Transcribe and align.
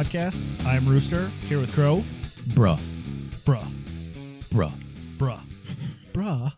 Podcast. 0.00 0.40
I'm 0.66 0.88
Rooster 0.88 1.26
here 1.46 1.58
with 1.60 1.74
Crow. 1.74 2.02
Bruh. 2.54 2.80
Bruh, 3.44 3.70
Bruh. 4.48 4.72
bruh, 5.18 5.42
bruh. 6.14 6.52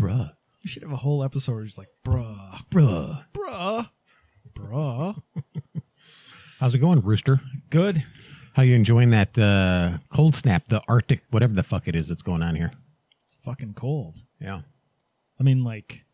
Bruh. 0.00 0.32
We 0.64 0.68
should 0.70 0.82
have 0.82 0.92
a 0.92 0.96
whole 0.96 1.22
episode 1.22 1.56
where 1.56 1.64
it's 1.64 1.76
like 1.76 1.90
bruh, 2.06 2.62
Bruh. 2.70 3.22
bruh, 3.34 3.90
bruh. 4.54 5.22
How's 6.58 6.74
it 6.74 6.78
going, 6.78 7.02
Rooster? 7.02 7.42
Good. 7.68 8.02
How 8.54 8.62
you 8.62 8.74
enjoying 8.74 9.10
that 9.10 9.38
uh, 9.38 9.98
cold 10.10 10.34
snap, 10.34 10.68
the 10.68 10.80
Arctic, 10.88 11.20
whatever 11.30 11.52
the 11.52 11.62
fuck 11.62 11.88
it 11.88 11.94
is 11.94 12.08
that's 12.08 12.22
going 12.22 12.40
on 12.40 12.56
here? 12.56 12.72
It's 13.26 13.44
fucking 13.44 13.74
cold. 13.74 14.14
Yeah. 14.40 14.62
I 15.38 15.42
mean, 15.42 15.62
like 15.64 16.06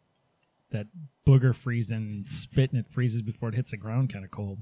that 0.72 0.88
booger 1.24 1.54
freezing, 1.54 2.24
spit 2.26 2.72
and 2.72 2.80
it 2.84 2.90
freezes 2.90 3.22
before 3.22 3.50
it 3.50 3.54
hits 3.54 3.70
the 3.70 3.76
ground. 3.76 4.12
Kind 4.12 4.24
of 4.24 4.32
cold. 4.32 4.58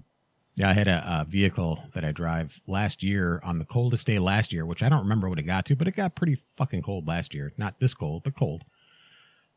Yeah, 0.61 0.69
I 0.69 0.73
had 0.75 0.89
a, 0.89 1.21
a 1.23 1.25
vehicle 1.25 1.83
that 1.95 2.05
I 2.05 2.13
drive 2.13 2.61
last 2.67 3.03
year 3.03 3.41
on 3.43 3.59
the 3.59 3.65
coldest 3.65 4.07
day 4.07 4.19
last 4.19 4.53
year, 4.53 4.67
which 4.67 4.83
I 4.83 4.91
don't 4.91 5.05
remember 5.05 5.27
what 5.27 5.39
it 5.39 5.45
got 5.45 5.65
to, 5.67 5.75
but 5.75 5.89
it 5.89 5.97
got 5.97 6.15
pretty 6.15 6.37
fucking 6.59 6.83
cold 6.83 7.09
last 7.09 7.33
year. 7.33 7.55
Not 7.57 7.80
this 7.80 7.95
cold, 7.95 8.25
but 8.25 8.37
cold. 8.37 8.65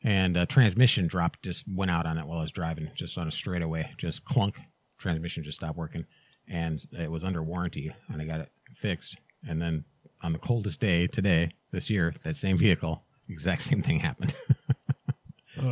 And 0.02 0.38
a 0.38 0.46
transmission 0.46 1.08
dropped, 1.08 1.44
just 1.44 1.66
went 1.68 1.92
out 1.92 2.06
on 2.06 2.18
it 2.18 2.26
while 2.26 2.40
I 2.40 2.44
was 2.44 2.52
driving, 2.52 2.90
just 2.96 3.18
on 3.18 3.28
a 3.28 3.34
straightaway, 3.34 3.92
just 3.98 4.24
clunk. 4.24 4.56
Transmission 4.98 5.44
just 5.44 5.58
stopped 5.58 5.78
working, 5.78 6.06
and 6.48 6.82
it 6.94 7.12
was 7.12 7.26
under 7.26 7.44
warranty, 7.44 7.94
and 8.08 8.22
I 8.22 8.26
got 8.26 8.40
it 8.40 8.52
fixed. 8.74 9.18
And 9.46 9.62
then 9.62 9.84
on 10.22 10.32
the 10.32 10.40
coldest 10.40 10.80
day 10.80 11.08
today, 11.08 11.52
this 11.74 11.90
year, 11.90 12.16
that 12.24 12.38
same 12.38 12.58
vehicle, 12.58 13.04
exact 13.28 13.64
same 13.64 13.84
thing 13.84 14.00
happened. 14.00 14.34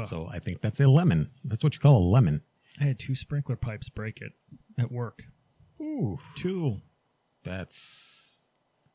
So 0.05 0.29
I 0.31 0.39
think 0.39 0.61
that's 0.61 0.79
a 0.79 0.87
lemon. 0.87 1.31
That's 1.43 1.63
what 1.63 1.73
you 1.73 1.79
call 1.79 1.97
a 1.97 2.11
lemon. 2.11 2.41
I 2.79 2.85
had 2.85 2.99
two 2.99 3.15
sprinkler 3.15 3.55
pipes 3.55 3.89
break 3.89 4.21
it 4.21 4.31
at 4.81 4.91
work. 4.91 5.23
Ooh, 5.81 6.19
Two. 6.35 6.77
that's 7.43 7.75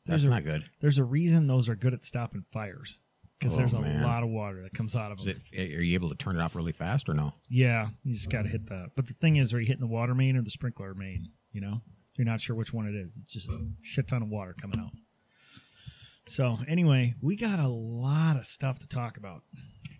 There's 0.05 0.21
that's 0.21 0.27
a- 0.27 0.29
not 0.29 0.43
good. 0.43 0.63
There's 0.81 0.97
a 0.97 1.03
reason 1.03 1.47
those 1.47 1.67
are 1.69 1.75
good 1.75 1.93
at 1.93 2.05
stopping 2.05 2.43
fires 2.51 2.97
because 3.39 3.53
Oh, 3.53 3.57
there's 3.57 3.73
a 3.73 3.81
man. 3.81 4.03
lot 4.03 4.23
of 4.23 4.29
water 4.29 4.63
that 4.63 4.73
comes 4.73 4.95
out 4.95 5.11
of 5.11 5.19
Is 5.19 5.25
them. 5.25 5.41
it, 5.51 5.75
are 5.75 5.81
you 5.81 5.93
able 5.95 6.09
to 6.09 6.15
turn 6.15 6.37
it 6.37 6.41
off 6.41 6.55
really 6.55 6.71
fast 6.71 7.09
or 7.09 7.13
no? 7.13 7.33
Yeah, 7.49 7.89
you 8.03 8.13
just 8.15 8.29
got 8.29 8.43
to 8.43 8.49
hit 8.49 8.67
that. 8.69 8.91
But 8.95 9.07
the 9.07 9.13
thing 9.13 9.35
is, 9.37 9.53
are 9.53 9.59
you 9.59 9.67
hitting 9.67 9.81
the 9.81 9.87
water 9.87 10.15
main 10.15 10.35
or 10.37 10.41
the 10.41 10.49
sprinkler 10.49 10.93
main? 10.93 11.29
You 11.51 11.61
know, 11.61 11.81
you're 12.15 12.25
not 12.25 12.39
sure 12.41 12.55
which 12.55 12.73
one 12.73 12.87
it 12.87 12.95
is. 12.95 13.17
It's 13.21 13.33
just 13.33 13.49
a 13.49 13.59
shit 13.81 14.07
ton 14.07 14.21
of 14.23 14.29
water 14.29 14.55
coming 14.59 14.79
out. 14.79 14.91
So 16.29 16.57
anyway, 16.67 17.13
we 17.21 17.35
got 17.35 17.59
a 17.59 17.67
lot 17.69 18.37
of 18.37 18.45
stuff 18.45 18.79
to 18.79 18.87
talk 18.87 19.17
about. 19.17 19.43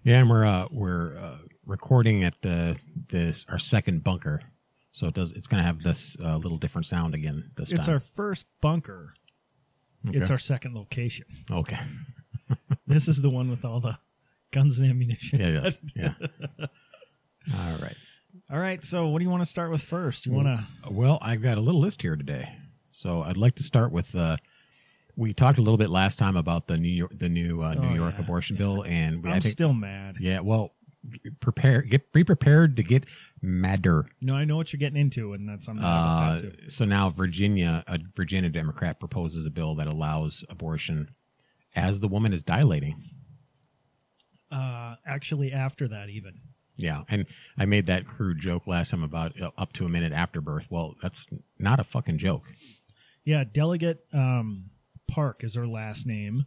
Yeah, 0.03 0.19
and 0.19 0.29
we're 0.29 0.45
uh, 0.45 0.67
we're 0.71 1.17
uh, 1.17 1.37
recording 1.65 2.23
at 2.23 2.41
the 2.41 2.77
this 3.09 3.45
our 3.49 3.59
second 3.59 4.03
bunker, 4.03 4.41
so 4.97 5.07
it 5.07 5.13
does 5.13 5.31
it's 5.31 5.47
going 5.47 5.61
to 5.61 5.67
have 5.67 5.81
this 5.83 6.17
uh, 6.23 6.37
little 6.37 6.57
different 6.57 6.85
sound 6.87 7.13
again 7.13 7.51
this 7.55 7.71
It's 7.71 7.85
time. 7.85 7.93
our 7.95 7.99
first 7.99 8.45
bunker. 8.61 9.13
It's 10.05 10.29
our 10.29 10.37
second 10.39 10.73
location. 10.75 11.25
okay. 11.51 11.79
This 12.87 13.07
is 13.09 13.21
the 13.21 13.29
one 13.29 13.49
with 13.49 13.65
all 13.65 13.81
the 13.81 13.97
guns 14.53 14.79
and 14.79 14.89
ammunition. 14.89 15.39
Yeah, 15.41 15.61
yes, 15.63 15.77
yeah. 15.95 16.13
All 17.53 17.77
right. 17.81 17.95
All 18.49 18.59
right. 18.59 18.83
So 18.85 19.07
what 19.07 19.19
do 19.19 19.25
you 19.25 19.29
want 19.29 19.43
to 19.43 19.49
start 19.49 19.71
with 19.71 19.81
first? 19.81 20.25
You 20.25 20.31
want 20.31 20.47
to? 20.47 20.65
Well, 20.91 21.19
I've 21.21 21.41
got 21.41 21.57
a 21.57 21.61
little 21.61 21.81
list 21.81 22.01
here 22.01 22.15
today, 22.15 22.47
so 22.91 23.21
I'd 23.23 23.35
like 23.37 23.55
to 23.55 23.63
start 23.63 23.91
with. 23.91 24.13
Uh, 24.15 24.37
we 25.17 25.33
talked 25.33 25.57
a 25.57 25.61
little 25.61 25.77
bit 25.77 25.89
last 25.89 26.17
time 26.17 26.37
about 26.37 26.67
the 26.67 26.77
New 26.77 26.87
York 26.87 27.11
the 27.19 27.27
new 27.27 27.61
uh, 27.61 27.73
New 27.73 27.89
Oh, 27.89 27.93
York 27.93 28.15
yeah, 28.17 28.23
abortion 28.23 28.55
bill, 28.55 28.83
and 28.83 29.27
I'm 29.27 29.41
think 29.41 29.51
still 29.53 29.73
mad. 29.73 30.15
yeah. 30.21 30.39
Well, 30.39 30.73
prepare 31.41 31.81
get 31.81 32.13
be 32.13 32.23
prepared 32.23 32.77
to 32.77 32.83
get 32.83 33.03
madder. 33.41 34.07
No, 34.21 34.33
I 34.33 34.45
know 34.45 34.57
what 34.57 34.73
you're 34.73 34.79
getting 34.79 34.99
into, 34.99 35.33
and 35.33 35.47
that's 35.47 35.65
something 35.65 35.83
I'm 35.85 36.37
Uh, 36.37 36.41
that 36.41 36.73
so 36.73 36.85
now 36.85 37.09
Virginia, 37.09 37.83
a 37.87 37.99
Virginia 38.15 38.49
Democrat 38.49 38.99
proposes 38.99 39.45
a 39.45 39.49
bill 39.49 39.75
that 39.75 39.87
allows 39.87 40.43
abortion 40.49 41.09
as 41.75 41.99
the 41.99 42.07
woman 42.07 42.33
is 42.33 42.43
dilating. 42.43 43.11
Uh, 44.51 44.95
actually, 45.05 45.51
after 45.51 45.87
that, 45.89 46.09
even 46.09 46.33
Yeah, 46.77 47.03
and 47.09 47.25
I 47.57 47.65
made 47.65 47.87
that 47.87 48.07
crude 48.07 48.39
joke 48.39 48.67
last 48.67 48.91
time 48.91 49.03
about 49.03 49.39
uh, 49.41 49.51
up 49.57 49.73
to 49.73 49.85
a 49.85 49.89
minute 49.89 50.13
after 50.13 50.41
birth. 50.41 50.67
Well, 50.69 50.95
that's 51.01 51.27
not 51.59 51.79
a 51.79 51.83
fucking 51.83 52.17
joke. 52.17 52.43
Yeah, 53.25 53.43
Delegate 53.43 54.05
um, 54.13 54.69
Park 55.07 55.43
is 55.43 55.55
her 55.55 55.67
last 55.67 56.05
name 56.05 56.45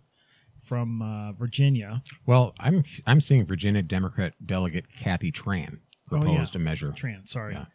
from 0.64 1.02
uh, 1.02 1.32
Virginia. 1.32 2.02
Well, 2.26 2.54
I'm 2.58 2.84
I'm 3.06 3.20
seeing 3.20 3.44
Virginia 3.44 3.82
Democrat 3.82 4.34
delegate 4.44 4.86
Kathy 4.98 5.30
Tran 5.32 5.78
Oh, 6.10 6.20
proposed 6.20 6.54
yeah. 6.54 6.60
a 6.60 6.64
measure. 6.64 6.90
Tran, 6.92 7.28
sorry, 7.28 7.54
Yeah. 7.54 7.66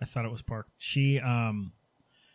I 0.00 0.06
thought 0.06 0.24
it 0.24 0.30
was 0.30 0.42
Park. 0.42 0.68
She 0.78 1.18
um, 1.20 1.72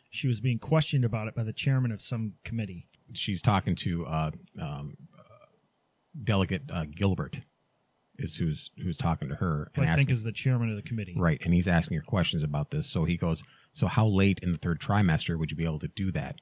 she 0.10 0.28
was 0.28 0.40
being 0.40 0.60
questioned 0.60 1.06
about 1.06 1.28
it 1.28 1.36
by 1.36 1.44
the 1.44 1.54
chairman 1.54 1.92
of 1.92 2.02
some 2.02 2.34
committee. 2.44 2.88
She's 3.14 3.42
talking 3.42 3.76
to 3.78 4.06
uh, 4.06 4.32
um, 4.60 4.98
uh, 5.18 5.22
Delegate 6.24 6.64
uh, 6.72 6.86
Gilbert, 6.86 7.40
is 8.18 8.36
who's 8.36 8.72
who's 8.82 8.98
talking 8.98 9.30
to 9.30 9.36
her 9.36 9.72
and 9.76 9.90
I 9.90 9.96
think 9.96 10.10
is 10.10 10.24
the 10.24 10.32
chairman 10.32 10.70
of 10.70 10.76
the 10.76 10.82
committee. 10.82 11.16
right, 11.18 11.40
and 11.44 11.54
he's 11.54 11.68
asking 11.68 11.98
her 11.98 12.04
questions 12.04 12.44
about 12.44 12.72
this. 12.72 12.88
So 12.88 13.06
he 13.06 13.18
goes, 13.18 13.44
"So 13.74 13.88
how 13.88 14.08
late 14.08 14.40
in 14.42 14.52
the 14.52 14.58
third 14.58 14.80
trimester 14.80 15.38
would 15.38 15.52
you 15.52 15.58
be 15.58 15.66
able 15.66 15.80
to 15.80 15.88
do 15.90 16.12
that?" 16.14 16.36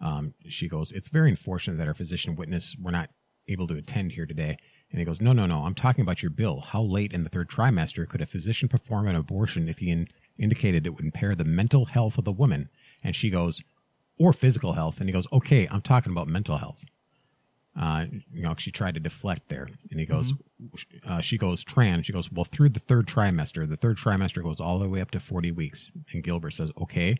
Um, 0.00 0.34
she 0.48 0.68
goes, 0.68 0.92
"It's 0.92 1.08
very 1.08 1.30
unfortunate 1.30 1.76
that 1.78 1.88
our 1.88 1.94
physician 1.94 2.36
witness 2.36 2.76
were 2.80 2.92
not 2.92 3.10
able 3.48 3.66
to 3.68 3.76
attend 3.76 4.12
here 4.12 4.26
today." 4.26 4.58
And 4.94 5.00
he 5.00 5.04
goes, 5.04 5.20
"No, 5.20 5.32
no, 5.32 5.44
no. 5.44 5.64
I'm 5.64 5.74
talking 5.74 6.02
about 6.02 6.22
your 6.22 6.30
bill. 6.30 6.60
How 6.60 6.80
late 6.80 7.12
in 7.12 7.24
the 7.24 7.28
third 7.28 7.48
trimester 7.48 8.08
could 8.08 8.20
a 8.20 8.26
physician 8.26 8.68
perform 8.68 9.08
an 9.08 9.16
abortion 9.16 9.68
if 9.68 9.78
he 9.78 9.90
in, 9.90 10.06
indicated 10.38 10.86
it 10.86 10.90
would 10.90 11.04
impair 11.04 11.34
the 11.34 11.42
mental 11.42 11.86
health 11.86 12.16
of 12.16 12.24
the 12.24 12.30
woman?" 12.30 12.68
And 13.02 13.16
she 13.16 13.28
goes, 13.28 13.60
"Or 14.20 14.32
physical 14.32 14.74
health." 14.74 15.00
And 15.00 15.08
he 15.08 15.12
goes, 15.12 15.26
"Okay, 15.32 15.66
I'm 15.66 15.82
talking 15.82 16.12
about 16.12 16.28
mental 16.28 16.58
health." 16.58 16.84
Uh, 17.74 18.04
you 18.32 18.42
know, 18.42 18.54
she 18.56 18.70
tried 18.70 18.94
to 18.94 19.00
deflect 19.00 19.48
there, 19.48 19.68
and 19.90 19.98
he 19.98 20.06
goes, 20.06 20.32
uh, 21.04 21.20
"She 21.20 21.38
goes 21.38 21.64
trans." 21.64 22.06
She 22.06 22.12
goes, 22.12 22.30
"Well, 22.30 22.44
through 22.44 22.68
the 22.68 22.78
third 22.78 23.08
trimester, 23.08 23.68
the 23.68 23.76
third 23.76 23.96
trimester 23.96 24.44
goes 24.44 24.60
all 24.60 24.78
the 24.78 24.88
way 24.88 25.00
up 25.00 25.10
to 25.10 25.18
40 25.18 25.50
weeks." 25.50 25.90
And 26.12 26.22
Gilbert 26.22 26.52
says, 26.52 26.70
"Okay." 26.80 27.16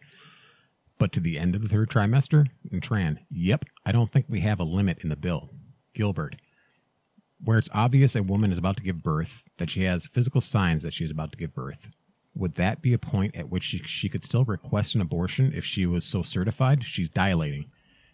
But 0.96 1.10
to 1.14 1.18
the 1.18 1.40
end 1.40 1.56
of 1.56 1.62
the 1.62 1.68
third 1.68 1.90
trimester? 1.90 2.46
And 2.70 2.80
Tran, 2.80 3.18
yep, 3.28 3.64
I 3.84 3.90
don't 3.90 4.12
think 4.12 4.26
we 4.28 4.42
have 4.42 4.60
a 4.60 4.64
limit 4.64 4.98
in 5.02 5.08
the 5.08 5.16
bill. 5.16 5.50
Gilbert, 5.92 6.36
where 7.42 7.58
it's 7.58 7.68
obvious 7.72 8.16
a 8.16 8.22
woman 8.22 8.50
is 8.50 8.58
about 8.58 8.76
to 8.76 8.82
give 8.82 9.02
birth, 9.02 9.42
that 9.58 9.70
she 9.70 9.84
has 9.84 10.06
physical 10.06 10.40
signs 10.40 10.82
that 10.82 10.92
she 10.92 11.04
is 11.04 11.10
about 11.10 11.32
to 11.32 11.38
give 11.38 11.54
birth, 11.54 11.88
would 12.34 12.54
that 12.56 12.82
be 12.82 12.92
a 12.92 12.98
point 12.98 13.36
at 13.36 13.48
which 13.48 13.64
she, 13.64 13.78
she 13.86 14.08
could 14.08 14.24
still 14.24 14.44
request 14.44 14.94
an 14.94 15.00
abortion 15.00 15.52
if 15.54 15.64
she 15.64 15.86
was 15.86 16.04
so 16.04 16.22
certified? 16.22 16.84
She's 16.84 17.08
dilating. 17.08 17.70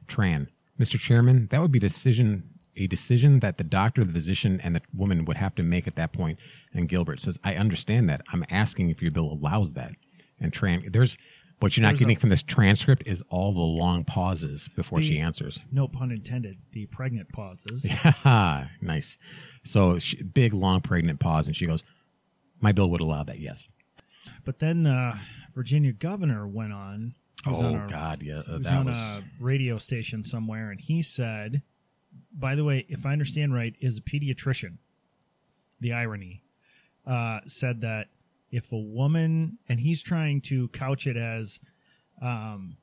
Tran, 0.07 0.49
Mr. 0.79 0.99
Chairman, 0.99 1.49
that 1.51 1.61
would 1.61 1.73
be 1.73 1.79
decision 1.79 2.45
a 2.77 2.87
decision 2.87 3.41
that 3.41 3.59
the 3.59 3.65
doctor, 3.65 4.05
the 4.05 4.13
physician, 4.13 4.61
and 4.63 4.77
the 4.77 4.81
woman 4.95 5.25
would 5.25 5.37
have 5.37 5.55
to 5.57 5.63
make 5.63 5.87
at 5.87 5.97
that 5.97 6.13
point. 6.13 6.39
And 6.73 6.89
Gilbert 6.89 7.21
says, 7.21 7.39
I 7.45 7.57
understand 7.57 8.09
that. 8.09 8.23
I'm 8.33 8.45
asking 8.49 8.91
if 8.91 9.03
your 9.03 9.11
bill 9.11 9.31
allows 9.31 9.75
that. 9.75 9.93
And 10.41 10.53
Tran, 10.53 10.91
there's 10.93 11.17
what 11.61 11.77
you're 11.77 11.83
not 11.83 11.91
There's 11.91 12.01
getting 12.01 12.17
a- 12.17 12.21
from 12.21 12.31
this 12.31 12.43
transcript 12.43 13.03
is 13.07 13.23
all 13.29 13.53
the 13.53 13.61
long 13.61 14.05
pauses 14.05 14.69
before 14.69 15.01
The- 15.01 15.07
she 15.07 15.19
answers. 15.19 15.61
No 15.71 15.87
pun 15.89 16.11
intended. 16.11 16.59
The 16.73 16.87
pregnant 16.87 17.29
pauses. 17.33 17.85
Yeah, 18.25 18.69
nice. 18.81 19.17
So 19.65 19.99
she, 19.99 20.23
big, 20.23 20.53
long, 20.55 20.81
pregnant 20.81 21.21
pause, 21.21 21.47
and 21.47 21.55
she 21.55 21.67
goes, 21.67 21.83
"My 22.61 22.73
bill 22.73 22.91
would 22.91 23.01
allow 23.01 23.23
that." 23.25 23.39
Yes. 23.41 23.69
But 24.45 24.59
then 24.59 24.87
uh, 24.87 25.19
Virginia 25.55 25.93
governor 25.93 26.47
went 26.49 26.73
on. 26.73 27.15
he 27.45 27.51
was 27.51 27.61
oh 27.63 27.67
on 27.67 27.75
a- 27.75 27.89
God, 27.89 28.23
yeah, 28.23 28.43
he 28.47 28.53
uh, 28.53 28.57
was 28.59 28.65
that 28.65 28.75
on 28.75 28.87
was. 28.87 28.97
a 28.97 29.23
radio 29.39 29.77
station 29.79 30.25
somewhere, 30.25 30.71
and 30.71 30.81
he 30.81 31.03
said, 31.03 31.63
"By 32.33 32.55
the 32.55 32.65
way, 32.65 32.87
if 32.89 33.05
I 33.05 33.13
understand 33.13 33.53
right, 33.55 33.75
is 33.81 33.99
a 33.99 34.01
pediatrician." 34.01 34.79
The 35.81 35.93
irony 35.93 36.43
uh, 37.07 37.41
said 37.47 37.81
that 37.83 38.09
if 38.51 38.73
a 38.73 38.79
woman, 38.79 39.59
and 39.69 39.81
he's 39.81 40.03
trying 40.03 40.41
to 40.43 40.69
couch 40.69 41.07
it 41.07 41.17
as 41.17 41.61
um, 42.23 42.77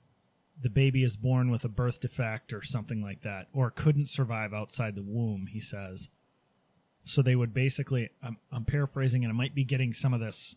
the 0.62 0.70
baby 0.70 1.04
is 1.04 1.16
born 1.16 1.52
with 1.52 1.64
a 1.64 1.70
birth 1.70 2.00
defect 2.00 2.54
or 2.54 2.64
something 2.64 3.02
like 3.02 3.22
that, 3.24 3.48
or 3.54 3.70
couldn't 3.70 4.10
survive 4.10 4.54
outside 4.54 4.96
the 4.96 5.04
womb, 5.04 5.48
he 5.52 5.60
says. 5.60 6.10
So 7.06 7.22
they 7.22 7.36
would 7.36 7.54
basically, 7.54 8.10
I'm, 8.24 8.38
I'm 8.52 8.66
paraphrasing, 8.66 9.24
and 9.24 9.32
I 9.32 9.36
might 9.36 9.56
be 9.56 9.64
getting 9.64 9.94
some 9.94 10.14
of 10.14 10.20
this 10.20 10.56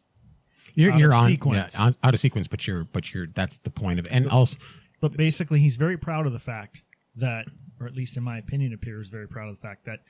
You're, 0.75 0.93
out 0.93 0.99
you're 0.99 1.11
of 1.11 1.17
on, 1.19 1.27
sequence. 1.29 1.75
yeah, 1.75 1.83
on 1.83 1.97
out 2.03 2.15
of 2.15 2.21
sequence, 2.21 2.49
but 2.49 2.67
you're 2.67 2.85
but 2.85 3.13
you're 3.13 3.27
that's 3.35 3.59
the 3.59 3.71
point 3.71 3.99
of 3.99 4.07
and 4.11 4.29
also 4.29 4.57
But 5.01 5.17
basically, 5.17 5.61
he's 5.61 5.77
very 5.77 5.97
proud 5.97 6.27
of 6.27 6.33
the 6.33 6.39
fact 6.39 6.83
that, 7.17 7.47
or 7.81 7.87
at 7.87 7.95
least 7.95 8.17
in 8.17 8.23
my 8.23 8.39
opinion, 8.39 8.73
appears 8.73 9.09
very 9.09 9.29
proud 9.29 9.49
of 9.49 9.57
the 9.57 9.61
fact 9.63 9.85
that 9.87 10.01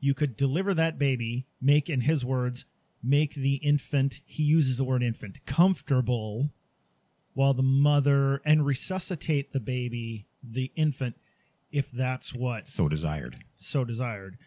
you 0.00 0.12
could 0.14 0.36
deliver 0.36 0.74
that 0.74 0.98
baby, 0.98 1.46
make, 1.60 1.88
in 1.88 2.02
his 2.02 2.24
words, 2.24 2.64
make 3.06 3.34
the 3.34 3.54
infant, 3.56 4.20
he 4.24 4.42
uses 4.42 4.76
the 4.76 4.84
word 4.84 5.02
infant, 5.02 5.38
comfortable 5.46 6.50
while 7.34 7.52
the 7.54 7.62
mother, 7.62 8.40
and 8.44 8.64
resuscitate 8.64 9.52
the 9.52 9.60
baby, 9.60 10.26
the 10.42 10.72
infant, 10.74 11.14
if 11.70 11.90
that's 11.90 12.34
what 12.34 12.66
so 12.68 12.88
desired. 12.88 13.36
so 13.58 13.84
desired. 13.84 14.38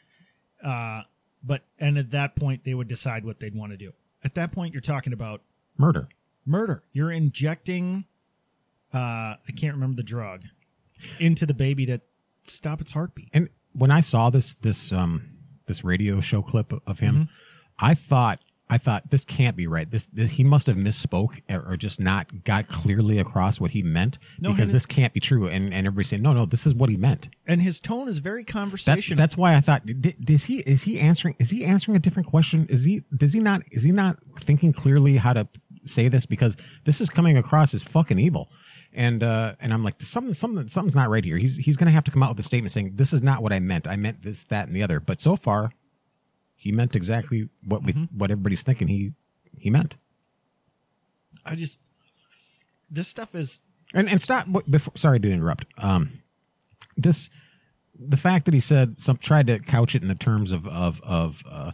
Uh, 0.65 1.01
but, 1.43 1.61
and 1.79 1.97
at 1.97 2.11
that 2.11 2.35
point, 2.35 2.63
they 2.65 2.73
would 2.73 2.87
decide 2.87 3.23
what 3.23 3.39
they'd 3.39 3.55
want 3.55 3.71
to 3.71 3.77
do. 3.77 3.91
At 4.23 4.33
that 4.35 4.51
point, 4.51 4.73
you're 4.73 4.81
talking 4.81 5.13
about 5.13 5.41
Murder. 5.77 6.09
murder. 6.45 6.83
You're 6.93 7.11
injecting 7.11 8.05
uh 8.93 8.97
I 9.47 9.51
can't 9.55 9.75
remember 9.75 9.97
the 9.97 10.03
drug 10.03 10.41
into 11.19 11.45
the 11.45 11.53
baby 11.53 11.85
to 11.85 12.01
stop 12.45 12.81
its 12.81 12.91
heartbeat. 12.91 13.29
And 13.33 13.49
when 13.73 13.91
I 13.91 13.99
saw 13.99 14.29
this 14.31 14.55
this 14.55 14.91
um 14.91 15.29
this 15.67 15.83
radio 15.83 16.19
show 16.21 16.41
clip 16.41 16.73
of 16.87 16.99
him, 16.99 17.15
Mm-hmm. 17.15 17.85
I 17.85 17.93
thought 17.93 18.39
I 18.71 18.77
thought 18.77 19.09
this 19.09 19.25
can't 19.25 19.55
be 19.55 19.65
right. 19.65 19.89
This, 19.89 20.07
this 20.13 20.31
he 20.31 20.43
must 20.43 20.67
have 20.67 20.75
misspoke 20.75 21.41
or, 21.49 21.73
or 21.73 21.77
just 21.77 21.99
not 21.99 22.43
got 22.43 22.67
clearly 22.67 23.17
across 23.17 23.59
what 23.59 23.71
he 23.71 23.81
meant 23.81 24.19
No, 24.39 24.51
because 24.51 24.69
this 24.69 24.85
can't 24.85 25.11
be 25.13 25.19
true. 25.19 25.47
And 25.47 25.73
and 25.73 25.87
everybody's 25.87 26.09
saying 26.09 26.21
no, 26.21 26.33
no, 26.33 26.45
this 26.45 26.67
is 26.67 26.73
what 26.75 26.89
he 26.89 26.97
meant. 26.97 27.29
And 27.47 27.61
his 27.61 27.79
tone 27.79 28.07
is 28.07 28.19
very 28.19 28.43
conversational. 28.43 29.17
that's 29.17 29.35
why 29.35 29.55
I 29.55 29.61
thought 29.61 29.85
d- 29.85 30.15
is 30.27 30.45
he 30.45 30.59
is 30.59 30.83
he 30.83 30.99
answering 30.99 31.35
is 31.39 31.49
he 31.49 31.65
answering 31.65 31.95
a 31.95 31.99
different 31.99 32.29
question? 32.29 32.67
Is 32.69 32.83
he 32.83 33.03
does 33.15 33.33
he 33.33 33.39
not 33.39 33.63
is 33.71 33.83
he 33.83 33.91
not 33.91 34.17
thinking 34.41 34.71
clearly 34.71 35.17
how 35.17 35.33
to 35.33 35.47
say 35.85 36.07
this 36.07 36.25
because 36.25 36.55
this 36.85 37.01
is 37.01 37.09
coming 37.09 37.37
across 37.37 37.73
as 37.73 37.83
fucking 37.83 38.19
evil. 38.19 38.49
And 38.93 39.23
uh 39.23 39.55
and 39.59 39.73
I'm 39.73 39.83
like 39.83 40.01
something 40.01 40.33
something 40.33 40.67
something's 40.67 40.95
not 40.95 41.09
right 41.09 41.23
here. 41.23 41.37
He's 41.37 41.57
he's 41.57 41.77
going 41.77 41.87
to 41.87 41.91
have 41.91 42.03
to 42.05 42.11
come 42.11 42.23
out 42.23 42.29
with 42.29 42.39
a 42.39 42.43
statement 42.43 42.71
saying 42.71 42.93
this 42.95 43.13
is 43.13 43.21
not 43.21 43.41
what 43.41 43.53
I 43.53 43.59
meant. 43.59 43.87
I 43.87 43.95
meant 43.95 44.23
this 44.23 44.43
that 44.45 44.67
and 44.67 44.75
the 44.75 44.83
other. 44.83 44.99
But 44.99 45.21
so 45.21 45.35
far 45.35 45.71
he 46.59 46.71
meant 46.71 46.95
exactly 46.95 47.49
what 47.63 47.83
we 47.83 47.93
what 48.15 48.29
everybody's 48.29 48.61
thinking 48.63 48.87
he 48.87 49.13
he 49.57 49.69
meant. 49.69 49.95
I 51.45 51.55
just 51.55 51.79
this 52.91 53.07
stuff 53.07 53.33
is 53.33 53.59
And 53.93 54.09
and 54.09 54.21
stop 54.21 54.47
before. 54.69 54.93
Sorry 54.95 55.19
to 55.19 55.31
interrupt. 55.31 55.65
Um, 55.77 56.21
this 56.97 57.29
the 57.97 58.17
fact 58.17 58.45
that 58.45 58.53
he 58.53 58.59
said 58.59 59.01
some 59.01 59.17
tried 59.17 59.47
to 59.47 59.59
couch 59.59 59.95
it 59.95 60.01
in 60.01 60.07
the 60.09 60.15
terms 60.15 60.51
of 60.51 60.67
of 60.67 60.99
of 61.01 61.41
uh, 61.49 61.71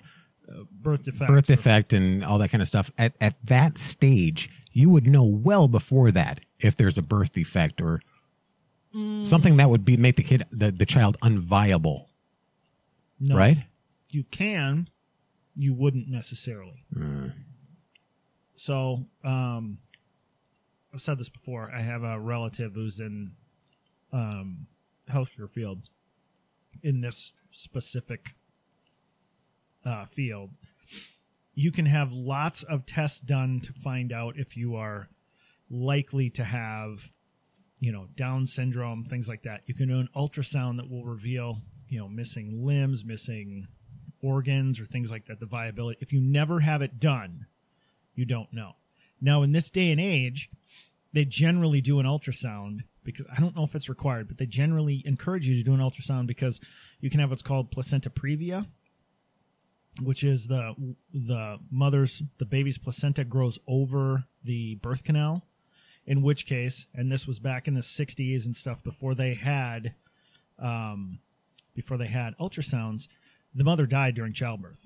birth 0.71 1.03
defects. 1.03 1.27
birth 1.27 1.45
defect 1.47 1.93
and 1.93 2.23
all 2.23 2.37
that 2.37 2.49
kind 2.49 2.61
of 2.61 2.67
stuff. 2.67 2.91
At 2.97 3.13
at 3.19 3.35
that 3.43 3.77
stage, 3.79 4.49
you 4.71 4.89
would 4.91 5.07
know 5.07 5.23
well 5.23 5.67
before 5.67 6.11
that 6.11 6.39
if 6.59 6.77
there's 6.77 6.97
a 6.97 7.01
birth 7.01 7.33
defect 7.33 7.81
or 7.81 8.01
something 9.25 9.57
that 9.57 9.69
would 9.69 9.83
be 9.83 9.97
make 9.97 10.15
the 10.15 10.23
kid 10.23 10.45
the, 10.53 10.71
the 10.71 10.85
child 10.85 11.17
unviable, 11.21 12.05
No, 13.19 13.35
right? 13.35 13.57
You 14.15 14.23
can, 14.23 14.89
you 15.57 15.73
wouldn't 15.73 16.07
necessarily. 16.07 16.85
So, 18.55 19.07
um, 19.25 19.79
I've 20.93 21.01
said 21.01 21.17
this 21.17 21.27
before. 21.27 21.69
I 21.69 21.81
have 21.81 22.01
a 22.03 22.17
relative 22.17 22.75
who's 22.75 23.01
in 23.01 23.33
um, 24.13 24.67
healthcare 25.11 25.51
field 25.51 25.89
in 26.81 27.01
this 27.01 27.33
specific 27.51 28.35
uh, 29.85 30.05
field. 30.05 30.51
You 31.53 31.73
can 31.73 31.85
have 31.85 32.13
lots 32.13 32.63
of 32.63 32.85
tests 32.85 33.19
done 33.19 33.59
to 33.65 33.73
find 33.73 34.13
out 34.13 34.35
if 34.37 34.55
you 34.55 34.75
are 34.75 35.09
likely 35.69 36.29
to 36.29 36.45
have, 36.45 37.11
you 37.81 37.91
know, 37.91 38.07
Down 38.15 38.47
syndrome, 38.47 39.03
things 39.03 39.27
like 39.27 39.43
that. 39.43 39.63
You 39.65 39.73
can 39.73 39.89
do 39.89 39.99
an 39.99 40.07
ultrasound 40.15 40.77
that 40.77 40.89
will 40.89 41.03
reveal, 41.03 41.57
you 41.89 41.99
know, 41.99 42.07
missing 42.07 42.65
limbs, 42.65 43.03
missing 43.03 43.67
organs, 44.25 44.79
or 44.79 44.85
things 44.85 45.11
like 45.11 45.27
that. 45.27 45.39
The 45.39 45.45
viability. 45.45 45.99
If 46.01 46.11
you 46.11 46.21
never 46.21 46.61
have 46.61 46.81
it 46.81 46.99
done, 46.99 47.45
you 48.15 48.25
don't 48.25 48.51
know. 48.51 48.73
Now, 49.21 49.43
in 49.43 49.51
this 49.51 49.69
day 49.69 49.91
and 49.91 49.99
age, 49.99 50.49
they 51.13 51.25
generally 51.25 51.81
do 51.81 51.99
an 51.99 52.05
ultrasound 52.05 52.81
because 53.05 53.25
I 53.31 53.39
don't 53.39 53.55
know 53.55 53.63
if 53.63 53.75
it's 53.75 53.87
required, 53.87 54.27
but 54.27 54.37
they 54.37 54.45
generally 54.45 55.01
encourage 55.05 55.47
you 55.47 55.55
to 55.55 55.63
do 55.63 55.73
an 55.73 55.79
ultrasound 55.79 56.27
because 56.27 56.59
you 56.99 57.09
can 57.09 57.19
have 57.19 57.29
what's 57.29 57.41
called 57.41 57.71
placenta 57.71 58.09
previa, 58.09 58.65
which 60.01 60.23
is 60.23 60.47
the 60.47 60.95
the 61.13 61.59
mother's 61.71 62.23
the 62.39 62.45
baby's 62.45 62.77
placenta 62.77 63.23
grows 63.23 63.59
over 63.67 64.25
the 64.43 64.75
birth 64.75 65.03
canal. 65.03 65.45
In 66.07 66.21
which 66.21 66.45
case, 66.45 66.85
and 66.93 67.11
this 67.11 67.25
was 67.25 67.39
back 67.39 67.67
in 67.67 67.73
the 67.73 67.81
'60s 67.81 68.45
and 68.45 68.55
stuff 68.55 68.83
before 68.83 69.15
they 69.15 69.33
had, 69.33 69.95
um, 70.59 71.19
before 71.73 71.97
they 71.97 72.07
had 72.07 72.37
ultrasounds, 72.37 73.07
the 73.55 73.63
mother 73.63 73.85
died 73.85 74.15
during 74.15 74.33
childbirth 74.33 74.85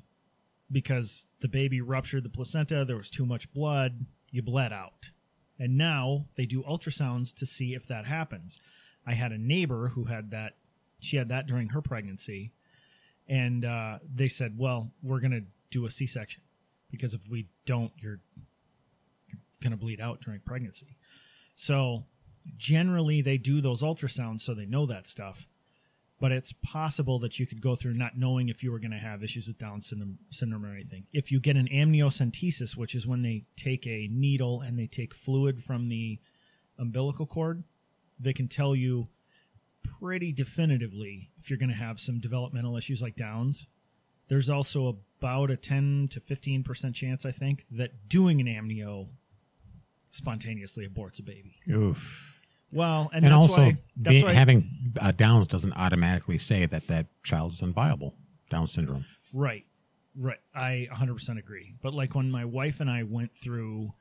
because 0.71 1.25
the 1.41 1.47
baby 1.47 1.81
ruptured 1.81 2.23
the 2.23 2.29
placenta. 2.29 2.85
There 2.85 2.95
was 2.95 3.09
too 3.09 3.25
much 3.25 3.51
blood. 3.51 4.05
You 4.29 4.43
bled 4.43 4.71
out. 4.71 5.09
And 5.57 5.77
now 5.77 6.27
they 6.37 6.45
do 6.45 6.63
ultrasounds 6.63 7.35
to 7.35 7.45
see 7.45 7.73
if 7.73 7.87
that 7.87 8.05
happens. 8.05 8.59
I 9.05 9.15
had 9.15 9.31
a 9.31 9.37
neighbor 9.37 9.89
who 9.89 10.05
had 10.05 10.31
that. 10.31 10.53
She 10.99 11.17
had 11.17 11.29
that 11.29 11.47
during 11.47 11.69
her 11.69 11.81
pregnancy. 11.81 12.51
And 13.27 13.65
uh, 13.65 13.99
they 14.13 14.27
said, 14.27 14.57
well, 14.57 14.91
we're 15.01 15.19
going 15.19 15.31
to 15.31 15.43
do 15.71 15.85
a 15.85 15.89
C 15.89 16.05
section 16.05 16.41
because 16.91 17.13
if 17.13 17.27
we 17.29 17.47
don't, 17.65 17.91
you're, 17.97 18.19
you're 19.27 19.39
going 19.61 19.71
to 19.71 19.77
bleed 19.77 19.99
out 19.99 20.21
during 20.21 20.39
pregnancy. 20.41 20.97
So 21.55 22.05
generally, 22.57 23.21
they 23.21 23.37
do 23.37 23.61
those 23.61 23.81
ultrasounds 23.81 24.41
so 24.41 24.53
they 24.53 24.65
know 24.65 24.85
that 24.85 25.07
stuff 25.07 25.47
but 26.19 26.31
it's 26.31 26.53
possible 26.63 27.17
that 27.19 27.39
you 27.39 27.47
could 27.47 27.61
go 27.61 27.75
through 27.75 27.93
not 27.93 28.17
knowing 28.17 28.49
if 28.49 28.63
you 28.63 28.71
were 28.71 28.79
going 28.79 28.91
to 28.91 28.97
have 28.97 29.23
issues 29.23 29.47
with 29.47 29.57
Down 29.57 29.81
syndrome, 29.81 30.19
syndrome 30.31 30.65
or 30.65 30.73
anything. 30.73 31.05
If 31.13 31.31
you 31.31 31.39
get 31.39 31.55
an 31.55 31.69
amniocentesis, 31.71 32.75
which 32.75 32.93
is 32.93 33.07
when 33.07 33.21
they 33.21 33.43
take 33.55 33.87
a 33.87 34.09
needle 34.11 34.61
and 34.61 34.77
they 34.77 34.87
take 34.87 35.13
fluid 35.13 35.63
from 35.63 35.87
the 35.87 36.19
umbilical 36.77 37.25
cord, 37.25 37.63
they 38.19 38.33
can 38.33 38.49
tell 38.49 38.75
you 38.75 39.07
pretty 39.99 40.33
definitively 40.33 41.29
if 41.41 41.49
you're 41.49 41.59
going 41.59 41.69
to 41.69 41.75
have 41.75 41.99
some 41.99 42.19
developmental 42.19 42.75
issues 42.75 43.01
like 43.01 43.15
Downs. 43.15 43.65
There's 44.27 44.49
also 44.49 44.97
about 45.19 45.49
a 45.49 45.57
10 45.57 46.09
to 46.11 46.19
15% 46.19 46.93
chance, 46.93 47.25
I 47.25 47.31
think, 47.31 47.65
that 47.71 48.09
doing 48.09 48.41
an 48.41 48.47
amnio 48.47 49.07
spontaneously 50.11 50.87
aborts 50.87 51.19
a 51.19 51.23
baby. 51.23 51.55
Oof. 51.71 52.28
Well, 52.71 53.09
and, 53.13 53.25
And, 53.25 53.33
that's 53.33 53.41
also, 53.41 53.61
why, 53.61 53.77
being, 54.01 54.25
why 54.25 54.33
having 54.33 54.93
uh, 54.99 55.11
Downs 55.11 55.47
doesn't 55.47 55.73
automatically 55.73 56.37
say 56.37 56.65
that 56.65 56.87
that 56.87 57.07
child 57.23 57.53
is 57.53 57.61
unviable. 57.61 58.13
Down 58.49 58.67
syndrome. 58.67 59.05
Right. 59.33 59.65
Right. 60.15 60.39
I 60.53 60.87
100% 60.91 61.37
agree. 61.37 61.75
But 61.81 61.93
like 61.93 62.15
when 62.15 62.29
my 62.31 62.45
wife 62.45 62.79
and 62.79 62.89
I 62.89 63.03
went 63.03 63.31
through 63.35 63.93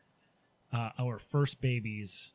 uh, 0.72 0.90
our 0.98 1.18
first 1.18 1.60
baby's 1.60 2.32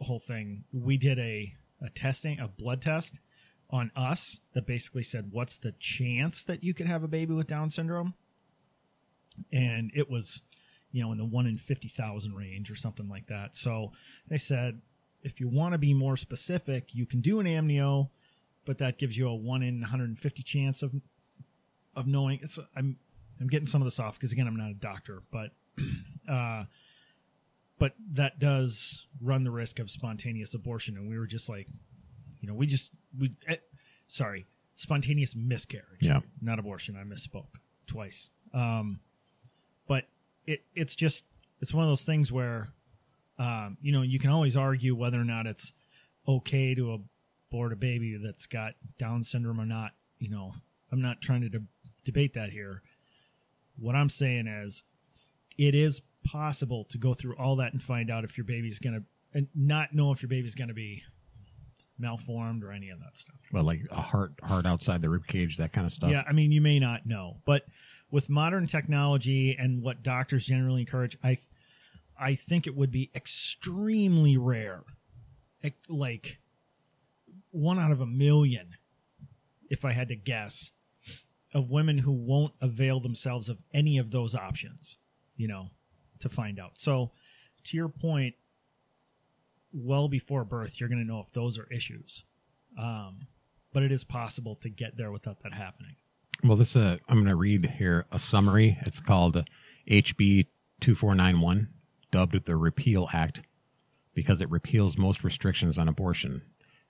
whole 0.00 0.20
thing, 0.20 0.64
we 0.72 0.96
did 0.96 1.18
a, 1.18 1.54
a 1.82 1.90
testing, 1.90 2.38
a 2.38 2.48
blood 2.48 2.82
test 2.82 3.20
on 3.70 3.90
us 3.94 4.38
that 4.54 4.66
basically 4.66 5.02
said, 5.02 5.28
what's 5.30 5.56
the 5.56 5.72
chance 5.78 6.42
that 6.42 6.64
you 6.64 6.74
could 6.74 6.86
have 6.86 7.02
a 7.02 7.08
baby 7.08 7.34
with 7.34 7.46
Down 7.46 7.70
syndrome? 7.70 8.14
And 9.52 9.92
it 9.94 10.10
was, 10.10 10.42
you 10.90 11.02
know, 11.02 11.12
in 11.12 11.18
the 11.18 11.24
1 11.24 11.46
in 11.46 11.58
50,000 11.58 12.34
range 12.34 12.70
or 12.70 12.76
something 12.76 13.08
like 13.08 13.26
that. 13.28 13.56
So 13.56 13.92
they 14.28 14.38
said, 14.38 14.80
if 15.22 15.40
you 15.40 15.48
want 15.48 15.72
to 15.72 15.78
be 15.78 15.92
more 15.94 16.16
specific, 16.16 16.94
you 16.94 17.06
can 17.06 17.20
do 17.20 17.40
an 17.40 17.46
amnio, 17.46 18.08
but 18.64 18.78
that 18.78 18.98
gives 18.98 19.16
you 19.16 19.28
a 19.28 19.34
1 19.34 19.62
in 19.62 19.80
150 19.80 20.42
chance 20.42 20.82
of 20.82 20.92
of 21.96 22.06
knowing 22.06 22.38
it's 22.42 22.58
I'm 22.76 22.96
I'm 23.40 23.48
getting 23.48 23.66
some 23.66 23.80
of 23.82 23.86
this 23.86 23.98
off 23.98 24.14
because 24.14 24.32
again 24.32 24.46
I'm 24.46 24.56
not 24.56 24.70
a 24.70 24.74
doctor, 24.74 25.22
but 25.32 25.50
uh, 26.28 26.64
but 27.78 27.94
that 28.14 28.38
does 28.38 29.06
run 29.20 29.44
the 29.44 29.50
risk 29.50 29.78
of 29.78 29.90
spontaneous 29.90 30.54
abortion, 30.54 30.96
and 30.96 31.08
we 31.08 31.18
were 31.18 31.26
just 31.26 31.48
like, 31.48 31.68
you 32.40 32.48
know, 32.48 32.54
we 32.54 32.66
just 32.66 32.90
we 33.18 33.32
eh, 33.48 33.56
sorry, 34.08 34.46
spontaneous 34.76 35.34
miscarriage, 35.36 36.00
Yeah. 36.00 36.20
not 36.40 36.58
abortion. 36.58 36.96
I 36.96 37.04
misspoke 37.04 37.46
twice. 37.86 38.28
Um, 38.54 39.00
but 39.86 40.04
it 40.46 40.62
it's 40.74 40.94
just 40.96 41.24
it's 41.60 41.72
one 41.74 41.84
of 41.84 41.90
those 41.90 42.02
things 42.04 42.30
where 42.32 42.68
um, 43.38 43.76
you 43.80 43.92
know 43.92 44.02
you 44.02 44.18
can 44.18 44.30
always 44.30 44.56
argue 44.56 44.94
whether 44.94 45.20
or 45.20 45.24
not 45.24 45.46
it's 45.46 45.72
okay 46.26 46.74
to 46.74 47.00
abort 47.50 47.72
a 47.72 47.76
baby 47.76 48.18
that's 48.22 48.46
got 48.46 48.72
Down 48.98 49.24
syndrome 49.24 49.60
or 49.60 49.66
not. 49.66 49.92
You 50.18 50.30
know, 50.30 50.54
I'm 50.92 51.00
not 51.00 51.20
trying 51.20 51.42
to 51.42 51.48
de- 51.48 51.64
debate 52.04 52.34
that 52.34 52.50
here. 52.50 52.82
What 53.78 53.94
I'm 53.94 54.10
saying 54.10 54.46
is, 54.46 54.82
it 55.56 55.74
is 55.74 56.00
possible 56.24 56.84
to 56.90 56.98
go 56.98 57.14
through 57.14 57.36
all 57.36 57.56
that 57.56 57.72
and 57.72 57.82
find 57.82 58.10
out 58.10 58.24
if 58.24 58.36
your 58.36 58.44
baby's 58.44 58.78
gonna 58.78 59.02
and 59.32 59.48
not 59.54 59.94
know 59.94 60.10
if 60.12 60.22
your 60.22 60.28
baby's 60.28 60.54
gonna 60.54 60.74
be 60.74 61.02
malformed 61.98 62.62
or 62.62 62.72
any 62.72 62.90
of 62.90 62.98
that 63.00 63.16
stuff. 63.16 63.36
Well, 63.52 63.64
like 63.64 63.82
a 63.90 64.00
heart, 64.00 64.32
heart 64.42 64.66
outside 64.66 65.02
the 65.02 65.08
rib 65.08 65.26
cage, 65.26 65.56
that 65.56 65.72
kind 65.72 65.86
of 65.86 65.92
stuff. 65.92 66.10
Yeah, 66.10 66.22
I 66.28 66.32
mean, 66.32 66.52
you 66.52 66.60
may 66.60 66.78
not 66.78 67.06
know, 67.06 67.38
but 67.44 67.62
with 68.10 68.28
modern 68.28 68.66
technology 68.66 69.56
and 69.58 69.82
what 69.82 70.02
doctors 70.02 70.46
generally 70.46 70.80
encourage, 70.80 71.18
I 71.22 71.38
I 72.20 72.34
think 72.34 72.66
it 72.66 72.76
would 72.76 72.90
be 72.90 73.10
extremely 73.14 74.36
rare, 74.36 74.82
like 75.88 76.38
one 77.50 77.78
out 77.78 77.92
of 77.92 78.00
a 78.00 78.06
million, 78.06 78.76
if 79.70 79.84
I 79.84 79.92
had 79.92 80.08
to 80.08 80.16
guess, 80.16 80.72
of 81.54 81.70
women 81.70 81.98
who 81.98 82.12
won't 82.12 82.54
avail 82.60 83.00
themselves 83.00 83.48
of 83.48 83.62
any 83.72 83.98
of 83.98 84.10
those 84.10 84.34
options, 84.34 84.96
you 85.36 85.48
know, 85.48 85.70
to 86.20 86.28
find 86.28 86.58
out. 86.58 86.72
So, 86.74 87.12
to 87.64 87.76
your 87.76 87.88
point, 87.88 88.34
well 89.72 90.08
before 90.08 90.44
birth, 90.44 90.80
you're 90.80 90.88
going 90.88 91.04
to 91.04 91.06
know 91.06 91.20
if 91.20 91.30
those 91.32 91.58
are 91.58 91.66
issues. 91.70 92.24
Um, 92.78 93.28
but 93.72 93.82
it 93.82 93.92
is 93.92 94.04
possible 94.04 94.56
to 94.56 94.68
get 94.68 94.96
there 94.96 95.12
without 95.12 95.42
that 95.42 95.52
happening. 95.52 95.96
Well, 96.42 96.56
this 96.56 96.76
uh, 96.76 96.98
I'm 97.08 97.16
going 97.16 97.26
to 97.26 97.34
read 97.34 97.74
here 97.78 98.06
a 98.12 98.18
summary. 98.18 98.78
It's 98.82 99.00
called 99.00 99.44
HB 99.90 100.46
2491, 100.80 101.68
dubbed 102.10 102.44
the 102.44 102.56
Repeal 102.56 103.08
Act, 103.12 103.42
because 104.14 104.40
it 104.40 104.50
repeals 104.50 104.96
most 104.98 105.22
restrictions 105.24 105.78
on 105.78 105.88
abortion. 105.88 106.42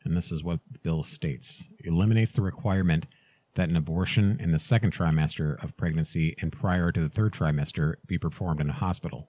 And 0.05 0.17
this 0.17 0.31
is 0.33 0.43
what 0.43 0.61
the 0.71 0.79
bill 0.79 1.03
states: 1.03 1.65
eliminates 1.85 2.33
the 2.33 2.43
requirement 2.43 3.07
that 3.55 3.69
an 3.69 3.77
abortion 3.77 4.39
in 4.41 4.53
the 4.53 4.59
second 4.59 4.93
trimester 4.95 5.63
of 5.63 5.77
pregnancy 5.77 6.37
and 6.41 6.53
prior 6.53 6.93
to 6.93 7.01
the 7.01 7.09
third 7.09 7.33
trimester 7.33 7.95
be 8.07 8.17
performed 8.19 8.61
in 8.61 8.71
a 8.71 8.75
hospital. 8.75 9.29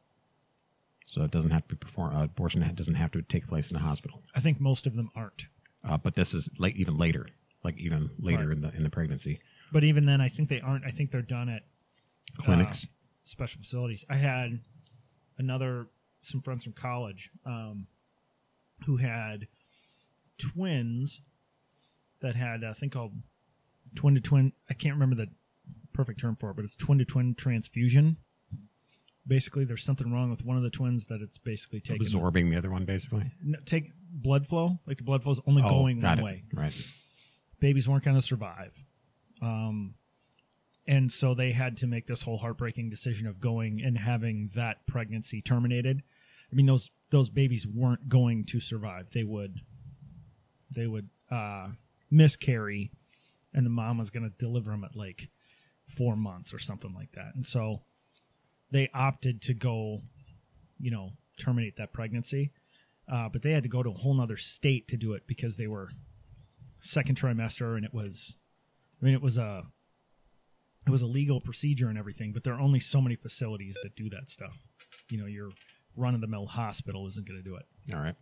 So 1.07 1.23
it 1.23 1.31
doesn't 1.31 1.49
have 1.49 1.63
to 1.67 1.75
be 1.75 1.79
performed. 1.79 2.15
Uh, 2.15 2.23
abortion 2.25 2.61
doesn't 2.75 2.93
have 2.95 3.11
to 3.13 3.23
take 3.23 3.47
place 3.47 3.71
in 3.71 3.77
a 3.77 3.79
hospital. 3.79 4.21
I 4.35 4.39
think 4.41 4.61
most 4.61 4.85
of 4.85 4.95
them 4.95 5.09
aren't. 5.15 5.47
Uh, 5.83 5.97
but 5.97 6.13
this 6.13 6.35
is 6.35 6.49
like 6.59 6.75
even 6.75 6.97
later, 6.97 7.27
like 7.63 7.77
even 7.79 8.11
later 8.19 8.49
Right. 8.49 8.57
in 8.57 8.61
the 8.61 8.75
in 8.75 8.83
the 8.83 8.89
pregnancy 8.91 9.39
But 9.71 9.83
even 9.83 10.05
then, 10.05 10.21
I 10.21 10.29
think 10.29 10.49
they 10.49 10.61
aren't. 10.61 10.85
I 10.85 10.91
think 10.91 11.09
they're 11.11 11.21
done 11.23 11.49
at 11.49 11.63
clinics. 12.37 12.83
uh, 12.83 12.87
special 13.25 13.61
facilities. 13.61 14.05
I 14.09 14.15
had 14.17 14.59
another 15.39 15.87
some 16.21 16.41
friends 16.41 16.63
from 16.65 16.73
college 16.73 17.31
um, 17.45 17.87
who 18.85 18.97
had 18.97 19.47
twins 20.37 21.21
that 22.21 22.35
had 22.35 22.63
a 22.63 22.73
thing 22.75 22.89
called 22.89 23.13
twin 23.95 24.15
to 24.15 24.21
twin. 24.21 24.51
I 24.69 24.73
can't 24.73 24.93
remember 24.95 25.15
the 25.15 25.27
perfect 25.93 26.19
term 26.19 26.35
for 26.39 26.51
it, 26.51 26.55
but 26.55 26.65
it's 26.65 26.75
twin 26.75 26.97
to 26.99 27.05
twin 27.05 27.35
transfusion. 27.35 28.17
Basically, 29.27 29.63
there's 29.63 29.83
something 29.83 30.11
wrong 30.11 30.29
with 30.31 30.43
one 30.43 30.57
of 30.57 30.63
the 30.63 30.69
twins 30.69 31.05
that 31.05 31.21
it's 31.21 31.37
basically 31.37 31.79
taking 31.81 32.01
absorbing 32.01 32.49
the 32.49 32.57
other 32.57 32.71
one, 32.71 32.85
basically. 32.85 33.31
n- 33.45 33.55
take 33.65 33.91
blood 34.11 34.47
flow. 34.47 34.79
Like 34.87 34.97
the 34.97 35.03
blood 35.03 35.23
flow 35.23 35.33
is 35.33 35.41
only 35.45 35.61
Oh, 35.63 35.69
going 35.69 36.01
one 36.01 36.19
it. 36.19 36.23
way 36.23 36.43
Right. 36.53 36.73
babies 37.59 37.87
weren't 37.87 38.03
going 38.03 38.15
to 38.15 38.21
survive. 38.21 38.73
Um, 39.41 39.93
and 40.89 41.11
so 41.11 41.35
they 41.35 41.51
had 41.51 41.77
to 41.77 41.87
make 41.87 42.07
this 42.07 42.23
whole 42.23 42.39
heartbreaking 42.39 42.89
decision 42.89 43.27
of 43.27 43.39
going 43.39 43.79
and 43.79 43.95
having 43.95 44.49
that 44.55 44.87
pregnancy 44.87 45.39
terminated. 45.39 46.01
I 46.51 46.55
mean, 46.55 46.65
those 46.65 46.89
those 47.11 47.29
babies 47.29 47.67
weren't 47.67 48.09
going 48.09 48.43
to 48.45 48.59
survive. 48.59 49.11
They 49.11 49.23
would 49.23 49.61
they 50.75 50.87
would 50.87 51.09
uh, 51.29 51.67
miscarry, 52.09 52.91
and 53.53 53.67
the 53.67 53.69
mom 53.69 53.99
was 53.99 54.09
going 54.09 54.23
to 54.23 54.35
deliver 54.43 54.71
them 54.71 54.83
at 54.83 54.95
like 54.95 55.29
four 55.95 56.15
months 56.15 56.55
or 56.55 56.59
something 56.59 56.95
like 56.95 57.11
that. 57.11 57.35
And 57.35 57.45
so 57.45 57.83
they 58.71 58.89
opted 58.91 59.43
to 59.43 59.53
go, 59.53 60.01
you 60.79 60.89
know, 60.89 61.11
terminate 61.37 61.77
that 61.77 61.93
pregnancy. 61.93 62.51
Uh, 63.11 63.29
but 63.29 63.43
they 63.43 63.51
had 63.51 63.63
to 63.63 63.69
go 63.69 63.83
to 63.83 63.91
a 63.91 63.93
whole 63.93 64.15
nother 64.15 64.37
state 64.37 64.87
to 64.87 64.97
do 64.97 65.13
it 65.13 65.27
because 65.27 65.55
they 65.55 65.67
were 65.67 65.89
second 66.81 67.19
trimester 67.19 67.75
and 67.75 67.83
it 67.83 67.93
was 67.93 68.35
i 69.01 69.05
mean 69.05 69.13
it 69.13 69.21
was 69.21 69.37
a 69.37 69.63
it 70.87 70.91
was 70.91 71.01
a 71.01 71.07
legal 71.07 71.41
procedure 71.41 71.89
and 71.89 71.97
everything 71.97 72.31
but 72.33 72.43
there 72.43 72.53
are 72.53 72.61
only 72.61 72.79
so 72.79 73.01
many 73.01 73.15
facilities 73.15 73.77
that 73.83 73.95
do 73.95 74.09
that 74.09 74.29
stuff 74.29 74.59
you 75.09 75.17
know 75.17 75.25
your 75.25 75.49
run-of-the-mill 75.95 76.47
hospital 76.47 77.07
isn't 77.07 77.27
going 77.27 77.41
to 77.41 77.47
do 77.47 77.55
it 77.55 77.65
All 77.93 77.99
right. 77.99 78.15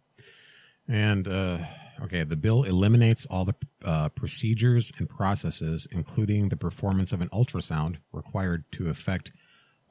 And 0.88 1.28
uh, 1.28 1.60
okay, 2.04 2.24
the 2.24 2.38
bill 2.38 2.64
eliminates 2.64 3.26
all 3.26 3.44
the 3.44 3.56
uh, 3.84 4.10
procedures 4.10 4.92
and 4.98 5.10
processes, 5.10 5.86
including 5.92 6.48
the 6.48 6.56
performance 6.56 7.12
of 7.12 7.22
an 7.22 7.30
ultrasound 7.30 7.98
required 8.14 8.64
to 8.74 8.90
effect 8.90 9.32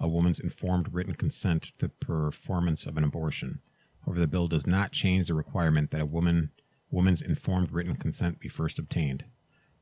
a 0.01 0.09
woman's 0.09 0.41
informed 0.41 0.93
written 0.93 1.15
consent 1.15 1.73
to 1.79 1.89
the 1.89 2.07
performance 2.07 2.87
of 2.87 2.97
an 2.97 3.05
abortion. 3.05 3.61
However, 4.05 4.21
the 4.21 4.27
bill 4.27 4.49
does 4.49 4.67
not 4.67 4.93
change 4.93 5.27
the 5.27 5.35
requirement 5.35 5.91
that 5.91 6.01
a 6.01 6.07
woman 6.07 6.51
woman's 6.91 7.21
informed 7.21 7.73
written 7.73 7.97
consent 7.97 8.41
be 8.41 8.49
first 8.49 8.79
obtained. 8.79 9.25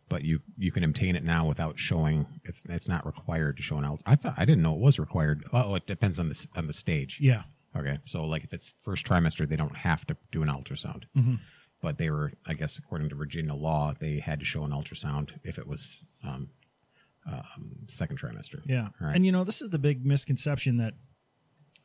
But 0.09 0.23
you 0.23 0.41
you 0.59 0.71
can 0.71 0.85
obtain 0.85 1.17
it 1.17 1.25
now 1.25 1.47
without 1.49 1.79
showing 1.79 2.27
it's 2.45 2.63
it's 2.69 2.89
not 2.89 3.07
required 3.07 3.57
to 3.57 3.63
show 3.63 3.79
an 3.79 3.85
ult. 3.85 4.01
I 4.07 4.17
thought 4.17 4.35
I 4.37 4.45
didn't 4.45 4.63
know 4.63 4.75
it 4.75 4.81
was 4.81 4.99
required. 4.99 5.45
Oh, 5.53 5.75
it 5.75 5.87
depends 5.87 6.19
on 6.19 6.29
the 6.29 6.47
on 6.57 6.67
the 6.67 6.73
stage. 6.75 7.19
yeah 7.21 7.43
Okay, 7.77 7.99
so 8.07 8.25
like 8.25 8.45
if 8.45 8.53
it's 8.53 8.73
first 8.83 9.05
trimester, 9.05 9.49
they 9.49 9.57
don't 9.57 9.77
have 9.79 10.07
to 10.07 10.17
do 10.31 10.43
an 10.43 10.49
ultrasound. 10.49 11.05
Mhm. 11.17 11.41
But 11.83 11.99
they 11.99 12.09
were, 12.09 12.33
I 12.47 12.55
guess, 12.55 12.79
according 12.79 13.09
to 13.09 13.15
Virginia 13.17 13.53
law, 13.55 13.95
they 13.99 14.21
had 14.21 14.39
to 14.41 14.45
show 14.47 14.63
an 14.65 14.71
ultrasound 14.71 15.31
if 15.43 15.59
it 15.59 15.67
was 15.67 16.05
um, 16.23 16.51
um, 17.27 17.77
second 17.89 18.19
trimester. 18.21 18.61
yeah 18.67 18.89
right. 19.01 19.17
and 19.17 19.25
you 19.27 19.33
know 19.33 19.45
this 19.45 19.61
is 19.63 19.71
the 19.71 19.79
big 19.79 20.05
misconception 20.05 20.77
that 20.77 20.95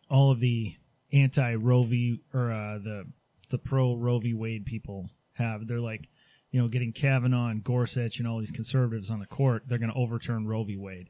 all 0.09 0.31
of 0.31 0.39
the 0.41 0.75
anti 1.13 1.55
roe 1.55 1.83
v 1.83 2.19
or 2.33 2.51
uh, 2.51 2.77
the 2.79 3.05
the 3.49 3.57
pro 3.57 3.95
roe 3.95 4.19
v 4.19 4.33
wade 4.33 4.65
people 4.65 5.09
have 5.33 5.65
they're 5.67 5.79
like 5.79 6.07
you 6.51 6.59
know 6.61 6.67
getting 6.67 6.91
kavanaugh 6.91 7.47
and 7.49 7.63
gorsuch 7.63 8.19
and 8.19 8.27
all 8.27 8.39
these 8.39 8.51
conservatives 8.51 9.09
on 9.09 9.19
the 9.19 9.25
court 9.25 9.63
they're 9.67 9.77
going 9.77 9.91
to 9.91 9.97
overturn 9.97 10.45
roe 10.47 10.63
v 10.63 10.75
wade 10.77 11.09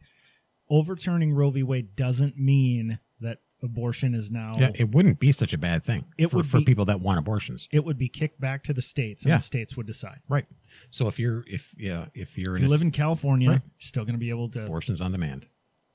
overturning 0.69 1.34
roe 1.34 1.50
v 1.51 1.63
wade 1.63 1.96
doesn't 1.96 2.38
mean 2.38 3.00
that 3.22 3.39
abortion 3.62 4.15
is 4.15 4.31
now 4.31 4.55
yeah, 4.58 4.72
it 4.75 4.91
wouldn't 4.91 5.19
be 5.19 5.31
such 5.34 5.51
a 5.51 5.58
bad 5.58 5.84
thing 5.84 6.05
It 6.17 6.27
for, 6.29 6.38
would 6.38 6.48
for 6.48 6.60
be- 6.60 6.65
people 6.65 6.86
that 6.86 7.01
want 7.01 7.19
abortions. 7.19 7.67
it 7.72 7.84
would 7.84 7.98
be 7.98 8.08
kicked 8.08 8.39
back 8.39 8.63
to 8.65 8.74
the 8.74 8.81
states 8.81 9.24
and 9.24 9.31
Yeah. 9.31 9.38
the 9.38 9.43
states 9.43 9.75
would 9.75 9.86
decide 9.88 10.19
Right. 10.29 10.46
So 10.91 11.08
if 11.08 11.19
you're 11.19 11.43
if 11.48 11.67
yeah 11.77 12.05
if 12.13 12.38
you're 12.38 12.55
if 12.55 12.62
in 12.62 12.67
you 12.67 12.69
a 12.69 12.72
live 12.72 12.81
in 12.81 12.91
california 12.91 13.50
Right. 13.50 13.62
you're 13.62 13.72
still 13.79 14.03
going 14.05 14.13
to 14.13 14.19
be 14.19 14.29
able 14.29 14.50
to 14.51 14.63
abortions 14.63 15.01
on 15.01 15.12
demand, 15.12 15.46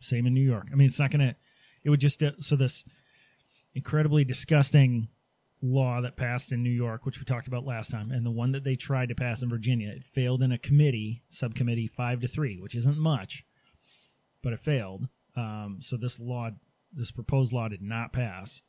same 0.01 0.27
in 0.27 0.35
new 0.35 0.43
york 0.43 0.67
i 0.73 0.75
mean 0.75 0.87
it's 0.89 0.99
not 0.99 1.11
going 1.11 1.21
to 1.27 1.35
it 1.85 1.91
would 1.91 2.01
just 2.01 2.23
uh, 2.23 2.33
so 2.41 2.57
this 2.57 2.85
incredibly 3.75 4.25
disgusting 4.25 5.09
law 5.65 5.99
that 6.03 6.15
passed 6.15 6.53
in 6.53 6.63
new 6.63 6.69
york 6.69 7.07
which 7.07 7.19
we 7.19 7.25
talked 7.25 7.47
about 7.47 7.65
last 7.65 7.91
time 7.91 8.11
and 8.11 8.27
the 8.27 8.31
one 8.31 8.53
that 8.53 8.65
they 8.65 8.77
tried 8.77 9.09
to 9.09 9.15
pass 9.15 9.41
in 9.41 9.49
virginia 9.49 9.89
it 9.89 10.05
failed 10.05 10.43
in 10.43 10.53
a 10.53 10.59
committee 10.59 11.23
subcommittee 11.31 11.87
five 11.87 12.21
to 12.21 12.29
three 12.29 12.61
which 12.61 12.75
isn't 12.75 12.99
much 12.99 13.45
but 14.43 14.53
it 14.53 14.61
failed 14.61 15.09
um, 15.37 15.79
so 15.81 15.97
this 15.97 16.21
law 16.21 16.51
this 16.93 17.11
proposed 17.11 17.51
law 17.51 17.67
did 17.67 17.81
not 17.81 18.13
pass 18.13 18.61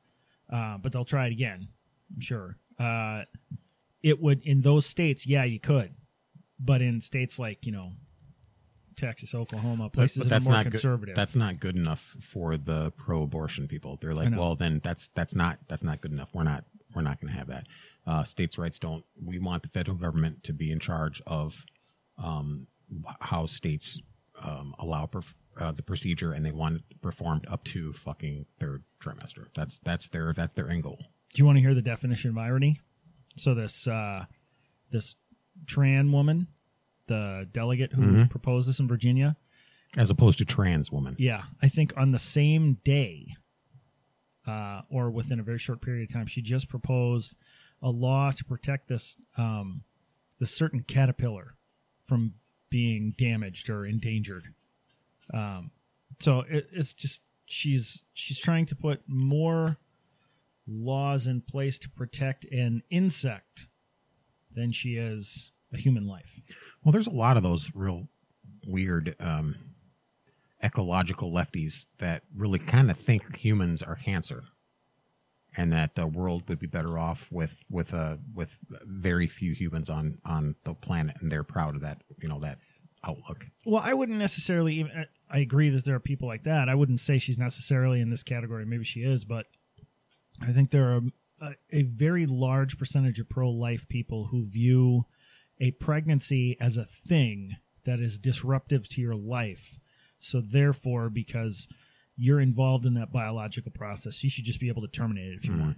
uh, 0.52 0.78
but 0.78 0.94
they'll 0.94 1.04
try 1.04 1.28
it 1.28 1.34
again 1.34 1.68
i'm 2.16 2.22
sure 2.22 2.56
uh, 2.80 3.24
it 4.02 4.22
would 4.22 4.42
in 4.46 4.62
those 4.62 4.86
states 4.86 5.28
yeah 5.28 5.44
you 5.44 5.60
could 5.60 5.94
but 6.58 6.82
in 6.82 7.02
states 7.02 7.38
like 7.38 7.66
you 7.66 7.74
know 7.74 7.92
texas 8.96 9.36
oklahoma 9.36 9.84
but, 9.86 9.94
places 9.94 10.20
but 10.20 10.30
that 10.30 10.42
are 10.42 10.46
more 10.46 10.54
not 10.54 10.64
conservative 10.64 11.14
good. 11.14 11.20
That's 11.20 11.36
not 11.36 11.60
good 11.60 11.76
enough 11.76 12.16
for 12.22 12.56
the 12.56 12.94
pro-abortion 12.96 13.68
people. 13.68 13.98
They're 14.02 14.14
like, 14.14 14.32
well, 14.34 14.56
then 14.56 14.80
that's 14.82 15.10
that's 15.14 15.36
not 15.36 15.60
that's 15.68 15.84
not 15.84 16.00
good 16.00 16.14
enough. 16.14 16.30
We're 16.34 16.44
not 16.44 16.64
we're 16.96 17.02
not 17.02 17.20
going 17.22 17.32
to 17.34 17.38
have 17.38 17.48
that. 17.48 17.68
Uh, 18.08 18.24
states' 18.24 18.58
rights 18.58 18.80
don't. 18.80 19.04
We 19.24 19.40
want 19.40 19.64
the 19.64 19.70
federal 19.70 19.98
government 19.98 20.44
to 20.44 20.54
be 20.54 20.72
in 20.72 20.80
charge 20.80 21.22
of 21.28 21.66
um, 22.18 22.68
how 23.20 23.46
states 23.48 24.00
um, 24.42 24.76
allow 24.80 25.06
perf- 25.08 25.34
uh, 25.60 25.72
the 25.72 25.82
procedure, 25.82 26.32
and 26.34 26.46
they 26.46 26.52
want 26.52 26.76
it 26.78 27.02
performed 27.02 27.46
up 27.50 27.64
to 27.66 27.94
fucking 27.94 28.46
third 28.60 28.84
trimester. 29.02 29.48
That's 29.56 29.80
that's 29.84 30.08
their 30.10 30.34
that's 30.34 30.54
their 30.54 30.70
end 30.70 30.84
goal. 30.84 31.00
Do 31.34 31.40
you 31.42 31.46
want 31.46 31.58
to 31.58 31.62
hear 31.62 31.74
the 31.74 31.82
definition 31.82 32.30
of 32.32 32.38
irony? 32.38 32.80
So 33.38 33.54
this 33.56 33.88
uh, 33.88 34.26
this 34.92 35.16
trans 35.66 36.12
woman, 36.12 36.48
the 37.08 37.48
delegate 37.52 37.94
who 37.94 38.02
Mhm. 38.02 38.30
proposed 38.30 38.68
this 38.70 38.80
in 38.80 38.88
Virginia, 38.88 39.36
As 39.98 40.10
opposed 40.10 40.38
to 40.40 40.46
trans 40.46 40.92
woman. 40.92 41.16
yeah, 41.18 41.44
I 41.62 41.70
think 41.70 41.94
on 41.98 42.12
the 42.12 42.20
same 42.20 42.76
day, 42.84 43.36
uh, 44.48 44.82
or 44.90 45.10
within 45.10 45.40
a 45.40 45.44
very 45.44 45.60
short 45.60 45.82
period 45.82 46.10
of 46.10 46.14
time, 46.14 46.28
she 46.28 46.42
just 46.42 46.70
proposed 46.70 47.36
a 47.82 47.90
law 47.90 48.32
to 48.32 48.44
protect 48.44 48.88
this 48.88 49.18
um, 49.38 49.84
this 50.40 50.52
certain 50.52 50.84
caterpillar 50.84 51.56
from 52.08 52.34
being 52.70 53.14
damaged 53.18 53.70
or 53.70 53.86
endangered. 53.86 54.54
Um, 55.34 55.72
so 56.20 56.44
it, 56.50 56.68
it's 56.72 56.94
just 56.94 57.22
she's 57.46 58.04
she's 58.14 58.40
trying 58.40 58.66
to 58.68 58.76
put 58.76 59.02
more 59.08 59.78
laws 60.68 61.28
in 61.28 61.42
place 61.42 61.78
to 61.80 61.90
protect 61.90 62.46
an 62.46 62.84
insect 62.90 63.68
than 64.54 64.72
she 64.72 64.96
is 64.96 65.52
a 65.74 65.78
human 65.78 66.08
life. 66.08 66.40
Well, 66.84 66.92
there's 66.92 67.08
a 67.08 67.12
lot 67.12 67.38
of 67.38 67.44
those 67.44 67.70
real 67.74 68.08
weird 68.66 69.16
um, 69.20 69.56
ecological 70.66 71.32
lefties 71.32 71.86
that 72.00 72.24
really 72.36 72.60
kind 72.60 72.90
of 72.90 72.98
think 72.98 73.38
humans 73.38 73.82
are 73.84 73.96
cancer, 73.96 74.44
and 75.56 75.72
that 75.72 75.96
the 75.96 76.08
world 76.08 76.50
would 76.50 76.60
be 76.60 76.68
better 76.68 76.98
off 76.98 77.28
with 77.32 77.56
with 77.70 77.94
a 77.94 78.20
with 78.34 78.50
very 78.86 79.28
few 79.28 79.54
humans 79.54 79.90
on 79.90 80.18
on 80.26 80.56
the 80.64 80.74
planet, 80.74 81.16
and 81.22 81.32
they're 81.32 81.44
proud 81.44 81.76
of 81.76 81.82
that. 81.82 82.02
You 82.22 82.28
know 82.28 82.40
that 82.42 82.58
outlook. 83.08 83.46
Well, 83.66 83.84
I 83.86 83.94
wouldn't 83.94 84.18
necessarily 84.18 84.76
even. 84.76 84.92
Uh, 84.92 85.04
I 85.30 85.40
agree 85.40 85.70
that 85.70 85.86
there 85.86 85.96
are 85.96 86.00
people 86.00 86.28
like 86.28 86.44
that. 86.44 86.70
I 86.70 86.76
wouldn't 86.76 87.00
say 87.00 87.20
she's 87.20 87.38
necessarily 87.38 88.02
in 88.02 88.10
this 88.10 88.24
category. 88.24 88.66
Maybe 88.66 88.84
she 88.84 89.02
is, 89.02 89.24
but 89.24 89.46
I 90.42 90.52
think 90.52 90.72
there 90.72 90.94
are 90.94 91.02
a, 91.42 91.52
a 91.72 91.84
very 91.84 92.26
large 92.26 92.78
percentage 92.78 93.20
of 93.20 93.30
pro 93.30 93.50
life 93.50 93.88
people 93.88 94.28
who 94.32 94.46
view 94.46 95.06
a 95.60 95.72
pregnancy 95.72 96.58
as 96.60 96.78
a 96.78 96.88
thing 97.08 97.56
that 97.86 98.00
is 98.00 98.18
disruptive 98.18 98.90
to 98.90 99.02
your 99.02 99.16
life. 99.16 99.80
So, 100.26 100.42
therefore, 100.42 101.10
because 101.10 101.68
you're 102.18 102.40
involved 102.40 102.86
in 102.86 102.96
that 102.96 103.12
biological 103.12 103.72
process, 103.72 104.24
you 104.24 104.30
should 104.30 104.46
just 104.46 104.60
be 104.60 104.70
able 104.70 104.82
to 104.82 104.88
terminate 104.88 105.34
it 105.34 105.36
if 105.36 105.46
you 105.46 105.52
Mhm. 105.52 105.60
want. 105.60 105.78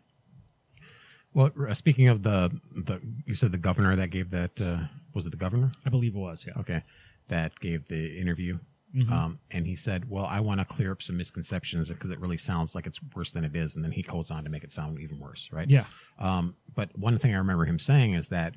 Well, 1.34 1.52
uh, 1.68 1.74
speaking 1.74 2.08
of 2.08 2.24
the 2.24 2.60
the 2.76 3.02
you 3.26 3.36
said 3.36 3.52
the 3.52 3.58
governor 3.58 3.96
that 3.96 4.10
gave 4.10 4.30
that 4.30 4.60
uh, 4.62 4.88
was 5.14 5.26
it 5.28 5.32
the 5.32 5.38
governor? 5.38 5.72
I 5.86 5.90
believe 5.90 6.16
it 6.16 6.20
was, 6.20 6.46
yeah. 6.48 6.54
Okay, 6.62 6.84
that 7.28 7.60
gave 7.60 7.88
the 7.90 8.18
interview. 8.20 8.60
Mhm. 8.96 9.12
Um, 9.12 9.40
and 9.52 9.68
he 9.68 9.76
said, 9.76 10.10
"Well, 10.10 10.26
I 10.26 10.40
want 10.40 10.60
to 10.62 10.66
clear 10.66 10.94
up 10.94 11.02
some 11.02 11.18
misconceptions 11.18 11.90
because 11.90 12.10
it 12.10 12.20
really 12.20 12.38
sounds 12.38 12.74
like 12.74 12.88
it's 12.88 13.02
worse 13.14 13.34
than 13.34 13.44
it 13.44 13.54
is." 13.56 13.76
And 13.76 13.84
then 13.84 13.92
he 13.92 14.02
goes 14.02 14.32
on 14.32 14.46
to 14.46 14.50
make 14.50 14.64
it 14.64 14.72
sound 14.72 15.00
even 15.02 15.20
worse, 15.20 15.50
right? 15.52 15.70
yeah. 15.70 15.88
Um, 16.18 16.56
but 16.74 16.98
one 16.98 17.20
thing 17.20 17.34
I 17.36 17.38
remember 17.38 17.66
him 17.66 17.80
saying 17.80 18.14
is 18.14 18.30
that 18.30 18.56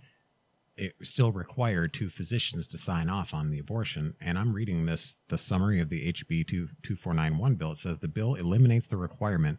it 0.77 0.95
still 1.03 1.33
required 1.33 1.93
two 1.93 2.09
physicians 2.09 2.67
to 2.69 2.79
sign 2.79 3.09
off 3.09 3.35
on 3.35 3.51
the 3.51 3.59
abortion. 3.59 4.15
And 4.21 4.39
I'm 4.39 4.53
reading 4.53 4.87
this 4.87 5.17
the 5.29 5.39
summary 5.39 5.81
of 5.81 5.89
the 5.89 6.13
HB 6.13 6.47
2491 6.49 7.55
bill. 7.57 7.73
It 7.73 7.79
says 7.79 7.99
the 7.99 8.09
bill 8.09 8.35
eliminates 8.35 8.87
the 8.87 8.97
requirement 8.97 9.59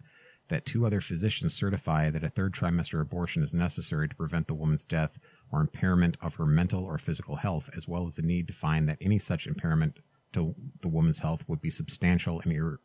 that 0.49 0.65
two 0.65 0.85
other 0.85 0.99
physicians 0.99 1.53
certify 1.53 2.09
that 2.09 2.23
a 2.23 2.29
third 2.29 2.53
trimester 2.53 3.01
abortion 3.01 3.41
is 3.41 3.53
necessary 3.53 4.09
to 4.09 4.15
prevent 4.15 4.47
the 4.47 4.53
woman's 4.53 4.83
death 4.83 5.17
or 5.51 5.61
impairment 5.61 6.17
of 6.21 6.35
her 6.35 6.45
mental 6.45 6.83
or 6.83 6.97
physical 6.97 7.37
health, 7.37 7.69
as 7.75 7.87
well 7.87 8.05
as 8.05 8.15
the 8.15 8.21
need 8.21 8.47
to 8.47 8.53
find 8.53 8.89
that 8.89 8.97
any 8.99 9.17
such 9.17 9.47
impairment 9.47 9.99
to 10.33 10.53
the 10.81 10.87
woman's 10.87 11.19
health 11.19 11.43
would 11.47 11.61
be 11.61 11.69
substantial 11.69 12.41
and 12.41 12.51
irre- 12.51 12.77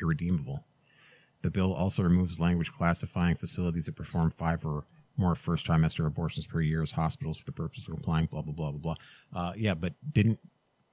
irredeemable. 0.00 0.64
The 1.42 1.50
bill 1.50 1.72
also 1.72 2.02
removes 2.02 2.40
language 2.40 2.72
classifying 2.72 3.36
facilities 3.36 3.86
that 3.86 3.96
perform 3.96 4.30
five 4.30 4.64
or 4.64 4.84
more 5.16 5.34
first 5.34 5.66
trimester 5.66 6.06
abortions 6.06 6.46
per 6.46 6.60
year 6.60 6.82
as 6.82 6.92
hospitals 6.92 7.38
for 7.38 7.44
the 7.44 7.52
purpose 7.52 7.86
of 7.88 7.94
complying. 7.94 8.26
Blah 8.26 8.42
blah 8.42 8.52
blah 8.54 8.70
blah 8.72 8.94
blah. 9.32 9.40
Uh, 9.48 9.52
yeah, 9.56 9.74
but 9.74 9.92
didn't 10.12 10.38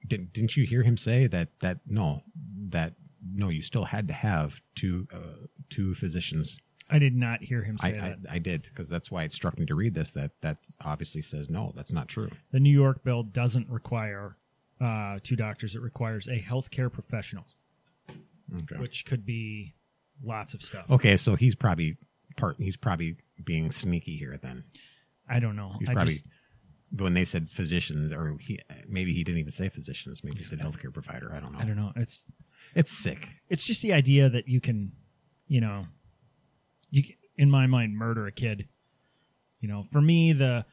didn't 0.06 0.32
didn't 0.32 0.56
you 0.56 0.66
hear 0.66 0.82
him 0.82 0.96
say 0.96 1.26
that 1.26 1.48
that 1.60 1.78
no 1.86 2.22
that 2.70 2.94
no 3.34 3.48
you 3.48 3.62
still 3.62 3.84
had 3.84 4.06
to 4.08 4.14
have 4.14 4.60
two 4.74 5.06
uh, 5.12 5.46
two 5.70 5.94
physicians. 5.94 6.58
I 6.90 6.98
did 6.98 7.14
not 7.14 7.42
hear 7.42 7.62
him 7.64 7.76
say 7.76 7.98
I 7.98 8.00
that. 8.00 8.18
I 8.30 8.38
did 8.38 8.62
because 8.62 8.88
that's 8.88 9.10
why 9.10 9.24
it 9.24 9.32
struck 9.32 9.58
me 9.58 9.66
to 9.66 9.74
read 9.74 9.94
this. 9.94 10.12
That 10.12 10.30
that 10.40 10.58
obviously 10.84 11.20
says 11.22 11.50
no, 11.50 11.72
that's 11.76 11.92
not 11.92 12.08
true. 12.08 12.30
the 12.52 12.60
New 12.60 12.72
York 12.72 13.04
bill 13.04 13.22
doesn't 13.22 13.68
require 13.68 14.36
uh, 14.80 15.18
two 15.22 15.36
doctors. 15.36 15.74
It 15.74 15.82
requires 15.82 16.28
a 16.28 16.40
healthcare 16.40 16.90
professional, 16.90 17.44
Okay. 18.56 18.76
which 18.76 19.04
could 19.04 19.26
be 19.26 19.74
lots 20.24 20.54
of 20.54 20.62
stuff. 20.62 20.86
Okay, 20.90 21.16
so 21.18 21.34
he's 21.36 21.54
probably 21.54 21.96
part. 22.38 22.56
He's 22.58 22.76
probably 22.76 23.16
being 23.44 23.70
sneaky 23.70 24.16
here. 24.16 24.38
Then 24.42 24.64
I 25.28 25.40
don't 25.40 25.56
know. 25.56 25.76
he's 25.78 25.88
I 25.88 25.94
probably 25.94 26.14
just, 26.14 26.24
when 26.96 27.14
they 27.14 27.24
said 27.24 27.50
physicians, 27.50 28.12
or 28.12 28.36
he 28.40 28.60
maybe 28.88 29.12
he 29.12 29.24
didn't 29.24 29.40
even 29.40 29.52
say 29.52 29.68
physicians. 29.68 30.22
Maybe 30.24 30.38
he 30.38 30.44
said 30.44 30.58
healthcare 30.58 30.92
provider. 30.92 31.32
I 31.34 31.40
don't 31.40 31.52
know. 31.52 31.58
I 31.58 31.64
don't 31.64 31.76
know. 31.76 31.92
It's 31.96 32.22
It's 32.74 32.90
sick. 32.90 33.28
it's 33.48 33.64
just 33.64 33.82
the 33.82 33.92
idea 33.92 34.28
that 34.28 34.48
you 34.48 34.60
can, 34.60 34.92
you 35.46 35.60
know, 35.60 35.86
you 36.90 37.02
can, 37.02 37.14
in 37.36 37.50
my 37.50 37.66
mind 37.66 37.96
murder 37.96 38.26
a 38.26 38.32
kid. 38.32 38.68
You 39.60 39.68
know, 39.68 39.84
for 39.90 40.00
me 40.00 40.32
the 40.32 40.64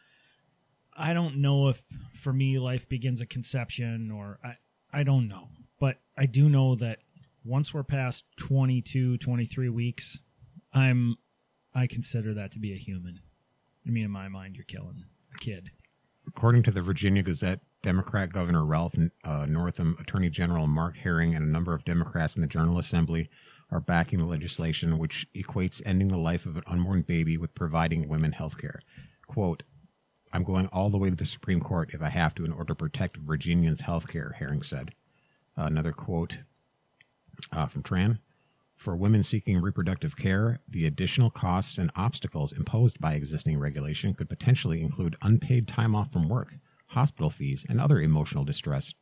I 0.98 1.14
don't 1.14 1.38
know 1.38 1.68
if 1.68 1.84
for 2.22 2.32
me 2.32 2.58
life 2.60 2.88
begins 2.88 3.22
at 3.22 3.30
conception 3.30 4.12
or 4.12 4.40
I 4.44 4.56
I 5.00 5.04
don't 5.04 5.28
know. 5.28 5.50
But 5.80 5.98
I 6.18 6.26
do 6.26 6.48
know 6.48 6.76
that 6.76 7.00
once 7.44 7.74
we're 7.74 7.84
past 7.84 8.24
22, 8.38 9.18
23 9.18 9.70
weeks, 9.70 10.20
I'm 10.74 11.18
I 11.75 11.88
consider 11.88 12.34
that 12.34 12.53
to 12.53 12.60
be 12.60 12.74
a 12.74 12.77
human. 12.77 13.20
I 13.86 13.91
mean 13.91 14.05
in 14.05 14.12
my 14.12 14.29
mind 14.29 14.55
you're 14.55 14.65
killing 14.65 15.03
a 15.34 15.38
kid. 15.38 15.72
According 16.27 16.63
to 16.63 16.72
the 16.72 16.82
Virginia 16.82 17.22
Gazette, 17.22 17.59
Democrat 17.83 18.33
Governor 18.33 18.66
Ralph 18.66 18.96
uh, 19.24 19.46
Northam, 19.46 19.96
Attorney 20.00 20.29
General 20.29 20.66
Mark 20.66 20.98
Herring, 20.98 21.35
and 21.35 21.46
a 21.46 21.51
number 21.51 21.74
of 21.74 21.85
Democrats 21.85 22.35
in 22.35 22.42
the 22.42 22.48
General 22.48 22.79
Assembly 22.79 23.29
are 23.72 23.79
backing 23.79 24.20
the 24.20 24.25
legislation 24.25 24.98
which 24.98 25.27
equates 25.35 25.81
ending 25.85 26.07
the 26.07 26.18
life 26.18 26.46
of 26.46 26.55
an 26.55 26.64
unborn 26.66 27.01
baby 27.01 27.38
with 27.38 27.53
providing 27.53 28.07
women 28.07 28.31
health 28.31 28.57
care. 28.57 28.81
Quote, 29.27 29.64
I'm 30.31 30.44
going 30.44 30.68
all 30.68 30.90
the 30.90 30.98
way 30.98 31.09
to 31.09 31.16
the 31.16 31.25
Supreme 31.25 31.61
Court 31.61 31.92
if 31.94 32.01
I 32.01 32.09
have 32.09 32.35
to 32.35 32.46
in 32.46 32.51
order 32.51 32.70
to 32.70 32.75
protect 32.75 33.18
Virginians' 33.18 33.81
health 33.81 34.07
care, 34.07 34.35
Herring 34.38 34.64
said. 34.64 34.94
Uh, 35.57 35.64
another 35.64 35.92
quote 35.92 36.38
uh, 37.51 37.66
from 37.68 37.83
Tran. 37.83 38.20
For 38.86 38.96
women 38.96 39.24
seeking 39.24 39.60
reproductive 39.62 40.16
care, 40.16 40.60
the 40.70 40.86
additional 40.86 41.32
costs 41.32 41.80
and 41.80 41.90
obstacles 41.96 42.52
imposed 42.52 43.02
by 43.02 43.16
existing 43.16 43.58
regulation 43.58 44.14
could 44.14 44.30
potentially 44.30 44.80
include 44.84 45.18
unpaid 45.24 45.68
time 45.68 45.96
off 45.96 46.14
from 46.14 46.30
work, 46.30 46.54
hospital 46.90 47.32
fees, 47.32 47.66
and 47.68 47.82
other 47.82 48.00
emotional 48.00 48.44
distress. 48.44 48.94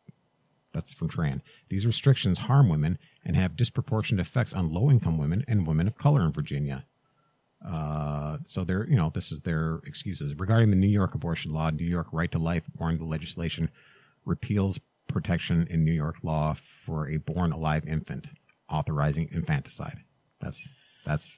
That's 0.73 0.93
from 0.93 1.09
Tran. 1.09 1.41
These 1.67 1.85
restrictions 1.85 2.39
harm 2.39 2.69
women 2.69 2.97
and 3.25 3.35
have 3.35 3.57
disproportionate 3.57 4.25
effects 4.25 4.53
on 4.53 4.71
low 4.71 4.89
income 4.89 5.17
women 5.17 5.43
and 5.49 5.67
women 5.67 5.87
of 5.87 5.97
color 5.97 6.21
in 6.21 6.31
Virginia. 6.31 6.85
Uh, 7.61 8.37
so 8.45 8.63
they're, 8.63 8.87
you 8.87 8.95
know, 8.95 9.11
this 9.13 9.33
is 9.33 9.41
their 9.41 9.81
excuses. 9.85 10.33
Regarding 10.39 10.69
the 10.69 10.77
New 10.77 10.87
York 10.87 11.13
abortion 11.13 11.51
law, 11.51 11.69
New 11.71 11.83
York 11.83 12.07
right 12.13 12.31
to 12.31 12.39
life 12.39 12.63
born 12.73 12.99
the 12.99 13.03
legislation 13.03 13.69
repeals 14.23 14.79
protection 15.09 15.67
in 15.69 15.83
New 15.83 15.91
York 15.91 16.15
law 16.23 16.53
for 16.53 17.09
a 17.09 17.17
born 17.17 17.51
alive 17.51 17.85
infant, 17.85 18.27
authorizing 18.73 19.29
infanticide. 19.31 19.99
That's 20.41 20.67
that's 21.05 21.31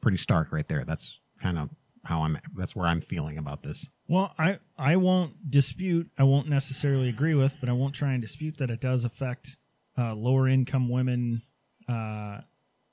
pretty 0.00 0.18
stark 0.18 0.52
right 0.52 0.68
there. 0.68 0.84
That's 0.84 1.18
kind 1.42 1.58
of 1.58 1.70
how 2.04 2.22
I'm. 2.22 2.38
That's 2.56 2.76
where 2.76 2.86
I'm 2.86 3.00
feeling 3.00 3.38
about 3.38 3.62
this. 3.62 3.86
Well, 4.06 4.34
I 4.38 4.58
I 4.76 4.96
won't 4.96 5.50
dispute. 5.50 6.10
I 6.18 6.24
won't 6.24 6.48
necessarily 6.48 7.08
agree 7.08 7.34
with, 7.34 7.56
but 7.60 7.68
I 7.68 7.72
won't 7.72 7.94
try 7.94 8.12
and 8.12 8.22
dispute 8.22 8.58
that 8.58 8.70
it 8.70 8.80
does 8.80 9.04
affect 9.04 9.56
uh, 9.96 10.14
lower 10.14 10.48
income 10.48 10.88
women, 10.88 11.42
uh, 11.88 12.40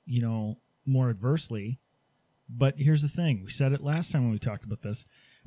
you 0.06 0.22
know, 0.22 0.58
more 0.84 1.10
adversely. 1.10 1.78
But 2.48 2.74
here's 2.78 3.02
the 3.02 3.08
thing: 3.08 3.42
we 3.44 3.50
said 3.50 3.72
it 3.72 3.82
last 3.82 4.10
time 4.10 4.22
when 4.22 4.32
we 4.32 4.38
talked 4.38 4.64
about 4.64 4.82
this. 4.82 5.04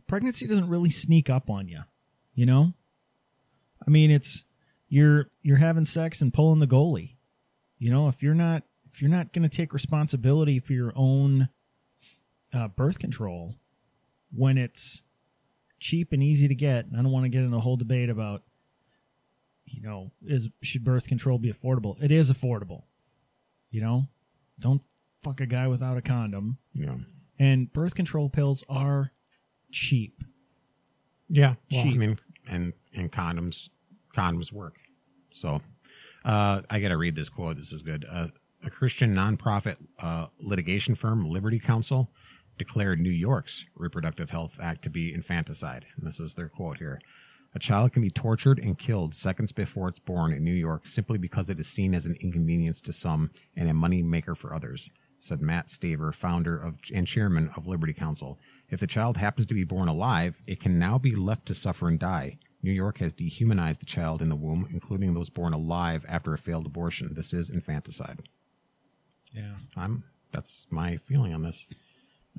Pregnancy 0.08 0.48
doesn't 0.48 0.70
really 0.70 0.90
sneak 0.90 1.30
up 1.30 1.50
on 1.50 1.68
you. 1.68 1.82
You 2.34 2.46
know, 2.46 2.74
I 3.86 3.90
mean, 3.90 4.12
it's 4.12 4.44
you're 4.88 5.28
you're 5.42 5.58
having 5.58 5.86
sex 5.86 6.22
and 6.22 6.34
pulling 6.34 6.60
the 6.60 6.68
goalie. 6.68 7.16
You 7.80 7.90
know, 7.92 8.08
if 8.08 8.22
you're 8.22 8.36
not 8.36 8.64
if 8.94 9.02
you're 9.02 9.12
not 9.12 9.34
going 9.34 9.48
to 9.48 9.56
take 9.56 9.74
responsibility 9.74 10.60
for 10.60 10.74
your 10.74 10.94
own 10.96 11.50
uh, 12.54 12.68
birth 12.68 13.00
control 13.00 13.56
when 14.36 14.58
it's 14.58 15.02
cheap 15.80 16.12
and 16.12 16.22
easy 16.22 16.48
to 16.48 16.56
get. 16.56 16.86
I 16.92 16.98
don't 16.98 17.12
want 17.12 17.26
to 17.26 17.30
get 17.30 17.42
in 17.42 17.54
a 17.54 17.60
whole 17.60 17.78
debate 17.78 18.10
about, 18.10 18.44
you 19.66 19.82
know, 19.82 20.12
is 20.26 20.50
should 20.62 20.84
birth 20.84 21.08
control 21.08 21.38
be 21.40 21.52
affordable? 21.52 22.02
It 22.02 22.12
is 22.12 22.32
affordable. 22.32 22.84
You 23.72 23.82
know, 23.82 24.08
don't 24.60 24.82
fuck 25.24 25.40
a 25.42 25.46
guy 25.46 25.68
without 25.68 25.98
a 25.98 26.02
condom. 26.02 26.58
Yeah. 26.74 26.96
And 27.38 27.72
birth 27.72 27.96
control 27.96 28.30
pills 28.30 28.64
are 28.68 29.12
cheap. 29.72 30.24
Yeah, 31.30 31.56
well, 31.72 31.82
I 31.82 31.84
Cheap. 31.84 31.98
mean, 31.98 32.20
and 32.50 32.74
and 32.94 33.12
condoms, 33.12 33.70
condoms 34.18 34.52
work. 34.52 34.78
So, 35.32 35.62
uh, 36.26 36.62
I 36.70 36.80
got 36.80 36.90
to 36.90 36.98
read 36.98 37.16
this 37.16 37.30
quote. 37.30 37.58
This 37.58 37.72
is 37.72 37.82
good. 37.82 38.06
Uh, 38.12 38.28
a 38.66 38.70
Christian 38.70 39.16
nonprofit 39.16 39.78
uh, 40.02 40.28
litigation 40.40 40.96
firm, 40.96 41.30
Liberty 41.30 41.60
Counsel, 41.60 42.10
declared 42.58 43.00
New 43.00 43.10
York's 43.10 43.64
Reproductive 43.76 44.30
Health 44.30 44.58
Act 44.62 44.84
to 44.84 44.90
be 44.90 45.14
infanticide. 45.14 45.86
And 45.96 46.06
this 46.06 46.20
is 46.20 46.34
their 46.34 46.50
quote 46.50 46.78
here. 46.78 47.00
A 47.56 47.60
child 47.60 47.94
can 47.94 48.04
be 48.04 48.12
tortured 48.12 48.60
and 48.60 48.78
killed 48.78 49.16
seconds 49.16 49.52
before 49.52 49.88
it's 49.90 50.00
born 50.00 50.34
in 50.34 50.44
New 50.44 50.54
York 50.54 50.86
simply 50.86 51.18
because 51.18 51.50
it 51.50 51.60
is 51.60 51.68
seen 51.68 51.96
as 51.96 52.06
an 52.06 52.18
inconvenience 52.22 52.80
to 52.82 52.94
some 52.94 53.32
and 53.56 53.70
a 53.70 53.74
money 53.74 54.04
maker 54.04 54.36
for 54.36 54.54
others, 54.54 54.90
said 55.20 55.42
Matt 55.42 55.70
Staver, 55.70 56.14
founder 56.14 56.56
of 56.60 56.76
and 56.94 57.08
chairman 57.08 57.50
of 57.56 57.66
Liberty 57.66 57.94
Counsel. 57.94 58.38
If 58.70 58.80
the 58.80 58.88
child 58.88 59.18
happens 59.18 59.48
to 59.48 59.56
be 59.56 59.64
born 59.64 59.88
alive, 59.88 60.36
it 60.46 60.60
can 60.62 60.78
now 60.78 61.00
be 61.00 61.16
left 61.16 61.48
to 61.48 61.56
suffer 61.56 61.88
and 61.88 61.98
die. 61.98 62.38
New 62.62 62.72
York 62.72 62.98
has 62.98 63.14
dehumanized 63.14 63.82
the 63.82 63.86
child 63.86 64.22
in 64.22 64.30
the 64.30 64.36
womb, 64.36 64.68
including 64.72 65.14
those 65.14 65.30
born 65.30 65.54
alive 65.54 66.06
after 66.08 66.34
a 66.34 66.38
failed 66.38 66.66
abortion. 66.66 67.14
This 67.14 67.34
is 67.34 67.50
infanticide. 67.50 68.28
Yeah, 69.34 69.54
I'm 69.78 70.04
that's 70.34 70.66
my 70.70 70.98
feeling 71.08 71.34
on 71.34 71.44
this. 71.44 71.58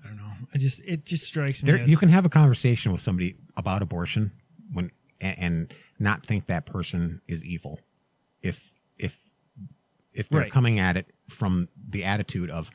I 0.04 0.08
don't 0.08 0.16
know. 0.16 0.32
I 0.54 0.58
just 0.58 0.80
it 0.80 1.04
just 1.04 1.24
strikes 1.24 1.62
me. 1.62 1.70
There, 1.72 1.80
as, 1.82 1.90
you 1.90 1.96
can 1.96 2.08
have 2.08 2.24
a 2.24 2.28
conversation 2.28 2.92
with 2.92 3.00
somebody 3.00 3.36
about 3.56 3.82
abortion 3.82 4.32
when 4.72 4.90
and, 5.20 5.38
and 5.38 5.74
not 5.98 6.26
think 6.26 6.46
that 6.46 6.66
person 6.66 7.20
is 7.28 7.44
evil. 7.44 7.80
If 8.42 8.58
if 8.98 9.12
if 10.12 10.28
they're 10.28 10.40
Right. 10.40 10.52
coming 10.52 10.78
at 10.78 10.96
it 10.96 11.06
from 11.28 11.68
the 11.88 12.04
attitude 12.04 12.50
of 12.50 12.70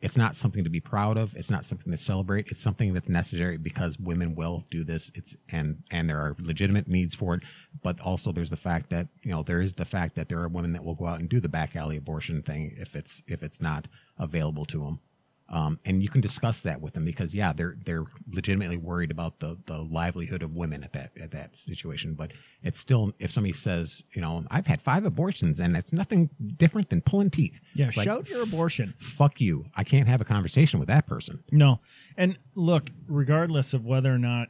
it's 0.00 0.16
not 0.16 0.36
something 0.36 0.62
to 0.64 0.70
be 0.70 0.80
proud 0.80 1.16
of, 1.16 1.34
it's 1.34 1.50
not 1.50 1.64
something 1.64 1.90
to 1.90 1.96
celebrate, 1.96 2.48
it's 2.48 2.62
something 2.62 2.92
that's 2.92 3.08
necessary 3.08 3.56
because 3.56 3.98
women 3.98 4.34
will 4.34 4.64
do 4.70 4.84
this. 4.84 5.10
It's 5.14 5.36
and 5.48 5.82
and 5.90 6.08
there 6.08 6.18
are 6.18 6.36
legitimate 6.38 6.88
needs 6.88 7.14
for 7.14 7.34
it, 7.34 7.42
but 7.82 7.98
also 8.00 8.32
there's 8.32 8.50
the 8.50 8.56
fact 8.56 8.90
that 8.90 9.08
you 9.22 9.30
know 9.30 9.42
there 9.42 9.60
is 9.60 9.74
the 9.74 9.84
fact 9.84 10.14
that 10.16 10.28
there 10.28 10.40
are 10.40 10.48
women 10.48 10.72
that 10.72 10.84
will 10.84 10.94
go 10.94 11.06
out 11.06 11.20
and 11.20 11.28
do 11.28 11.40
the 11.40 11.48
back 11.48 11.76
alley 11.76 11.96
abortion 11.96 12.42
thing 12.42 12.76
if 12.78 12.94
it's 12.94 13.22
if 13.26 13.42
it's 13.42 13.60
not 13.60 13.86
available 14.18 14.64
to 14.66 14.78
them. 14.80 15.00
Um, 15.48 15.78
and 15.84 16.02
you 16.02 16.08
can 16.08 16.20
discuss 16.20 16.58
that 16.60 16.80
with 16.80 16.94
them 16.94 17.04
because 17.04 17.32
yeah, 17.32 17.52
they're 17.52 17.76
they're 17.84 18.06
legitimately 18.32 18.78
worried 18.78 19.12
about 19.12 19.38
the, 19.38 19.56
the 19.66 19.78
livelihood 19.78 20.42
of 20.42 20.56
women 20.56 20.82
at 20.82 20.92
that 20.94 21.12
at 21.22 21.30
that 21.30 21.56
situation. 21.56 22.14
But 22.14 22.32
it's 22.64 22.80
still 22.80 23.12
if 23.20 23.30
somebody 23.30 23.52
says, 23.52 24.02
you 24.12 24.20
know, 24.20 24.44
I've 24.50 24.66
had 24.66 24.82
five 24.82 25.04
abortions 25.04 25.60
and 25.60 25.76
it's 25.76 25.92
nothing 25.92 26.30
different 26.56 26.90
than 26.90 27.00
pulling 27.00 27.30
teeth. 27.30 27.54
Yeah, 27.74 27.92
like, 27.96 28.06
shout 28.06 28.28
your 28.28 28.42
abortion. 28.42 28.94
fuck 28.98 29.40
you. 29.40 29.66
I 29.76 29.84
can't 29.84 30.08
have 30.08 30.20
a 30.20 30.24
conversation 30.24 30.80
with 30.80 30.88
that 30.88 31.06
person. 31.06 31.44
No. 31.52 31.78
And 32.16 32.38
look, 32.56 32.90
regardless 33.06 33.72
of 33.72 33.84
whether 33.84 34.12
or 34.12 34.18
not 34.18 34.48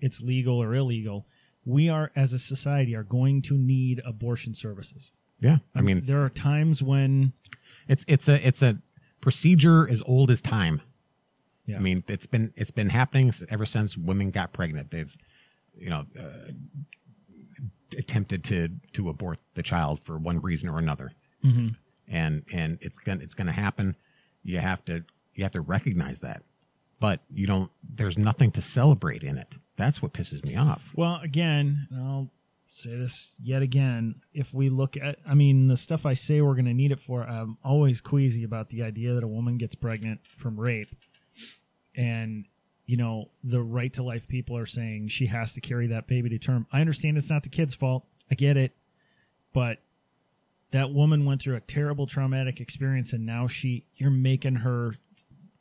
it's 0.00 0.20
legal 0.20 0.62
or 0.62 0.72
illegal, 0.74 1.26
we 1.64 1.88
are 1.88 2.12
as 2.14 2.32
a 2.32 2.38
society 2.38 2.94
are 2.94 3.02
going 3.02 3.42
to 3.42 3.54
need 3.58 4.00
abortion 4.06 4.54
services. 4.54 5.10
Yeah, 5.40 5.58
I 5.74 5.82
mean, 5.82 6.06
there 6.06 6.24
are 6.24 6.30
times 6.30 6.82
when 6.82 7.32
it's 7.88 8.04
it's 8.08 8.28
a 8.28 8.46
it's 8.46 8.62
a 8.62 8.78
procedure 9.26 9.88
as 9.90 10.00
old 10.06 10.30
as 10.30 10.40
time. 10.40 10.80
yeah. 11.66 11.76
I 11.76 11.80
mean, 11.80 12.04
it's 12.06 12.26
been 12.26 12.52
it's 12.54 12.70
been 12.70 12.88
happening 12.90 13.32
ever 13.50 13.66
since 13.66 13.96
women 13.96 14.30
got 14.30 14.52
pregnant. 14.52 14.92
They've, 14.92 15.12
you 15.76 15.90
know, 15.90 16.06
uh, 16.16 16.52
attempted 17.98 18.44
to 18.44 18.68
to 18.92 19.08
abort 19.08 19.38
the 19.54 19.62
child 19.64 20.00
for 20.04 20.16
one 20.18 20.40
reason 20.40 20.68
or 20.68 20.78
another, 20.78 21.10
Mhm. 21.44 21.74
and 22.08 22.44
and 22.52 22.78
it's 22.80 22.98
gonna 22.98 23.22
it's 23.24 23.34
gonna 23.34 23.52
happen. 23.52 23.96
You 24.44 24.58
have 24.58 24.84
to 24.84 25.04
you 25.34 25.42
have 25.44 25.52
to 25.52 25.60
recognize 25.60 26.20
that, 26.20 26.42
but 27.00 27.20
you 27.32 27.46
don't. 27.48 27.70
There's 27.96 28.16
nothing 28.18 28.52
to 28.52 28.62
celebrate 28.62 29.22
in 29.24 29.36
it. 29.38 29.48
That's 29.76 30.00
what 30.00 30.12
pisses 30.12 30.44
me 30.44 30.54
off. 30.56 30.92
Well, 30.94 31.16
again, 31.22 31.88
I'll 31.92 32.30
say 32.76 32.96
this 32.96 33.28
yet 33.42 33.62
again. 33.62 34.16
If 34.32 34.52
we 34.52 34.68
look 34.68 34.96
at, 34.96 35.16
I 35.26 35.34
mean, 35.34 35.68
the 35.68 35.76
stuff 35.76 36.04
I 36.04 36.14
say 36.14 36.40
we're 36.40 36.54
going 36.54 36.66
to 36.66 36.74
need 36.74 36.92
it 36.92 37.00
for, 37.00 37.22
I'm 37.22 37.58
always 37.64 38.00
queasy 38.00 38.44
about 38.44 38.68
the 38.68 38.82
idea 38.82 39.14
that 39.14 39.24
a 39.24 39.28
woman 39.28 39.58
gets 39.58 39.74
pregnant 39.74 40.20
from 40.36 40.60
rape. 40.60 40.94
And, 41.96 42.44
you 42.84 42.96
know, 42.96 43.30
the 43.42 43.62
right 43.62 43.92
to 43.94 44.02
life 44.02 44.28
people 44.28 44.56
are 44.56 44.66
saying 44.66 45.08
she 45.08 45.26
has 45.26 45.52
to 45.54 45.60
carry 45.60 45.86
that 45.88 46.06
baby 46.06 46.28
to 46.30 46.38
term. 46.38 46.66
I 46.72 46.80
understand 46.80 47.16
it's 47.16 47.30
not 47.30 47.42
the 47.42 47.48
kid's 47.48 47.74
fault. 47.74 48.04
I 48.30 48.34
get 48.34 48.56
it. 48.56 48.76
But 49.52 49.78
that 50.72 50.92
woman 50.92 51.24
went 51.24 51.42
through 51.42 51.56
a 51.56 51.60
terrible 51.60 52.06
traumatic 52.06 52.60
experience 52.60 53.12
and 53.12 53.24
now 53.24 53.46
she, 53.46 53.86
you're 53.96 54.10
making 54.10 54.56
her 54.56 54.96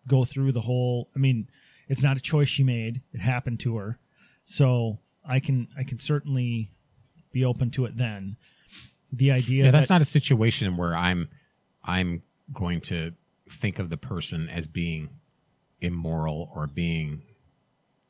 go 0.07 0.25
through 0.25 0.51
the 0.51 0.61
whole, 0.61 1.09
I 1.15 1.19
mean, 1.19 1.47
it's 1.87 2.03
not 2.03 2.17
a 2.17 2.21
choice 2.21 2.49
she 2.49 2.63
made. 2.63 3.01
It 3.13 3.21
happened 3.21 3.59
to 3.61 3.77
her. 3.77 3.99
So 4.45 4.99
I 5.27 5.39
can 5.39 5.67
I 5.77 5.83
can 5.83 5.99
certainly 5.99 6.71
be 7.35 7.43
open 7.43 7.69
to 7.69 7.83
it 7.83 7.97
then. 7.97 8.37
The 9.11 9.31
idea 9.31 9.65
Yeah, 9.65 9.71
that's 9.71 9.89
that, 9.89 9.95
not 9.95 10.01
a 10.01 10.05
situation 10.05 10.77
where 10.77 10.95
I'm 10.95 11.27
I'm 11.83 12.23
going 12.51 12.81
to 12.81 13.11
think 13.51 13.77
of 13.77 13.89
the 13.89 13.97
person 13.97 14.49
as 14.49 14.67
being 14.67 15.09
immoral 15.81 16.49
or 16.55 16.65
being 16.65 17.21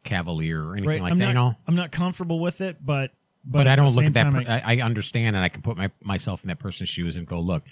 cavalier 0.03 0.63
or 0.63 0.73
anything 0.73 0.89
right. 0.89 1.01
like 1.01 1.11
I'm 1.11 1.19
that. 1.19 1.25
not 1.25 1.29
you 1.29 1.33
know, 1.33 1.55
I'm 1.67 1.75
not 1.75 1.91
comfortable 1.91 2.39
with 2.39 2.61
it, 2.61 2.77
but 2.85 3.11
but, 3.47 3.59
but, 3.59 3.67
I 3.67 3.75
don't 3.75 3.93
look 3.93 4.05
at 4.05 4.13
that. 4.13 4.31
per- 4.31 4.51
I, 4.51 4.77
I 4.77 4.81
understand, 4.81 5.35
and 5.35 5.43
I 5.43 5.49
can 5.49 5.61
put 5.61 5.75
my 5.75 5.91
myself 6.01 6.43
in 6.43 6.47
that 6.47 6.57
person's 6.57 6.89
shoes 6.89 7.15
and 7.15 7.27
go, 7.27 7.39
look, 7.39 7.63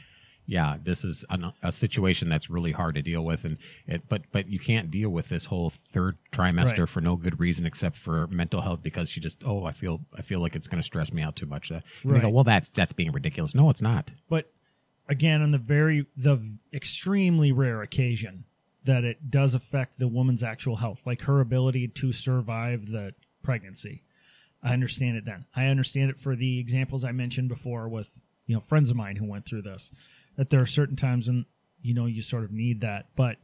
yeah, 0.46 0.78
this 0.84 1.04
is 1.06 1.24
an, 1.30 1.54
a 1.62 1.72
situation 1.72 2.28
that's 2.30 2.50
really 2.50 2.72
hard 2.72 2.96
to 2.96 3.02
deal 3.02 3.24
with, 3.24 3.46
and 3.46 3.58
it, 3.88 4.02
but 4.10 4.24
but 4.32 4.50
you 4.50 4.60
can't 4.60 4.92
deal 4.92 5.10
with 5.10 5.30
this 5.30 5.46
whole 5.46 5.72
third 5.92 6.18
trimester 6.32 6.80
Right. 6.80 6.90
for 6.90 7.02
no 7.02 7.16
good 7.16 7.40
reason 7.40 7.66
except 7.66 7.96
for 7.98 8.28
mental 8.28 8.62
health 8.62 8.82
because 8.84 9.10
she 9.10 9.20
just 9.22 9.44
oh 9.46 9.64
I 9.66 9.72
feel 9.72 10.02
I 10.18 10.22
feel 10.22 10.40
like 10.42 10.56
it's 10.56 10.68
going 10.68 10.82
to 10.82 10.86
stress 10.86 11.14
me 11.14 11.22
out 11.22 11.36
too 11.36 11.46
much. 11.46 11.72
And 11.72 11.82
they 12.04 12.10
go, 12.10 12.14
Right. 12.26 12.34
well, 12.34 12.44
that's 12.44 12.70
that's 12.74 12.94
being 12.94 13.12
ridiculous. 13.12 13.56
No, 13.56 13.70
it's 13.70 13.82
not. 13.82 14.12
but 14.30 14.52
again 15.10 15.42
on 15.42 15.52
the 15.52 15.58
very 15.58 16.06
the 16.18 16.40
extremely 16.74 17.52
rare 17.52 17.82
occasion 17.82 18.46
that 18.86 19.04
it 19.06 19.32
does 19.32 19.54
affect 19.54 19.98
the 19.98 20.08
woman's 20.10 20.44
actual 20.44 20.76
health, 20.78 21.00
like 21.06 21.22
her 21.22 21.40
ability 21.40 21.88
to 21.88 22.12
survive 22.12 22.88
the 22.92 23.14
pregnancy. 23.42 24.04
I 24.62 24.74
understand 24.74 25.16
it 25.18 25.24
then. 25.26 25.46
I 25.56 25.68
understand 25.68 26.10
it 26.10 26.18
for 26.18 26.36
the 26.36 26.60
examples 26.60 27.04
I 27.06 27.12
mentioned 27.14 27.48
before 27.50 27.88
with 27.88 28.10
you 28.46 28.56
know 28.56 28.60
friends 28.62 28.90
of 28.90 28.98
mine 28.98 29.16
who 29.18 29.26
went 29.26 29.46
through 29.46 29.62
this. 29.62 29.90
That 30.38 30.50
there 30.50 30.62
are 30.62 30.66
certain 30.66 30.96
times 30.96 31.28
when 31.28 31.46
you 31.82 31.94
know 31.94 32.06
you 32.06 32.22
sort 32.22 32.44
of 32.44 32.52
need 32.52 32.82
that, 32.82 33.08
but 33.16 33.38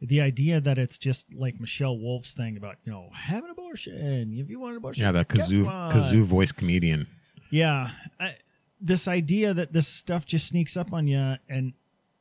the 0.00 0.20
idea 0.20 0.60
that 0.60 0.78
it's 0.78 0.98
just 0.98 1.26
like 1.34 1.60
Michelle 1.60 1.98
Wolf's 1.98 2.32
thing 2.32 2.56
about 2.56 2.76
you 2.84 2.92
know 2.92 3.08
have 3.12 3.44
an 3.44 3.50
abortion 3.50 4.36
if 4.38 4.50
you 4.50 4.60
want 4.60 4.72
an 4.72 4.76
abortion. 4.78 5.04
Yeah, 5.04 5.12
that 5.12 5.28
kazoo 5.28 5.64
kazoo 5.64 6.22
voice 6.22 6.52
comedian. 6.52 7.06
Yeah, 7.50 7.90
I, 8.20 8.36
this 8.80 9.08
idea 9.08 9.54
that 9.54 9.72
this 9.72 9.88
stuff 9.88 10.26
just 10.26 10.48
sneaks 10.48 10.76
up 10.76 10.92
on 10.92 11.06
you, 11.08 11.36
and 11.48 11.72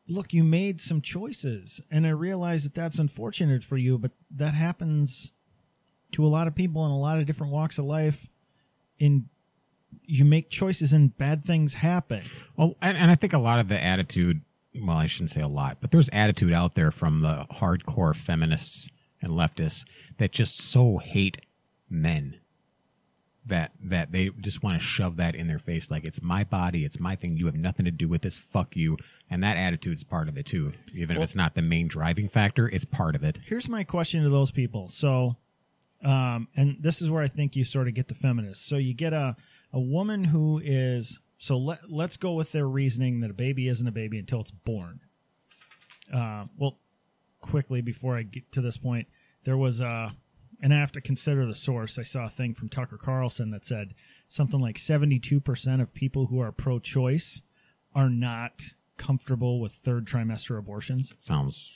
look, 0.08 0.34
you 0.34 0.44
made 0.44 0.82
some 0.82 1.02
choices, 1.02 1.82
and 1.92 2.06
I 2.06 2.12
realize 2.12 2.64
that 2.64 2.76
that's 2.76 3.00
unfortunate 3.00 3.64
for 3.64 3.78
you, 3.78 3.98
but 3.98 4.12
that 4.32 4.54
happens 4.54 5.32
to 6.14 6.26
a 6.26 6.28
lot 6.28 6.48
of 6.48 6.56
people 6.56 6.86
in 6.86 6.92
a 6.92 7.00
lot 7.00 7.20
of 7.20 7.26
different 7.26 7.52
walks 7.52 7.78
of 7.78 7.86
life. 7.86 8.28
In 8.98 9.28
you 10.06 10.26
make 10.26 10.50
choices, 10.50 10.94
and 10.94 11.16
bad 11.18 11.44
things 11.46 11.76
happen. 11.76 12.24
Well, 12.58 12.76
and, 12.82 12.98
and 12.98 13.12
I 13.12 13.16
think 13.16 13.34
a 13.34 13.40
lot 13.40 13.60
of 13.60 13.68
the 13.68 13.82
attitude, 13.82 14.42
well, 14.80 14.98
I 14.98 15.06
shouldn't 15.08 15.32
say 15.32 15.42
a 15.42 15.48
lot, 15.48 15.78
but 15.82 15.92
there's 15.92 16.10
attitude 16.12 16.54
out 16.54 16.76
there 16.76 16.92
from 16.92 17.22
the 17.22 17.46
hardcore 17.52 18.16
feminists 18.16 18.90
and 19.22 19.32
leftists 19.34 19.86
that 20.18 20.32
just 20.32 20.62
so 20.62 20.98
hate 20.98 21.40
men 21.90 22.40
that 23.48 23.72
that 23.80 24.12
they 24.12 24.30
just 24.42 24.64
want 24.64 24.80
to 24.80 24.84
shove 24.86 25.18
that 25.18 25.36
in 25.36 25.46
their 25.48 25.60
face 25.60 25.92
like 25.92 26.04
it's 26.04 26.20
my 26.22 26.44
body, 26.44 26.84
it's 26.84 27.00
my 27.00 27.16
thing, 27.16 27.38
you 27.38 27.46
have 27.46 27.56
nothing 27.56 27.86
to 27.86 27.92
do 27.92 28.08
with 28.08 28.22
this, 28.24 28.38
fuck 28.38 28.76
you. 28.76 28.98
And 29.30 29.44
that 29.44 29.56
attitude 29.58 29.98
is 29.98 30.04
part 30.04 30.28
of 30.28 30.38
it 30.38 30.46
too. 30.48 30.74
Even 30.96 31.16
Well- 31.16 31.24
if 31.24 31.30
it's 31.30 31.36
not 31.36 31.54
the 31.56 31.62
main 31.62 31.88
driving 31.88 32.28
factor, 32.28 32.68
it's 32.68 32.86
part 32.86 33.16
of 33.16 33.24
it. 33.24 33.38
Here's 33.46 33.70
my 33.70 33.84
question 33.84 34.24
to 34.24 34.30
those 34.30 34.50
people. 34.52 34.88
So, 34.88 35.38
um, 36.04 36.48
and 36.56 36.78
this 36.80 37.02
is 37.04 37.10
where 37.12 37.22
I 37.22 37.28
think 37.28 37.56
you 37.56 37.64
sort 37.64 37.88
of 37.88 37.94
get 37.94 38.08
the 38.08 38.16
feminists. 38.16 38.66
So 38.66 38.78
you 38.78 38.94
get 38.96 39.14
a 39.14 39.36
a 39.76 39.80
woman 39.80 40.24
who 40.24 40.60
is 40.64 41.20
so 41.38 41.58
let 41.58 41.92
let's 41.92 42.18
go 42.18 42.34
with 42.34 42.52
their 42.54 42.68
reasoning 42.68 43.20
that 43.20 43.30
a 43.30 43.34
baby 43.36 43.68
isn't 43.68 43.88
a 43.88 43.92
baby 43.92 44.18
until 44.18 44.40
it's 44.42 44.50
born. 44.52 45.02
Uh, 46.12 46.46
well, 46.58 46.78
quickly 47.42 47.82
before 47.82 48.18
I 48.18 48.24
get 48.24 48.52
to 48.54 48.62
this 48.62 48.78
point, 48.78 49.08
there 49.44 49.58
was 49.58 49.80
a, 49.82 50.16
and 50.62 50.74
I 50.74 50.80
have 50.80 50.92
to 50.94 51.02
consider 51.02 51.46
the 51.46 51.56
source. 51.56 51.98
I 52.00 52.04
saw 52.04 52.26
a 52.26 52.30
thing 52.30 52.54
from 52.54 52.70
Tucker 52.70 52.98
Carlson 52.98 53.52
that 53.52 53.66
said 53.66 53.94
something 54.30 54.60
like 54.60 54.78
seventy-two 54.78 55.40
percent 55.42 55.82
of 55.82 55.94
people 55.94 56.28
who 56.28 56.40
are 56.40 56.52
pro-choice 56.52 57.42
are 57.94 58.10
not 58.10 58.62
comfortable 58.98 59.60
with 59.60 59.74
third 59.84 60.06
trimester 60.06 60.58
abortions. 60.58 61.12
Sounds 61.18 61.74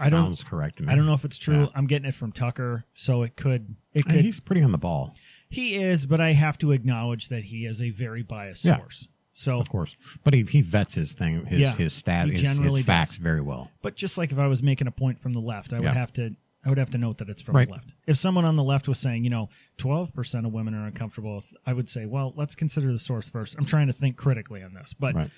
I 0.00 0.08
don't- 0.08 0.24
sounds 0.24 0.42
correct 0.42 0.78
to 0.78 0.84
me. 0.84 0.92
I 0.92 0.96
don't 0.96 1.04
know 1.04 1.12
if 1.14 1.24
it's 1.26 1.36
true. 1.38 1.64
Yeah. 1.64 1.66
I'm 1.74 1.86
getting 1.86 2.08
it 2.08 2.14
from 2.14 2.32
Tucker, 2.32 2.84
so 2.94 3.22
it 3.22 3.36
could 3.36 3.76
it 3.92 4.04
And 4.06 4.14
could 4.14 4.24
he's 4.24 4.40
pretty 4.40 4.62
on 4.62 4.72
the 4.72 4.78
ball, 4.78 5.14
he 5.48 5.76
is, 5.76 6.06
but 6.06 6.20
I 6.20 6.32
have 6.32 6.58
to 6.58 6.72
acknowledge 6.72 7.28
that 7.28 7.44
he 7.44 7.64
is 7.66 7.80
a 7.80 7.90
very 7.90 8.22
biased 8.22 8.64
Yeah. 8.64 8.76
source. 8.78 9.08
So, 9.34 9.60
of 9.60 9.68
course. 9.68 9.94
But 10.24 10.34
he, 10.34 10.42
he 10.42 10.62
vets 10.62 10.94
his 10.94 11.12
thing, 11.12 11.46
his 11.46 11.60
Yeah, 11.60 11.76
his 11.76 11.92
stat, 11.92 12.28
his, 12.28 12.40
his 12.58 12.78
facts 12.84 13.10
does. 13.10 13.18
very 13.18 13.40
well. 13.40 13.70
but 13.82 13.94
just 13.94 14.18
like 14.18 14.32
if 14.32 14.38
I 14.38 14.48
was 14.48 14.62
making 14.64 14.88
a 14.88 14.90
point 14.90 15.20
from 15.20 15.32
the 15.32 15.40
left, 15.40 15.72
I 15.72 15.78
would 15.80 15.94
have 15.94 16.12
to 16.14 16.34
I 16.64 16.70
would 16.70 16.78
have 16.78 16.90
to 16.90 16.98
note 16.98 17.18
that 17.18 17.28
it's 17.30 17.40
from 17.40 17.54
Right. 17.54 17.68
the 17.68 17.74
left. 17.74 17.92
If 18.08 18.18
someone 18.18 18.44
on 18.44 18.56
the 18.56 18.64
left 18.64 18.88
was 18.88 18.98
saying, 18.98 19.22
you 19.22 19.30
know, 19.30 19.48
12% 19.78 20.44
of 20.44 20.52
women 20.52 20.74
are 20.74 20.86
uncomfortable 20.86 21.36
with, 21.36 21.54
I 21.64 21.72
would 21.72 21.88
say, 21.88 22.04
well, 22.04 22.34
let's 22.36 22.56
consider 22.56 22.90
the 22.92 22.98
source 22.98 23.30
first. 23.30 23.54
I'm 23.56 23.64
trying 23.64 23.86
to 23.86 23.92
think 23.92 24.16
critically 24.16 24.60
on 24.64 24.74
this. 24.74 24.92
But 24.92 25.14
Right. 25.14 25.30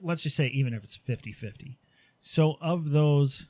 let's 0.00 0.22
just 0.22 0.34
say 0.34 0.46
even 0.46 0.72
if 0.72 0.82
it's 0.82 0.96
50-50 0.96 1.76
so 2.22 2.56
of 2.62 2.90
those 2.90 3.44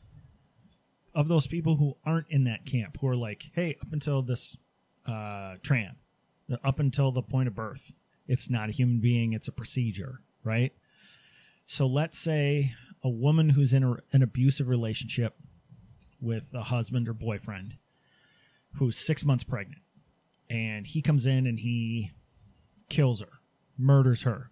of 1.15 1.29
those 1.29 1.47
people 1.47 1.77
who 1.77 1.97
aren't 2.05 2.27
in 2.29 2.43
that 2.45 2.67
camp 2.67 2.99
who 3.01 3.07
are 3.07 3.15
like 3.17 3.45
hey 3.55 3.77
up 3.81 3.93
until 3.93 4.21
this 4.21 4.57
uh 5.07 5.57
tran 5.63 5.95
up 6.65 6.79
until 6.79 7.13
the 7.13 7.23
point 7.23 7.49
of 7.49 7.55
birth. 7.55 7.93
It's 8.27 8.49
not 8.49 8.69
a 8.69 8.73
human 8.73 9.01
being 9.01 9.33
it's 9.33 9.49
a 9.49 9.53
procedure 9.53 10.21
right? 10.43 10.73
So 11.67 11.87
let's 11.87 12.19
say 12.19 12.75
a 13.03 13.09
woman 13.09 13.51
who's 13.51 13.73
in 13.73 13.83
a, 13.83 13.97
an 14.13 14.23
abusive 14.23 14.69
relationship 14.69 15.35
with 16.21 16.45
a 16.55 16.65
husband 16.65 17.09
or 17.09 17.15
boyfriend 17.15 17.77
who's 18.77 18.99
six 18.99 19.25
months 19.25 19.45
pregnant 19.45 19.81
and 20.51 20.87
he 20.87 21.01
comes 21.01 21.27
in 21.27 21.47
and 21.47 21.61
he 21.61 22.13
kills 22.89 23.21
her 23.21 23.41
murders 23.79 24.23
her. 24.23 24.51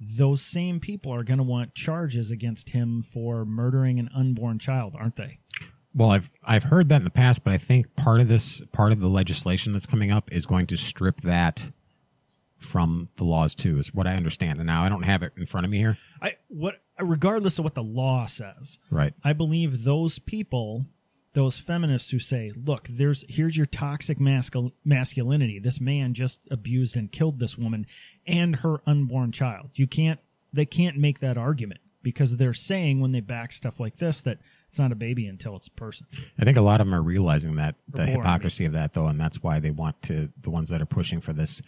Those 0.00 0.40
same 0.40 0.80
people 0.80 1.12
are 1.12 1.24
going 1.24 1.38
to 1.38 1.44
want 1.44 1.74
charges 1.74 2.30
against 2.30 2.70
him 2.70 3.02
for 3.02 3.44
murdering 3.44 3.98
an 3.98 4.08
unborn 4.14 4.58
child, 4.58 4.94
aren't 4.98 5.16
they? 5.16 5.39
Well, 5.94 6.10
I've 6.10 6.30
I've 6.44 6.64
heard 6.64 6.88
that 6.88 6.96
in 6.96 7.04
the 7.04 7.10
past, 7.10 7.42
but 7.42 7.52
I 7.52 7.58
think 7.58 7.96
part 7.96 8.20
of 8.20 8.28
this 8.28 8.62
part 8.72 8.92
of 8.92 9.00
the 9.00 9.08
legislation 9.08 9.72
that's 9.72 9.86
coming 9.86 10.10
up 10.10 10.30
is 10.32 10.46
going 10.46 10.66
to 10.68 10.76
strip 10.76 11.22
that 11.22 11.66
from 12.58 13.08
the 13.16 13.24
laws 13.24 13.54
too, 13.54 13.78
is 13.78 13.92
what 13.94 14.06
I 14.06 14.14
understand. 14.14 14.58
And 14.58 14.66
now 14.66 14.84
I 14.84 14.88
don't 14.88 15.02
have 15.02 15.22
it 15.22 15.32
in 15.36 15.46
front 15.46 15.64
of 15.64 15.70
me 15.70 15.78
here. 15.78 15.98
I 16.22 16.36
what 16.48 16.82
regardless 16.98 17.58
of 17.58 17.64
what 17.64 17.74
the 17.74 17.82
law 17.82 18.26
says, 18.26 18.78
Right. 18.90 19.14
I 19.24 19.32
believe 19.32 19.84
those 19.84 20.18
people, 20.18 20.84
those 21.32 21.58
feminists 21.58 22.10
who 22.10 22.18
say, 22.18 22.52
"Look, 22.54 22.86
there's 22.88 23.24
here's 23.28 23.56
your 23.56 23.66
toxic 23.66 24.18
mascul- 24.18 24.72
masculinity. 24.84 25.58
This 25.58 25.80
man 25.80 26.14
just 26.14 26.40
abused 26.50 26.96
and 26.96 27.10
killed 27.10 27.38
this 27.40 27.58
woman 27.58 27.86
and 28.26 28.56
her 28.56 28.80
unborn 28.86 29.32
child. 29.32 29.70
You 29.74 29.86
can't 29.86 30.20
they 30.52 30.66
can't 30.66 30.98
make 30.98 31.20
that 31.20 31.38
argument 31.38 31.80
because 32.02 32.36
they're 32.36 32.54
saying 32.54 33.00
when 33.00 33.12
they 33.12 33.20
back 33.20 33.52
stuff 33.52 33.80
like 33.80 33.96
this 33.96 34.20
that 34.22 34.38
it's 34.70 34.78
not 34.78 34.92
a 34.92 34.94
baby 34.94 35.26
until 35.26 35.56
it's 35.56 35.66
a 35.66 35.72
person. 35.72 36.06
I 36.38 36.44
think 36.44 36.56
a 36.56 36.60
lot 36.60 36.80
of 36.80 36.86
them 36.86 36.94
are 36.94 37.02
realizing 37.02 37.56
that 37.56 37.74
the 37.88 38.06
born, 38.06 38.10
hypocrisy 38.10 38.66
of 38.66 38.72
that, 38.74 38.94
though, 38.94 39.08
and 39.08 39.18
that's 39.18 39.42
why 39.42 39.58
they 39.58 39.72
want 39.72 40.00
to. 40.02 40.28
The 40.42 40.50
ones 40.50 40.70
that 40.70 40.80
are 40.80 40.86
pushing 40.86 41.20
for 41.20 41.32
this 41.32 41.60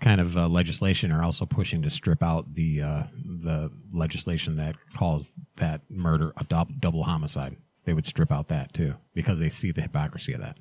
kind 0.00 0.22
of 0.22 0.34
uh, 0.38 0.48
legislation 0.48 1.12
are 1.12 1.22
also 1.22 1.44
pushing 1.44 1.82
to 1.82 1.90
strip 1.90 2.22
out 2.22 2.54
the 2.54 2.80
uh, 2.80 3.02
the 3.42 3.70
legislation 3.92 4.56
that 4.56 4.74
calls 4.96 5.28
that 5.56 5.82
murder 5.90 6.32
a 6.38 6.44
dub- 6.44 6.80
double 6.80 7.04
homicide. 7.04 7.58
They 7.84 7.92
would 7.92 8.06
strip 8.06 8.32
out 8.32 8.48
that 8.48 8.72
too 8.72 8.94
because 9.12 9.38
they 9.38 9.50
see 9.50 9.70
the 9.70 9.82
hypocrisy 9.82 10.32
of 10.32 10.40
that. 10.40 10.56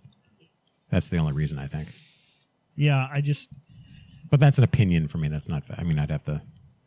That's 0.91 1.07
the 1.07 1.17
only 1.17 1.31
reason 1.31 1.59
I 1.59 1.67
think. 1.67 1.87
Yeah, 2.75 3.07
I 3.09 3.21
just 3.21 3.47
But 4.29 4.41
that's 4.41 4.57
an 4.57 4.65
opinion 4.65 5.07
for 5.07 5.17
me. 5.17 5.29
That's 5.29 5.47
not. 5.47 5.63
I 5.77 5.83
mean, 5.83 5.97
I'd 5.97 6.11
have 6.11 6.25
to 6.25 6.41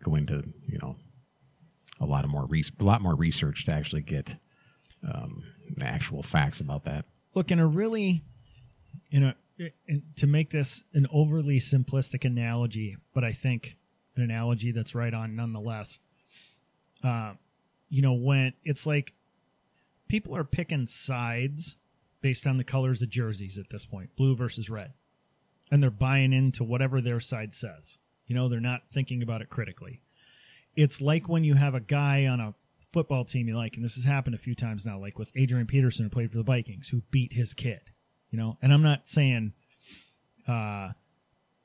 go 0.05 0.17
into 0.17 0.43
you 0.69 0.79
know 0.83 0.97
a 1.99 2.05
lot 2.05 2.25
of 2.25 2.31
more 2.31 2.45
re- 2.45 2.63
a 2.79 2.85
lot 2.85 3.01
more 3.01 3.15
research 3.15 3.65
to 3.65 3.73
actually 3.73 4.03
get 4.03 4.37
um, 5.05 5.43
actual 5.81 6.23
facts 6.23 6.61
about 6.61 6.85
that. 6.85 7.05
look 7.35 7.51
in 7.51 7.59
a 7.59 7.67
really 7.67 8.23
a 9.13 9.35
in, 9.87 10.03
to 10.17 10.27
make 10.27 10.51
this 10.51 10.83
an 10.95 11.07
overly 11.13 11.59
simplistic 11.59 12.25
analogy, 12.25 12.97
but 13.15 13.25
I 13.25 13.33
think 13.33 13.77
an 14.17 14.23
analogy 14.23 14.73
that's 14.73 14.95
right 14.95 15.13
on 15.13 15.37
nonetheless. 15.37 15.99
Uh, 17.05 17.35
you 17.89 18.03
know, 18.03 18.15
when 18.15 18.53
it's 18.65 18.87
like 18.87 19.13
people 20.09 20.37
are 20.37 20.45
picking 20.45 20.87
sides 20.87 21.77
based 22.21 22.47
on 22.47 22.57
the 22.57 22.65
colors 22.65 23.03
of 23.03 23.11
jerseys 23.11 23.59
at 23.59 23.71
this 23.71 23.85
point, 23.85 24.15
blue 24.17 24.37
versus 24.37 24.71
red, 24.71 24.93
and 25.71 25.83
they're 25.83 25.91
buying 25.91 26.33
into 26.33 26.65
whatever 26.65 27.01
their 27.01 27.21
side 27.21 27.55
says. 27.55 27.99
You 28.27 28.35
know, 28.35 28.49
they're 28.49 28.61
not 28.61 28.83
thinking 28.95 29.23
about 29.23 29.43
it 29.43 29.51
critically. 29.51 30.01
It's 30.75 31.01
like 31.01 31.29
when 31.29 31.45
you 31.45 31.55
have 31.55 31.75
a 31.75 31.81
guy 31.81 32.27
on 32.27 32.41
a 32.41 32.55
football 32.93 33.25
team 33.25 33.49
you 33.49 33.57
like, 33.57 33.75
and 33.75 33.85
this 33.85 33.95
has 33.97 34.05
happened 34.05 34.35
a 34.35 34.39
few 34.39 34.55
times 34.55 34.85
now, 34.85 34.99
like 34.99 35.19
with 35.19 35.31
Adrian 35.35 35.67
Peterson 35.67 36.05
who 36.05 36.11
played 36.11 36.31
for 36.31 36.39
the 36.39 36.43
Vikings, 36.43 36.89
who 36.89 37.03
beat 37.11 37.33
his 37.33 37.55
kid. 37.55 37.81
You 38.31 38.39
know, 38.39 38.57
and 38.63 38.73
I'm 38.73 38.83
not 38.83 39.09
saying, 39.09 39.53
uh, 40.49 40.91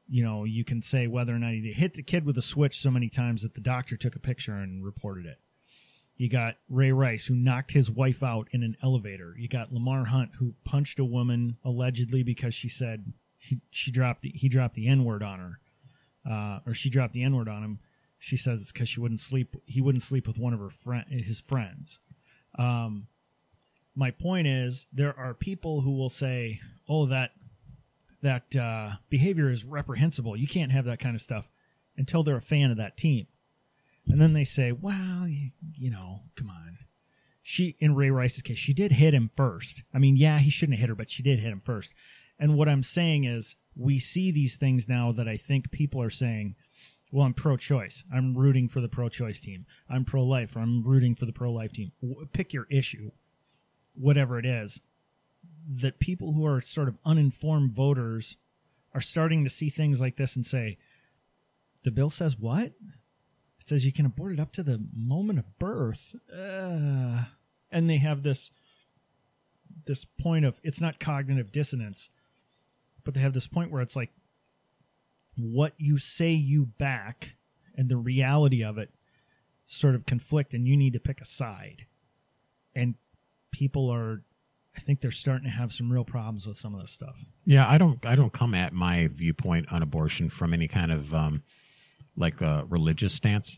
you 0.10 0.24
know, 0.24 0.44
you 0.44 0.64
can 0.66 0.82
say 0.82 1.08
whether 1.08 1.34
or 1.36 1.40
not 1.40 1.54
he 1.54 1.74
hit 1.74 1.94
the 1.94 2.04
kid 2.04 2.26
with 2.26 2.38
a 2.38 2.42
switch 2.42 2.82
so 2.82 2.92
many 2.92 3.10
times 3.10 3.42
that 3.42 3.54
the 3.54 3.62
doctor 3.62 3.96
took 3.96 4.16
a 4.16 4.20
picture 4.20 4.54
and 4.54 4.84
reported 4.84 5.26
it. 5.26 5.40
You 6.18 6.30
got 6.30 6.56
Ray 6.68 6.92
Rice 6.92 7.26
who 7.26 7.36
knocked 7.36 7.72
his 7.72 7.92
wife 7.92 8.24
out 8.24 8.48
in 8.52 8.64
an 8.64 8.76
elevator. 8.82 9.36
You 9.38 9.48
got 9.48 9.72
Lamar 9.72 10.06
Hunt 10.06 10.32
who 10.40 10.56
punched 10.66 11.00
a 11.00 11.06
woman 11.06 11.58
allegedly 11.64 12.24
because 12.24 12.56
she 12.56 12.70
said 12.70 13.14
he, 13.38 13.60
she 13.70 13.92
dropped 13.92 14.24
the, 14.24 14.30
he 14.30 14.50
dropped 14.50 14.76
the 14.76 14.88
N 14.88 15.06
word 15.06 15.22
on 15.22 15.40
her, 15.40 15.60
uh, 16.30 16.60
or 16.66 16.74
she 16.74 16.90
dropped 16.90 17.14
the 17.14 17.24
N 17.24 17.36
word 17.36 17.48
on 17.48 17.64
him. 17.64 17.80
She 18.28 18.36
says 18.36 18.60
it's 18.60 18.74
because 18.74 18.90
she 18.90 19.00
wouldn't 19.00 19.22
sleep. 19.22 19.56
He 19.66 19.80
wouldn't 19.80 20.04
sleep 20.04 20.28
with 20.28 20.38
one 20.38 20.54
of 20.54 20.60
her 20.60 20.70
friend 20.70 21.06
his 21.10 21.40
friends. 21.40 22.00
Um, 22.60 23.08
my 23.96 24.12
point 24.12 24.48
is 24.48 24.86
there 24.92 25.18
are 25.18 25.34
people 25.34 25.80
who 25.80 25.96
will 25.96 26.10
say, 26.10 26.60
"Oh, 26.90 27.06
that 27.06 27.32
that 28.22 28.54
uh, 28.54 28.98
behavior 29.10 29.50
is 29.50 29.64
reprehensible. 29.64 30.36
You 30.36 30.46
can't 30.46 30.74
have 30.74 30.84
that 30.84 31.00
kind 31.00 31.16
of 31.16 31.22
stuff," 31.22 31.50
until 31.96 32.22
they're 32.22 32.36
a 32.36 32.42
fan 32.42 32.70
of 32.70 32.76
that 32.76 32.98
team, 32.98 33.28
and 34.10 34.20
then 34.20 34.34
they 34.34 34.44
say, 34.44 34.74
"Well, 34.74 35.26
you, 35.26 35.52
you 35.78 35.90
know, 35.90 36.24
come 36.36 36.50
on." 36.50 36.80
She 37.42 37.78
in 37.80 37.96
Ray 37.96 38.10
Rice's 38.10 38.42
case, 38.42 38.58
she 38.58 38.74
did 38.74 38.92
hit 38.92 39.14
him 39.14 39.32
first. 39.38 39.84
I 39.94 40.00
mean, 40.00 40.18
yeah, 40.18 40.40
he 40.40 40.50
shouldn't 40.50 40.80
have 40.80 40.82
hit 40.82 40.90
her, 40.90 40.96
but 40.96 41.10
she 41.10 41.24
did 41.24 41.40
hit 41.40 41.54
him 41.54 41.62
first. 41.64 41.94
And 42.38 42.58
what 42.58 42.68
I'm 42.68 42.84
saying 42.84 43.24
is, 43.24 43.56
we 43.74 44.00
see 44.00 44.32
these 44.32 44.58
things 44.58 44.90
now 44.90 45.14
that 45.14 45.30
I 45.30 45.38
think 45.38 45.72
people 45.72 46.02
are 46.02 46.10
saying, 46.10 46.56
well, 47.12 47.26
I'm 47.26 47.34
pro-choice. 47.34 48.04
I'm 48.14 48.38
rooting 48.38 48.68
for 48.68 48.82
the 48.82 48.90
pro-choice 48.90 49.40
team. 49.40 49.66
I'm 49.90 50.06
pro-life, 50.06 50.56
I'm 50.56 50.84
rooting 50.84 51.16
for 51.16 51.26
the 51.26 51.34
pro-life 51.34 51.74
team. 51.74 51.92
Pick 52.34 52.54
your 52.54 52.68
issue, 52.70 53.12
whatever 53.96 54.38
it 54.40 54.46
is. 54.46 54.82
That 55.70 56.00
people 56.00 56.34
who 56.34 56.46
are 56.46 56.62
sort 56.62 56.88
of 56.88 56.98
uninformed 57.06 57.72
voters 57.72 58.38
are 58.94 59.02
starting 59.02 59.44
to 59.44 59.50
see 59.50 59.70
things 59.70 60.02
like 60.02 60.18
this 60.18 60.36
and 60.36 60.46
say, 60.46 60.78
"The 61.84 61.92
bill 61.92 62.10
says 62.10 62.38
what? 62.38 62.74
It 63.60 63.68
says 63.68 63.86
you 63.86 63.92
can 63.94 64.06
abort 64.06 64.34
it 64.34 64.40
up 64.40 64.52
to 64.54 64.64
the 64.64 64.84
moment 64.94 65.40
of 65.40 65.60
birth." 65.60 66.16
Uh, 66.34 67.26
and 67.72 67.90
they 67.90 67.98
have 67.98 68.24
this 68.24 68.52
this 69.86 70.06
point 70.06 70.46
of 70.46 70.60
it's 70.64 70.82
not 70.82 71.00
cognitive 71.00 71.52
dissonance, 71.52 72.10
but 73.04 73.14
they 73.14 73.20
have 73.22 73.34
this 73.34 73.48
point 73.48 73.72
where 73.72 73.82
it's 73.82 73.96
like 73.96 74.12
what 75.38 75.74
you 75.78 75.98
say 75.98 76.32
you 76.32 76.66
back 76.66 77.34
and 77.76 77.90
the 77.90 77.98
reality 77.98 78.64
of 78.64 78.78
it 78.78 78.90
sort 79.68 79.96
of 79.96 80.06
conflict 80.06 80.54
and 80.54 80.68
you 80.68 80.76
need 80.76 80.94
to 80.94 81.00
pick 81.00 81.22
a 81.22 81.26
side 81.26 81.86
and 82.76 82.96
people 83.52 83.90
are 83.90 84.24
i 84.76 84.80
think 84.80 85.02
they're 85.02 85.12
starting 85.12 85.44
to 85.46 85.50
have 85.52 85.72
some 85.74 85.92
real 85.92 86.06
problems 86.06 86.48
with 86.48 86.58
some 86.58 86.74
of 86.74 86.82
this 86.82 86.92
stuff 86.92 87.26
Yeah, 87.46 87.68
I 87.70 87.78
don't. 87.78 88.04
I 88.06 88.16
don't 88.16 88.34
come 88.34 88.54
at 88.54 88.74
my 88.74 89.08
viewpoint 89.08 89.72
on 89.72 89.82
abortion 89.82 90.30
from 90.30 90.54
any 90.54 90.68
kind 90.68 90.92
of 90.92 91.14
um, 91.14 91.44
like 92.16 92.42
a 92.42 92.66
religious 92.70 93.14
stance. 93.14 93.58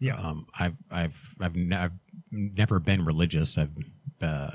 yeah 0.00 0.16
Um, 0.16 0.46
I've 0.58 0.76
I've 0.90 1.16
I've, 1.40 1.56
ne- 1.56 1.76
I've 1.76 1.92
never 2.30 2.78
been 2.80 3.04
religious. 3.04 3.56
I've 3.58 3.76
uh, 4.20 4.50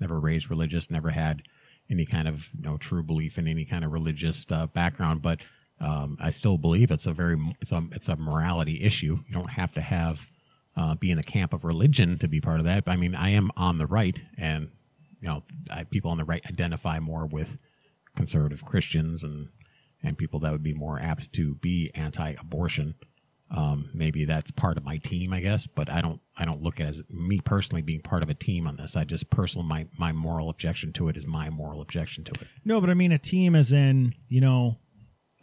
never 0.00 0.18
raised 0.20 0.50
religious. 0.50 0.90
Never 0.90 1.10
had 1.10 1.42
any 1.90 2.04
kind 2.06 2.28
of 2.28 2.48
you 2.56 2.62
know 2.62 2.76
true 2.76 3.02
belief 3.02 3.38
in 3.38 3.48
any 3.48 3.64
kind 3.64 3.84
of 3.84 3.92
religious 3.92 4.44
uh, 4.50 4.66
background. 4.66 5.22
But 5.22 5.40
um, 5.80 6.18
I 6.20 6.30
still 6.30 6.58
believe 6.58 6.90
it's 6.90 7.06
a 7.06 7.12
very 7.12 7.38
it's 7.60 7.72
a 7.72 7.82
it's 7.92 8.08
a 8.08 8.16
morality 8.16 8.82
issue. 8.82 9.18
You 9.26 9.34
don't 9.34 9.50
have 9.50 9.72
to 9.74 9.80
have 9.80 10.20
uh, 10.76 10.94
be 10.94 11.10
in 11.10 11.16
the 11.16 11.22
camp 11.22 11.52
of 11.52 11.64
religion 11.64 12.18
to 12.18 12.28
be 12.28 12.40
part 12.40 12.60
of 12.60 12.66
that. 12.66 12.84
I 12.86 12.96
mean, 12.96 13.14
I 13.14 13.30
am 13.30 13.50
on 13.56 13.78
the 13.78 13.86
right, 13.86 14.18
and 14.36 14.70
you 15.20 15.28
know, 15.28 15.42
I, 15.70 15.84
people 15.84 16.10
on 16.10 16.18
the 16.18 16.24
right 16.24 16.44
identify 16.46 16.98
more 17.00 17.26
with 17.26 17.48
conservative 18.16 18.64
Christians 18.64 19.22
and 19.22 19.48
and 20.02 20.16
people 20.16 20.40
that 20.40 20.52
would 20.52 20.62
be 20.62 20.74
more 20.74 20.98
apt 21.00 21.32
to 21.34 21.54
be 21.56 21.90
anti-abortion. 21.94 22.94
Um, 23.50 23.90
maybe 23.92 24.24
that's 24.24 24.50
part 24.50 24.78
of 24.78 24.84
my 24.84 24.96
team, 24.98 25.32
I 25.32 25.40
guess, 25.40 25.66
but 25.66 25.90
I 25.90 26.00
don't 26.00 26.20
I 26.36 26.44
don't 26.44 26.62
look 26.62 26.78
at 26.78 26.88
as 26.88 27.02
me 27.10 27.40
personally 27.40 27.82
being 27.82 28.00
part 28.00 28.22
of 28.22 28.30
a 28.30 28.34
team 28.34 28.66
on 28.66 28.76
this. 28.76 28.96
I 28.96 29.04
just 29.04 29.30
personal 29.30 29.64
my 29.64 29.86
my 29.98 30.12
moral 30.12 30.50
objection 30.50 30.92
to 30.94 31.08
it 31.08 31.16
is 31.16 31.26
my 31.26 31.48
moral 31.48 31.80
objection 31.80 32.22
to 32.24 32.32
it. 32.32 32.46
no 32.64 32.80
but 32.80 32.90
i 32.90 32.94
mean 32.94 33.12
a 33.12 33.18
team 33.18 33.54
as 33.54 33.72
in 33.72 34.14
you 34.28 34.40
know 34.40 34.76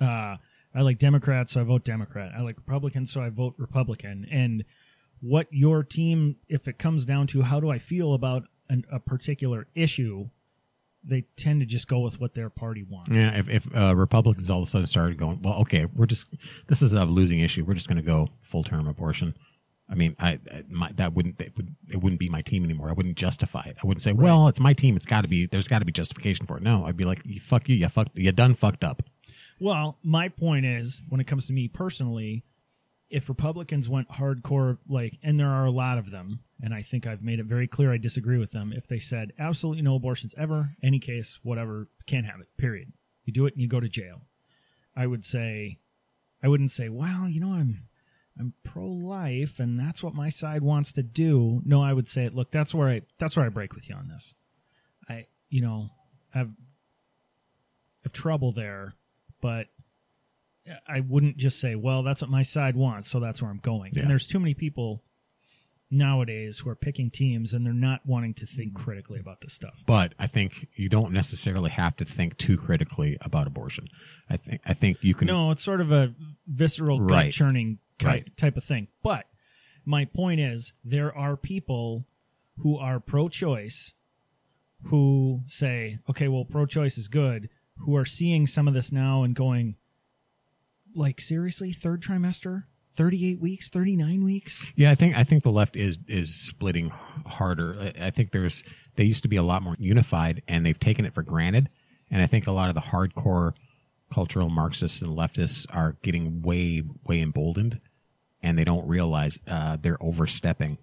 uh 0.01 0.35
i 0.75 0.81
like 0.81 0.99
democrats 0.99 1.53
so 1.53 1.61
i 1.61 1.63
vote 1.63 1.83
democrat 1.83 2.31
i 2.37 2.41
like 2.41 2.55
republicans 2.57 3.11
so 3.11 3.21
i 3.21 3.29
vote 3.29 3.53
republican 3.57 4.25
and 4.31 4.63
what 5.21 5.47
your 5.51 5.83
team 5.83 6.35
if 6.47 6.67
it 6.67 6.77
comes 6.77 7.05
down 7.05 7.27
to 7.27 7.41
how 7.41 7.59
do 7.59 7.69
i 7.69 7.79
feel 7.79 8.13
about 8.13 8.43
an, 8.69 8.85
a 8.91 8.99
particular 8.99 9.67
issue 9.75 10.29
they 11.03 11.23
tend 11.37 11.61
to 11.61 11.65
just 11.65 11.87
go 11.87 11.99
with 11.99 12.19
what 12.19 12.33
their 12.33 12.49
party 12.49 12.83
wants 12.83 13.09
Yeah, 13.11 13.37
if, 13.37 13.47
if 13.49 13.75
uh, 13.75 13.95
Republicans 13.95 14.49
all 14.49 14.61
of 14.61 14.67
a 14.67 14.71
sudden 14.71 14.87
started 14.87 15.17
going, 15.17 15.41
well, 15.41 15.53
okay, 15.59 15.85
we're 15.95 16.05
just 16.05 16.25
this 16.67 16.81
is 16.81 16.91
a 16.91 17.05
losing 17.05 17.39
issue. 17.39 17.63
We're 17.63 17.75
just 17.75 17.87
going 17.87 17.97
to 17.97 18.03
go 18.03 18.27
full 18.41 18.63
term 18.63 18.87
abortion. 18.87 19.33
I 19.89 19.95
mean, 19.95 20.17
I, 20.19 20.39
I 20.51 20.63
my, 20.69 20.91
that 20.95 21.13
wouldn't 21.13 21.39
it, 21.39 21.55
would, 21.55 21.73
it 21.89 21.97
wouldn't 22.01 22.19
be 22.19 22.27
my 22.27 22.41
team 22.41 22.65
anymore. 22.65 22.89
I 22.89 22.93
wouldn't 22.93 23.15
justify 23.15 23.63
it. 23.67 23.77
I 23.81 23.87
wouldn't 23.87 24.03
say, 24.03 24.11
well, 24.11 24.49
it's 24.49 24.59
my 24.59 24.73
team. 24.73 24.97
It's 24.97 25.05
got 25.05 25.21
to 25.21 25.29
be. 25.29 25.45
There's 25.45 25.67
got 25.67 25.79
to 25.79 25.85
be 25.85 25.93
justification 25.93 26.45
for 26.45 26.57
it. 26.57 26.63
No, 26.63 26.85
I'd 26.85 26.97
be 26.97 27.05
like, 27.05 27.21
you 27.23 27.39
fuck 27.39 27.69
you. 27.69 27.75
You 27.75 27.87
fucked. 27.87 28.17
You 28.17 28.31
done 28.33 28.53
fucked 28.53 28.83
up. 28.83 29.01
Well, 29.59 29.97
my 30.03 30.29
point 30.29 30.65
is, 30.65 31.01
when 31.09 31.19
it 31.19 31.27
comes 31.27 31.47
to 31.47 31.53
me 31.53 31.67
personally, 31.67 32.43
if 33.09 33.29
Republicans 33.29 33.87
went 33.87 34.09
hardcore, 34.09 34.77
like, 34.87 35.17
and 35.23 35.39
there 35.39 35.49
are 35.49 35.65
a 35.65 35.71
lot 35.71 35.97
of 35.97 36.11
them, 36.11 36.41
and 36.61 36.73
I 36.73 36.81
think 36.81 37.07
I've 37.07 37.23
made 37.23 37.39
it 37.39 37.45
very 37.45 37.67
clear 37.67 37.93
I 37.93 37.97
disagree 37.97 38.37
with 38.37 38.51
them, 38.51 38.73
if 38.75 38.87
they 38.87 38.99
said 38.99 39.31
absolutely 39.39 39.81
no 39.81 39.95
abortions 39.95 40.35
ever, 40.37 40.75
any 40.83 40.99
case, 40.99 41.39
whatever, 41.41 41.87
can't 42.05 42.25
have 42.25 42.41
it, 42.41 42.47
period. 42.57 42.91
You 43.25 43.33
do 43.33 43.45
it 43.45 43.53
and 43.53 43.61
you 43.61 43.67
go 43.67 43.79
to 43.79 43.89
jail. 43.89 44.21
I 44.95 45.07
would 45.07 45.25
say, 45.25 45.79
I 46.43 46.47
wouldn't 46.47 46.71
say, 46.71 46.89
well, 46.89 47.27
you 47.29 47.39
know, 47.39 47.53
I'm, 47.53 47.83
I'm 48.39 48.53
pro-life 48.63 49.59
and 49.59 49.79
that's 49.79 50.03
what 50.03 50.13
my 50.13 50.29
side 50.29 50.61
wants 50.61 50.91
to 50.93 51.03
do. 51.03 51.61
No, 51.65 51.81
I 51.81 51.93
would 51.93 52.07
say, 52.07 52.29
look, 52.29 52.51
that's 52.51 52.73
where 52.73 52.89
I, 52.89 53.01
that's 53.19 53.35
where 53.35 53.45
I 53.45 53.49
break 53.49 53.73
with 53.73 53.89
you 53.89 53.95
on 53.95 54.09
this. 54.09 54.33
I, 55.09 55.27
you 55.49 55.61
know, 55.61 55.89
have, 56.31 56.49
have 58.03 58.13
trouble 58.13 58.51
there, 58.51 58.95
but 59.41 59.67
I 60.87 60.99
wouldn't 60.99 61.37
just 61.37 61.59
say, 61.59 61.75
well, 61.75 62.03
that's 62.03 62.21
what 62.21 62.29
my 62.29 62.43
side 62.43 62.75
wants, 62.75 63.09
so 63.09 63.19
that's 63.19 63.41
where 63.41 63.49
I'm 63.49 63.59
going. 63.59 63.93
Yeah. 63.95 64.01
And 64.01 64.09
there's 64.09 64.27
too 64.27 64.39
many 64.39 64.53
people 64.53 65.01
nowadays 65.89 66.59
who 66.59 66.69
are 66.69 66.75
picking 66.75 67.09
teams 67.09 67.53
and 67.53 67.65
they're 67.65 67.71
not 67.73 68.01
wanting 68.05 68.33
to 68.33 68.45
think 68.45 68.73
critically 68.73 69.19
about 69.19 69.39
this 69.39 69.53
stuff. 69.53 69.83
But 69.85 70.13
I 70.19 70.27
think 70.27 70.67
you 70.75 70.89
don't 70.89 71.13
necessarily 71.13 71.69
have 71.71 71.95
to 71.97 72.05
think 72.05 72.37
too 72.37 72.57
critically 72.57 73.17
about 73.21 73.47
abortion. 73.47 73.87
I 74.29 74.35
think 74.35 74.61
I 74.65 74.73
think 74.73 74.97
you 75.01 75.15
can. 75.15 75.27
No, 75.27 75.51
it's 75.51 75.63
sort 75.63 75.79
of 75.79 75.91
a 75.91 76.13
visceral, 76.45 76.99
gut 76.99 77.09
Right. 77.11 77.31
churning 77.33 77.79
Right. 78.03 78.35
type 78.37 78.57
of 78.57 78.63
thing. 78.65 78.89
But 79.01 79.27
my 79.85 80.03
point 80.05 80.41
is, 80.41 80.73
there 80.83 81.15
are 81.15 81.37
people 81.37 82.05
who 82.57 82.77
are 82.77 82.99
pro 82.99 83.29
choice 83.29 83.93
who 84.83 85.41
say, 85.47 85.99
okay, 86.09 86.27
well, 86.27 86.43
pro 86.45 86.65
choice 86.65 86.97
is 86.97 87.07
good, 87.07 87.49
who 87.79 87.95
are 87.95 88.05
seeing 88.05 88.47
some 88.47 88.67
of 88.67 88.73
this 88.73 88.91
now 88.91 89.23
and 89.23 89.35
going, 89.35 89.75
like, 90.95 91.21
seriously, 91.21 91.73
third 91.73 92.01
trimester? 92.01 92.63
38 92.95 93.39
weeks, 93.39 93.69
39 93.69 94.23
weeks. 94.23 94.65
Yeah, 94.75 94.89
I 94.89 94.95
think 94.95 95.15
I 95.15 95.23
think 95.23 95.43
the 95.43 95.51
left 95.51 95.75
is 95.75 95.99
is 96.07 96.33
splitting 96.33 96.89
harder. 97.27 97.77
I, 97.79 98.07
I 98.07 98.09
think 98.09 98.31
there's 98.31 98.63
they 98.95 99.03
used 99.03 99.21
to 99.21 99.29
be 99.29 99.35
a 99.35 99.43
lot 99.43 99.61
more 99.61 99.75
unified, 99.77 100.41
and 100.47 100.65
they've 100.65 100.79
taken 100.79 101.05
it 101.05 101.13
for 101.13 101.21
granted. 101.21 101.69
And 102.09 102.21
I 102.23 102.25
think 102.25 102.47
a 102.47 102.51
lot 102.51 102.69
of 102.69 102.75
the 102.75 102.81
hardcore 102.81 103.53
cultural 104.11 104.49
Marxists 104.49 105.01
and 105.01 105.15
leftists 105.15 105.67
are 105.69 105.97
getting 106.01 106.41
way 106.41 106.83
way 107.05 107.21
emboldened, 107.21 107.79
and 108.41 108.57
they 108.57 108.63
don't 108.63 108.87
realize 108.87 109.39
uh, 109.47 109.77
they're 109.79 110.01
overstepping 110.01 110.79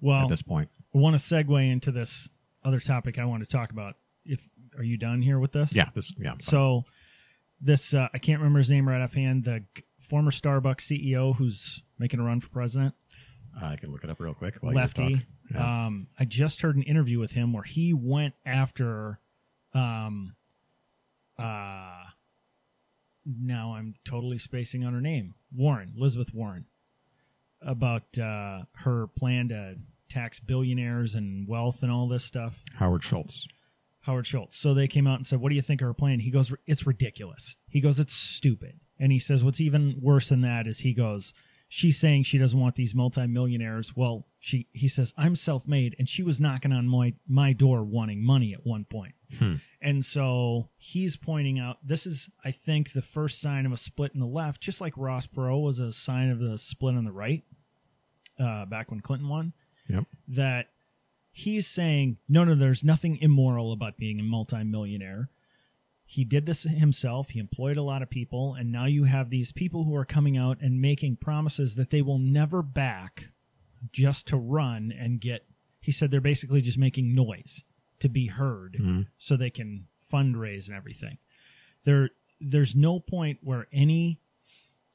Well, 0.00 0.24
at 0.24 0.28
this 0.30 0.42
point. 0.42 0.68
I 0.94 0.98
want 0.98 1.18
to 1.18 1.22
segue 1.24 1.70
into 1.70 1.92
this 1.92 2.28
other 2.64 2.80
topic 2.80 3.18
I 3.18 3.24
want 3.24 3.42
to 3.44 3.48
talk 3.48 3.70
about. 3.70 3.94
Are 4.76 4.82
you 4.84 4.96
done 4.96 5.22
here 5.22 5.38
with 5.38 5.52
this? 5.52 5.74
Yeah, 5.74 5.90
this 5.94 6.12
yeah. 6.18 6.34
So 6.40 6.84
this 7.60 7.94
uh, 7.94 8.08
I 8.12 8.18
can't 8.18 8.38
remember 8.40 8.58
his 8.58 8.70
name 8.70 8.88
right 8.88 9.00
offhand. 9.02 9.44
The 9.44 9.64
g- 9.74 9.84
former 10.00 10.30
Starbucks 10.30 10.80
CEO 10.90 11.36
who's 11.36 11.82
making 11.98 12.20
a 12.20 12.22
run 12.24 12.40
for 12.40 12.48
president, 12.48 12.94
uh, 13.60 13.66
I 13.66 13.76
can 13.76 13.90
look 13.92 14.04
it 14.04 14.10
up 14.10 14.20
real 14.20 14.34
quick. 14.34 14.56
while 14.60 14.72
you 14.72 14.78
lefty. 14.78 15.14
talk. 15.14 15.22
Yeah. 15.54 15.86
Um, 15.86 16.06
I 16.18 16.24
just 16.24 16.62
heard 16.62 16.76
an 16.76 16.82
interview 16.82 17.18
with 17.18 17.32
him 17.32 17.52
where 17.52 17.62
he 17.64 17.92
went 17.92 18.34
after. 18.46 19.20
Um, 19.74 20.34
uh, 21.38 22.04
now 23.26 23.74
I'm 23.74 23.94
totally 24.04 24.38
spacing 24.38 24.84
on 24.84 24.92
her 24.94 25.00
name. 25.00 25.34
Warren, 25.54 25.92
Elizabeth 25.96 26.32
Warren, 26.34 26.66
about 27.60 28.18
uh, 28.18 28.62
her 28.76 29.06
plan 29.08 29.48
to 29.48 29.76
tax 30.08 30.40
billionaires 30.40 31.14
and 31.14 31.46
wealth 31.48 31.82
and 31.82 31.90
all 31.90 32.08
this 32.08 32.24
stuff. 32.24 32.62
Howard 32.74 33.02
Schultz. 33.04 33.46
Howard 34.02 34.26
Schultz. 34.26 34.56
So 34.58 34.74
they 34.74 34.88
came 34.88 35.06
out 35.06 35.16
and 35.18 35.26
said, 35.26 35.40
"What 35.40 35.48
do 35.50 35.54
you 35.54 35.62
think 35.62 35.80
of 35.80 35.86
her 35.86 35.94
plan?" 35.94 36.20
He 36.20 36.30
goes, 36.30 36.52
"It's 36.66 36.86
ridiculous." 36.86 37.56
He 37.68 37.80
goes, 37.80 37.98
"It's 37.98 38.14
stupid." 38.14 38.80
And 38.98 39.10
he 39.12 39.18
says, 39.18 39.42
"What's 39.42 39.60
even 39.60 39.96
worse 40.00 40.28
than 40.28 40.40
that 40.42 40.66
is 40.66 40.80
he 40.80 40.92
goes, 40.94 41.32
she's 41.68 41.98
saying 41.98 42.22
she 42.24 42.36
doesn't 42.38 42.58
want 42.60 42.74
these 42.76 42.94
multimillionaires. 42.94 43.96
Well, 43.96 44.26
she 44.38 44.68
he 44.72 44.88
says, 44.88 45.14
"I'm 45.16 45.34
self-made," 45.36 45.96
and 45.98 46.08
she 46.08 46.22
was 46.22 46.38
knocking 46.40 46.72
on 46.72 46.86
my 46.88 47.14
my 47.26 47.52
door 47.52 47.82
wanting 47.84 48.22
money 48.24 48.52
at 48.52 48.66
one 48.66 48.84
point. 48.84 49.14
Hmm. 49.38 49.54
And 49.80 50.04
so 50.04 50.68
he's 50.76 51.16
pointing 51.16 51.58
out 51.58 51.78
this 51.86 52.06
is, 52.06 52.28
I 52.44 52.50
think, 52.50 52.92
the 52.92 53.02
first 53.02 53.40
sign 53.40 53.66
of 53.66 53.72
a 53.72 53.76
split 53.76 54.12
in 54.14 54.20
the 54.20 54.26
left, 54.26 54.60
just 54.60 54.80
like 54.80 54.92
Ross 54.96 55.26
Perot 55.26 55.62
was 55.62 55.78
a 55.80 55.92
sign 55.92 56.28
of 56.30 56.38
the 56.38 56.58
split 56.58 56.94
on 56.94 57.04
the 57.04 57.10
right 57.12 57.42
uh, 58.38 58.64
back 58.66 58.90
when 58.90 59.00
Clinton 59.00 59.28
won 59.28 59.52
Yep. 59.88 60.04
that 60.28 60.66
he's 61.32 61.66
saying, 61.66 62.18
no, 62.28 62.44
no, 62.44 62.54
there's 62.54 62.84
nothing 62.84 63.16
immoral 63.20 63.72
about 63.72 63.96
being 63.96 64.20
a 64.20 64.22
multimillionaire. 64.22 65.30
He 66.04 66.24
did 66.24 66.44
this 66.44 66.64
himself. 66.64 67.30
He 67.30 67.38
employed 67.40 67.78
a 67.78 67.82
lot 67.82 68.02
of 68.02 68.10
people. 68.10 68.54
And 68.54 68.70
now 68.70 68.84
you 68.84 69.04
have 69.04 69.30
these 69.30 69.50
people 69.50 69.84
who 69.84 69.94
are 69.96 70.04
coming 70.04 70.36
out 70.36 70.58
and 70.60 70.78
making 70.80 71.16
promises 71.16 71.74
that 71.76 71.88
they 71.90 72.02
will 72.02 72.18
never 72.18 72.60
back 72.62 73.28
just 73.92 74.28
to 74.28 74.36
run 74.36 74.92
and 74.96 75.20
get. 75.20 75.46
He 75.80 75.90
said 75.90 76.10
they're 76.10 76.20
basically 76.20 76.60
just 76.60 76.76
making 76.78 77.14
noise 77.14 77.64
to 78.00 78.08
be 78.10 78.26
heard 78.26 78.74
Mhm. 78.78 79.06
so 79.18 79.36
they 79.36 79.48
can 79.50 79.86
fundraise 80.12 80.66
and 80.68 80.76
everything. 80.76 81.16
There, 81.84 82.10
there's 82.40 82.76
no 82.76 83.00
point 83.00 83.38
where 83.42 83.68
any 83.72 84.20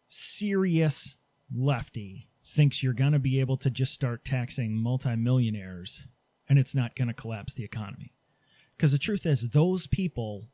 serious 0.10 1.15
lefty 1.54 2.30
thinks 2.45 2.82
you're 2.84 2.93
going 2.93 3.12
to 3.13 3.19
be 3.19 3.39
able 3.39 3.58
to 3.58 3.69
just 3.69 3.93
start 3.93 4.23
taxing 4.23 4.76
multimillionaires 4.78 6.04
and 6.50 6.58
it's 6.58 6.76
not 6.76 6.96
going 6.96 7.08
to 7.08 7.14
collapse 7.14 7.54
the 7.54 7.64
economy. 7.64 8.14
Because 8.76 8.92
the 8.92 8.98
truth 8.98 9.26
is, 9.26 9.50
those 9.50 9.88
people 9.88 10.48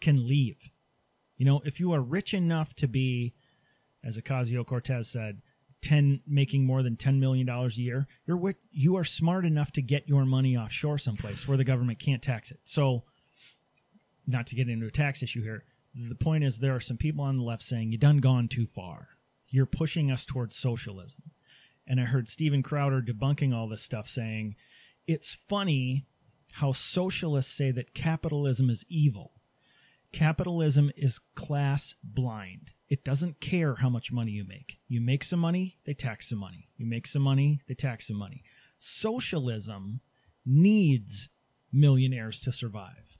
can 0.00 0.26
leave. 0.26 0.70
You 1.36 1.46
know, 1.46 1.62
if 1.64 1.80
you 1.80 1.92
are 1.92 2.00
rich 2.00 2.34
enough 2.34 2.74
to 2.76 2.88
be, 2.88 3.34
as 4.04 4.16
Ocasio 4.16 4.66
Cortez 4.66 5.08
said, 5.08 5.40
ten 5.82 6.20
making 6.26 6.66
more 6.66 6.82
than 6.82 6.96
ten 6.96 7.20
million 7.20 7.46
dollars 7.46 7.78
a 7.78 7.82
year, 7.82 8.06
you're 8.26 8.54
you 8.70 8.96
are 8.96 9.04
smart 9.04 9.46
enough 9.46 9.72
to 9.72 9.82
get 9.82 10.08
your 10.08 10.24
money 10.24 10.56
offshore 10.56 10.98
someplace 10.98 11.48
where 11.48 11.56
the 11.56 11.64
government 11.64 11.98
can't 11.98 12.22
tax 12.22 12.50
it. 12.50 12.60
So, 12.64 13.04
not 14.26 14.46
to 14.48 14.54
get 14.54 14.68
into 14.68 14.86
a 14.86 14.90
tax 14.90 15.22
issue 15.22 15.42
here, 15.42 15.64
the 15.94 16.14
point 16.14 16.44
is 16.44 16.58
there 16.58 16.74
are 16.74 16.80
some 16.80 16.96
people 16.96 17.24
on 17.24 17.36
the 17.36 17.42
left 17.42 17.62
saying 17.62 17.92
you 17.92 17.98
done 17.98 18.18
gone 18.18 18.48
too 18.48 18.66
far. 18.66 19.08
You're 19.48 19.66
pushing 19.66 20.10
us 20.10 20.24
towards 20.24 20.56
socialism. 20.56 21.22
And 21.86 22.00
I 22.00 22.04
heard 22.04 22.28
Steven 22.28 22.62
Crowder 22.62 23.02
debunking 23.02 23.52
all 23.54 23.68
this 23.68 23.82
stuff 23.82 24.08
saying 24.08 24.54
it's 25.10 25.36
funny 25.48 26.06
how 26.52 26.70
socialists 26.70 27.52
say 27.52 27.72
that 27.72 27.94
capitalism 27.94 28.70
is 28.70 28.84
evil. 28.88 29.32
Capitalism 30.12 30.92
is 30.96 31.18
class 31.34 31.94
blind. 32.04 32.70
It 32.88 33.04
doesn't 33.04 33.40
care 33.40 33.76
how 33.76 33.88
much 33.88 34.12
money 34.12 34.30
you 34.32 34.44
make. 34.44 34.78
You 34.88 35.00
make 35.00 35.24
some 35.24 35.40
money, 35.40 35.78
they 35.84 35.94
tax 35.94 36.28
some 36.28 36.38
money. 36.38 36.68
You 36.76 36.86
make 36.86 37.08
some 37.08 37.22
money, 37.22 37.60
they 37.66 37.74
tax 37.74 38.06
some 38.06 38.16
money. 38.16 38.44
Socialism 38.78 40.00
needs 40.46 41.28
millionaires 41.72 42.40
to 42.42 42.52
survive. 42.52 43.18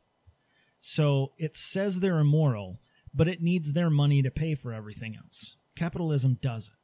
So 0.81 1.33
it 1.39 1.57
says 1.57 2.01
they're 2.01 2.19
immoral, 2.19 2.81
but 3.13 3.29
it 3.29 3.43
needs 3.43 3.73
their 3.73 3.91
money 3.91 4.23
to 4.23 4.31
pay 4.31 4.55
for 4.55 4.73
everything 4.73 5.17
else. 5.17 5.57
Capitalism 5.77 6.39
doesn't. 6.41 6.75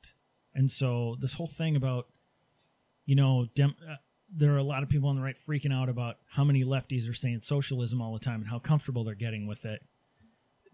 And 0.55 0.71
so 0.71 1.17
this 1.21 1.35
whole 1.35 1.47
thing 1.47 1.77
about, 1.77 2.07
you 3.05 3.15
know, 3.15 3.47
dem- 3.55 3.77
uh, 3.89 3.97
there 4.35 4.53
are 4.55 4.59
a 4.59 4.63
lot 4.63 4.83
of 4.83 4.89
people 4.89 5.09
on 5.09 5.17
the 5.17 5.23
right 5.23 5.37
freaking 5.49 5.73
out 5.73 5.89
about 5.89 6.17
how 6.29 6.45
many 6.45 6.65
lefties 6.65 7.09
are 7.09 7.15
saying 7.15 7.41
socialism 7.43 8.01
all 8.03 8.13
the 8.13 8.19
time 8.25 8.41
and 8.41 8.49
how 8.49 8.59
comfortable 8.59 9.05
they're 9.05 9.15
getting 9.15 9.47
with 9.47 9.65
it. 9.65 9.81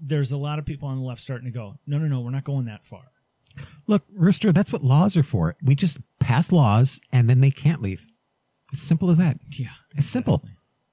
There's 0.00 0.32
a 0.32 0.36
lot 0.36 0.58
of 0.58 0.64
people 0.64 0.88
on 0.88 0.98
the 0.98 1.04
left 1.04 1.20
starting 1.20 1.44
to 1.46 1.52
go, 1.56 1.78
no, 1.86 1.98
no, 1.98 2.06
no, 2.06 2.20
we're 2.20 2.30
not 2.30 2.44
going 2.44 2.64
that 2.66 2.84
far. 2.84 3.04
Look, 3.86 4.02
Rooster, 4.14 4.52
that's 4.52 4.72
what 4.72 4.82
laws 4.82 5.16
are 5.16 5.22
for. 5.22 5.54
We 5.62 5.74
just 5.74 5.98
pass 6.18 6.50
laws 6.50 7.00
and 7.12 7.28
then 7.28 7.40
they 7.40 7.50
can't 7.50 7.82
leave. 7.82 8.06
It's 8.72 8.82
simple 8.82 9.10
as 9.10 9.18
that. 9.18 9.38
Yeah, 9.50 9.68
It's 9.96 10.08
simple. 10.08 10.42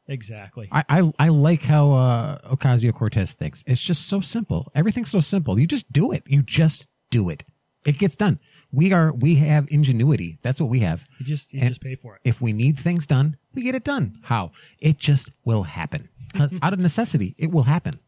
exactly. 0.08 0.68
I, 0.72 0.84
I, 0.90 1.14
I 1.18 1.28
like 1.30 1.64
how 1.64 1.92
uh, 1.94 2.54
Ocasio 2.56 2.94
Cortez 2.94 3.32
thinks. 3.34 3.64
It's 3.66 3.82
just 3.82 4.08
so 4.08 4.20
simple. 4.20 4.70
Everything's 4.76 5.10
so 5.12 5.22
simple. 5.22 5.58
You 5.58 5.66
just 5.66 5.92
do 5.92 6.12
it. 6.12 6.24
You 6.28 6.42
just 6.42 6.86
do 7.10 7.30
it. 7.30 7.46
It 7.86 7.98
gets 7.98 8.18
done. 8.18 8.40
We 8.72 8.94
are 8.94 9.12
we 9.14 9.36
have 9.36 9.68
ingenuity. 9.72 10.38
That's 10.44 10.60
what 10.62 10.70
we 10.70 10.82
have. 10.82 11.02
You 11.20 11.26
just 11.26 11.52
you 11.54 11.60
And- 11.62 11.70
just 11.70 11.82
pay 11.82 11.96
for 11.96 12.16
it. 12.16 12.22
If 12.24 12.40
we 12.42 12.54
need 12.54 12.78
things 12.78 13.08
done, 13.08 13.38
we 13.54 13.64
get 13.64 13.76
it 13.76 13.84
done. 13.84 14.20
How? 14.24 14.52
It 14.80 14.98
just 15.00 15.32
will 15.44 15.64
happen. 15.64 16.10
out 16.62 16.74
of 16.74 16.80
necessity, 16.80 17.36
it 17.40 17.50
will 17.52 17.64
happen. 17.64 18.00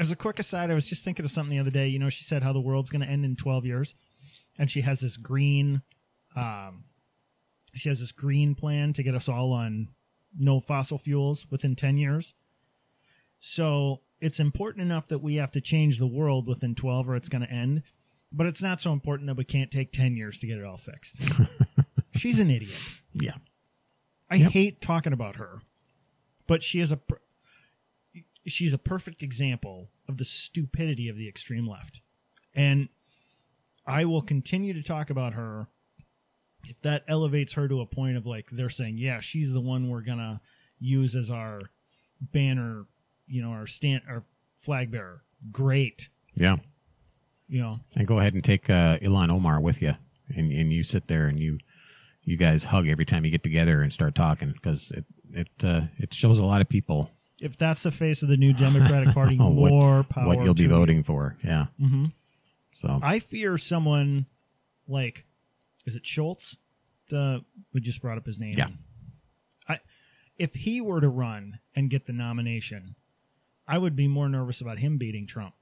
As 0.00 0.10
a 0.10 0.16
quick 0.16 0.38
aside, 0.38 0.70
I 0.70 0.74
was 0.74 0.84
just 0.86 1.04
thinking 1.04 1.24
of 1.24 1.30
something 1.30 1.56
the 1.56 1.60
other 1.60 1.70
day. 1.70 1.88
You 1.88 1.98
know, 1.98 2.08
she 2.08 2.24
said 2.24 2.42
how 2.42 2.52
the 2.52 2.60
world's 2.60 2.90
going 2.90 3.02
to 3.02 3.08
end 3.08 3.24
in 3.24 3.36
12 3.36 3.64
years, 3.64 3.94
and 4.58 4.70
she 4.70 4.80
has 4.82 5.00
this 5.00 5.16
green, 5.16 5.82
um, 6.36 6.84
she 7.74 7.88
has 7.88 8.00
this 8.00 8.12
green 8.12 8.54
plan 8.56 8.92
to 8.94 9.02
get 9.02 9.14
us 9.14 9.28
all 9.28 9.52
on 9.52 9.88
no 10.36 10.60
fossil 10.60 10.98
fuels 10.98 11.46
within 11.50 11.74
10 11.76 11.98
years. 11.98 12.34
So 13.40 14.00
it's 14.20 14.40
important 14.40 14.82
enough 14.82 15.06
that 15.08 15.22
we 15.22 15.36
have 15.36 15.52
to 15.52 15.60
change 15.60 15.98
the 15.98 16.06
world 16.06 16.46
within 16.48 16.74
12 16.74 17.08
or 17.08 17.16
it's 17.16 17.28
going 17.28 17.42
to 17.42 17.50
end, 17.50 17.82
but 18.32 18.46
it's 18.46 18.62
not 18.62 18.80
so 18.80 18.92
important 18.92 19.26
that 19.28 19.36
we 19.36 19.44
can't 19.44 19.70
take 19.70 19.92
10 19.92 20.16
years 20.16 20.38
to 20.40 20.46
get 20.46 20.58
it 20.58 20.64
all 20.64 20.76
fixed. 20.76 21.16
She's 22.16 22.38
an 22.38 22.50
idiot. 22.50 22.78
Yeah. 23.12 23.34
I 24.30 24.36
Yep. 24.36 24.50
hate 24.52 24.80
talking 24.82 25.12
about 25.12 25.36
her, 25.36 25.60
but 26.46 26.62
she 26.62 26.80
is 26.80 26.92
a 26.92 26.96
per- 26.98 27.20
she's 28.46 28.72
a 28.72 28.78
perfect 28.78 29.22
example 29.22 29.88
of 30.08 30.18
the 30.18 30.24
stupidity 30.24 31.08
of 31.08 31.16
the 31.16 31.28
extreme 31.28 31.66
left. 31.68 32.00
And 32.54 32.88
I 33.86 34.04
will 34.04 34.22
continue 34.22 34.72
to 34.74 34.82
talk 34.82 35.08
about 35.10 35.32
her 35.34 35.68
if 36.64 36.80
that 36.82 37.04
elevates 37.08 37.54
her 37.54 37.68
to 37.68 37.80
a 37.80 37.86
point 37.86 38.16
of 38.18 38.26
like 38.26 38.46
they're 38.52 38.68
saying, 38.68 38.98
yeah, 38.98 39.20
she's 39.20 39.52
the 39.52 39.60
one 39.60 39.88
we're 39.88 40.02
going 40.02 40.18
to 40.18 40.40
use 40.78 41.14
as 41.16 41.30
our 41.30 41.60
banner, 42.20 42.84
you 43.26 43.40
know, 43.42 43.50
our 43.50 43.66
stand 43.66 44.02
our 44.08 44.24
flag 44.58 44.90
bearer. 44.90 45.22
Great. 45.52 46.08
Yeah. 46.36 46.56
You 47.48 47.60
know, 47.62 47.80
And 47.96 48.06
go 48.06 48.18
ahead 48.18 48.34
and 48.34 48.44
take 48.44 48.68
uh, 48.68 48.98
Ilhan 48.98 49.30
Omar 49.30 49.60
with 49.60 49.80
you, 49.80 49.94
and 50.28 50.52
and 50.52 50.72
you 50.72 50.82
sit 50.84 51.08
there 51.08 51.26
and 51.26 51.38
you 51.38 51.58
you 52.22 52.36
guys 52.36 52.64
hug 52.64 52.88
every 52.88 53.06
time 53.06 53.24
you 53.24 53.30
get 53.30 53.42
together 53.42 53.80
and 53.82 53.92
start 53.92 54.14
talking 54.14 54.52
because 54.52 54.90
it 54.92 55.04
it 55.32 55.48
uh, 55.64 55.82
it 55.96 56.12
shows 56.12 56.38
a 56.38 56.44
lot 56.44 56.60
of 56.60 56.68
people 56.68 57.10
if 57.40 57.56
that's 57.56 57.82
the 57.82 57.90
face 57.90 58.22
of 58.22 58.28
the 58.28 58.36
new 58.36 58.52
Democratic 58.52 59.14
Party, 59.14 59.36
what- 59.38 59.70
more 59.70 60.02
power 60.04 60.26
what 60.26 60.44
you'll 60.44 60.54
be 60.54 60.62
you. 60.64 60.68
voting 60.68 61.02
for. 61.02 61.36
Yeah. 61.44 61.66
Mm-hmm. 61.80 62.06
So 62.72 63.00
I 63.02 63.18
fear 63.20 63.58
someone 63.58 64.26
like, 64.86 65.24
is 65.86 65.94
it 65.96 66.06
Schultz? 66.06 66.56
The 67.10 67.44
we 67.72 67.80
just 67.80 68.02
brought 68.02 68.18
up 68.18 68.26
his 68.26 68.38
name. 68.38 68.54
Yeah. 68.56 68.68
I, 69.68 69.78
if 70.36 70.54
he 70.54 70.80
were 70.80 71.00
to 71.00 71.08
run 71.08 71.58
and 71.74 71.88
get 71.90 72.06
the 72.06 72.12
nomination, 72.12 72.94
I 73.66 73.78
would 73.78 73.96
be 73.96 74.06
more 74.08 74.28
nervous 74.28 74.60
about 74.60 74.78
him 74.78 74.98
beating 74.98 75.26
Trump 75.26 75.54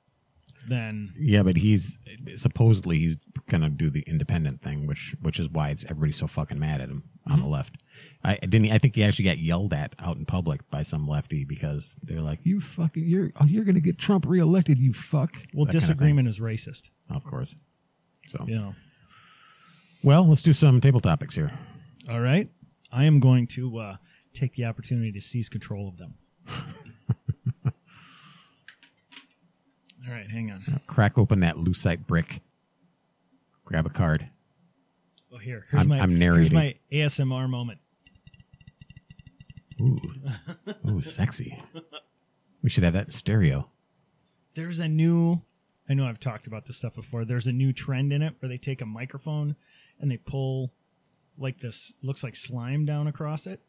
than 0.69 1.13
yeah, 1.19 1.43
but 1.43 1.57
he's 1.57 1.99
supposedly 2.37 2.99
he's 2.99 3.17
gonna 3.49 3.71
do 3.71 3.91
the 3.91 4.03
independent 4.07 4.63
thing, 4.63 4.87
which 4.87 5.15
which 5.21 5.39
is 5.39 5.49
why 5.49 5.71
it's 5.71 5.85
everybody's 5.85 6.17
so 6.17 6.27
fucking 6.27 6.59
mad 6.59 6.81
at 6.81 6.89
him 6.89 7.05
on 7.27 7.41
the 7.41 7.47
left. 7.47 7.77
I 8.25 8.37
didn't. 8.37 8.73
I 8.73 8.79
think 8.79 8.95
he 8.95 9.05
actually 9.05 9.27
got 9.27 9.39
yelled 9.39 9.73
at 9.73 9.95
out 9.99 10.17
in 10.17 10.27
public 10.27 10.69
by 10.71 10.83
some 10.83 11.07
lefty 11.09 11.45
because 11.45 11.95
they're 12.03 12.21
like, 12.21 12.41
"You 12.43 12.61
fucking, 12.61 13.05
you're 13.07 13.31
oh, 13.41 13.45
you're 13.47 13.65
gonna 13.65 13.81
get 13.81 13.99
Trump 13.99 14.27
reelected, 14.27 14.79
you 14.79 14.93
fuck." 14.93 15.33
well, 15.55 15.65
That 15.65 15.73
kind 15.73 15.75
of 15.77 15.81
disagreement 15.81 16.29
is 16.29 16.41
racist. 16.41 16.91
of 17.11 17.25
course. 17.25 17.55
So 18.29 18.45
yeah. 18.49 18.73
Well, 20.03 20.29
let's 20.29 20.43
do 20.43 20.53
some 20.53 20.81
table 20.81 21.01
topics 21.01 21.35
here. 21.35 21.53
All 22.09 22.21
right. 22.21 22.49
I 22.93 23.05
am 23.05 23.19
going 23.21 23.47
to 23.49 23.79
uh, 23.79 23.97
take 24.35 24.55
the 24.55 24.65
opportunity 24.65 25.11
to 25.13 25.21
seize 25.21 25.49
control 25.49 25.89
of 25.89 25.97
them. 25.99 26.15
All 30.07 30.13
right, 30.15 30.31
hang 30.31 30.51
on. 30.51 30.81
Crack 30.87 31.19
open 31.19 31.41
that 31.41 31.57
lucite 31.57 32.07
brick. 32.07 32.41
Grab 33.65 33.87
a 33.87 33.91
card. 33.91 34.29
Oh, 35.33 35.39
here. 35.39 35.67
Here's 35.71 35.81
I'm- 35.81 35.89
my 35.89 36.01
I'm 36.01 36.17
Here's 36.21 36.53
my 36.53 36.75
ASMR 36.93 37.49
moment. 37.49 37.81
Ooh, 39.81 39.99
ooh, 40.89 41.03
sexy. 41.03 41.63
We 42.63 42.71
should 42.71 42.85
have 42.85 42.95
that 42.95 43.07
in 43.07 43.13
stereo. 43.13 43.69
There's 44.55 44.79
a 44.79 44.89
new. 44.89 45.43
I 45.89 45.95
know 45.95 46.07
I've 46.07 46.19
talked 46.19 46.47
about 46.47 46.67
this 46.67 46.79
stuff 46.79 46.95
before. 46.95 47.25
There's 47.25 47.47
a 47.47 47.53
new 47.53 47.73
trend 47.73 48.13
in 48.13 48.23
it 48.23 48.35
where 48.41 48.49
they 48.49 48.57
take 48.59 48.81
a 48.81 48.87
microphone 48.87 49.55
and 50.01 50.11
they 50.11 50.17
pull 50.17 50.73
like 51.39 51.61
this 51.61 51.93
looks 52.03 52.23
like 52.23 52.35
slime 52.35 52.87
down 52.87 53.07
across 53.07 53.47
it, 53.47 53.61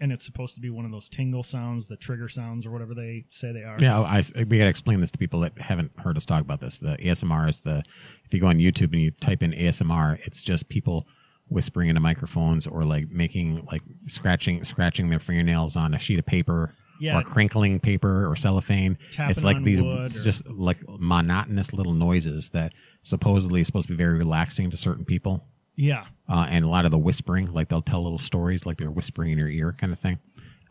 and 0.00 0.12
it's 0.12 0.24
supposed 0.24 0.54
to 0.54 0.60
be 0.60 0.70
one 0.70 0.84
of 0.84 0.90
those 0.90 1.08
tingle 1.08 1.42
sounds, 1.42 1.86
the 1.86 1.96
trigger 1.96 2.28
sounds, 2.28 2.64
or 2.66 2.70
whatever 2.70 2.94
they 2.94 3.24
say 3.30 3.52
they 3.52 3.62
are. 3.64 3.76
Yeah, 3.80 4.00
I, 4.00 4.22
we 4.48 4.58
got 4.58 4.64
to 4.64 4.70
explain 4.70 5.00
this 5.00 5.10
to 5.12 5.18
people 5.18 5.40
that 5.40 5.58
haven't 5.58 5.90
heard 5.98 6.16
us 6.16 6.24
talk 6.24 6.40
about 6.40 6.60
this. 6.60 6.78
The 6.78 6.96
ASMR 6.98 7.48
is 7.48 7.60
the 7.60 7.82
if 8.24 8.32
you 8.32 8.40
go 8.40 8.46
on 8.46 8.58
YouTube 8.58 8.92
and 8.92 9.02
you 9.02 9.10
type 9.10 9.42
in 9.42 9.52
ASMR, 9.52 10.18
it's 10.24 10.42
just 10.42 10.68
people 10.68 11.06
whispering 11.48 11.88
into 11.88 12.00
microphones 12.00 12.66
or 12.66 12.84
like 12.84 13.10
making 13.10 13.66
like 13.72 13.82
scratching 14.06 14.62
scratching 14.64 15.08
their 15.08 15.18
fingernails 15.20 15.76
on 15.76 15.94
a 15.94 15.98
sheet 15.98 16.18
of 16.18 16.26
paper 16.26 16.74
Yeah. 17.00 17.18
or 17.18 17.22
crinkling 17.22 17.80
paper 17.80 18.30
or 18.30 18.36
cellophane. 18.36 18.98
Tapping 19.12 19.30
it's 19.30 19.42
like 19.42 19.64
these 19.64 19.80
it's 19.82 20.20
or- 20.20 20.22
just 20.24 20.46
like 20.46 20.78
monotonous 20.86 21.72
little 21.72 21.94
noises 21.94 22.50
that 22.50 22.72
supposedly 23.02 23.62
is 23.62 23.66
supposed 23.66 23.86
to 23.88 23.94
be 23.94 23.96
very 23.96 24.18
relaxing 24.18 24.70
to 24.70 24.76
certain 24.76 25.04
people. 25.06 25.44
Yeah. 25.80 26.06
uh, 26.28 26.46
and 26.50 26.64
a 26.64 26.68
lot 26.68 26.84
of 26.86 26.90
the 26.90 26.98
whispering, 26.98 27.52
like 27.52 27.68
they'll 27.68 27.80
tell 27.82 28.02
little 28.02 28.18
stories, 28.18 28.66
like 28.66 28.78
they're 28.78 28.90
whispering 28.90 29.30
in 29.30 29.38
your 29.38 29.48
ear, 29.48 29.72
kind 29.78 29.92
of 29.92 30.00
thing. 30.00 30.18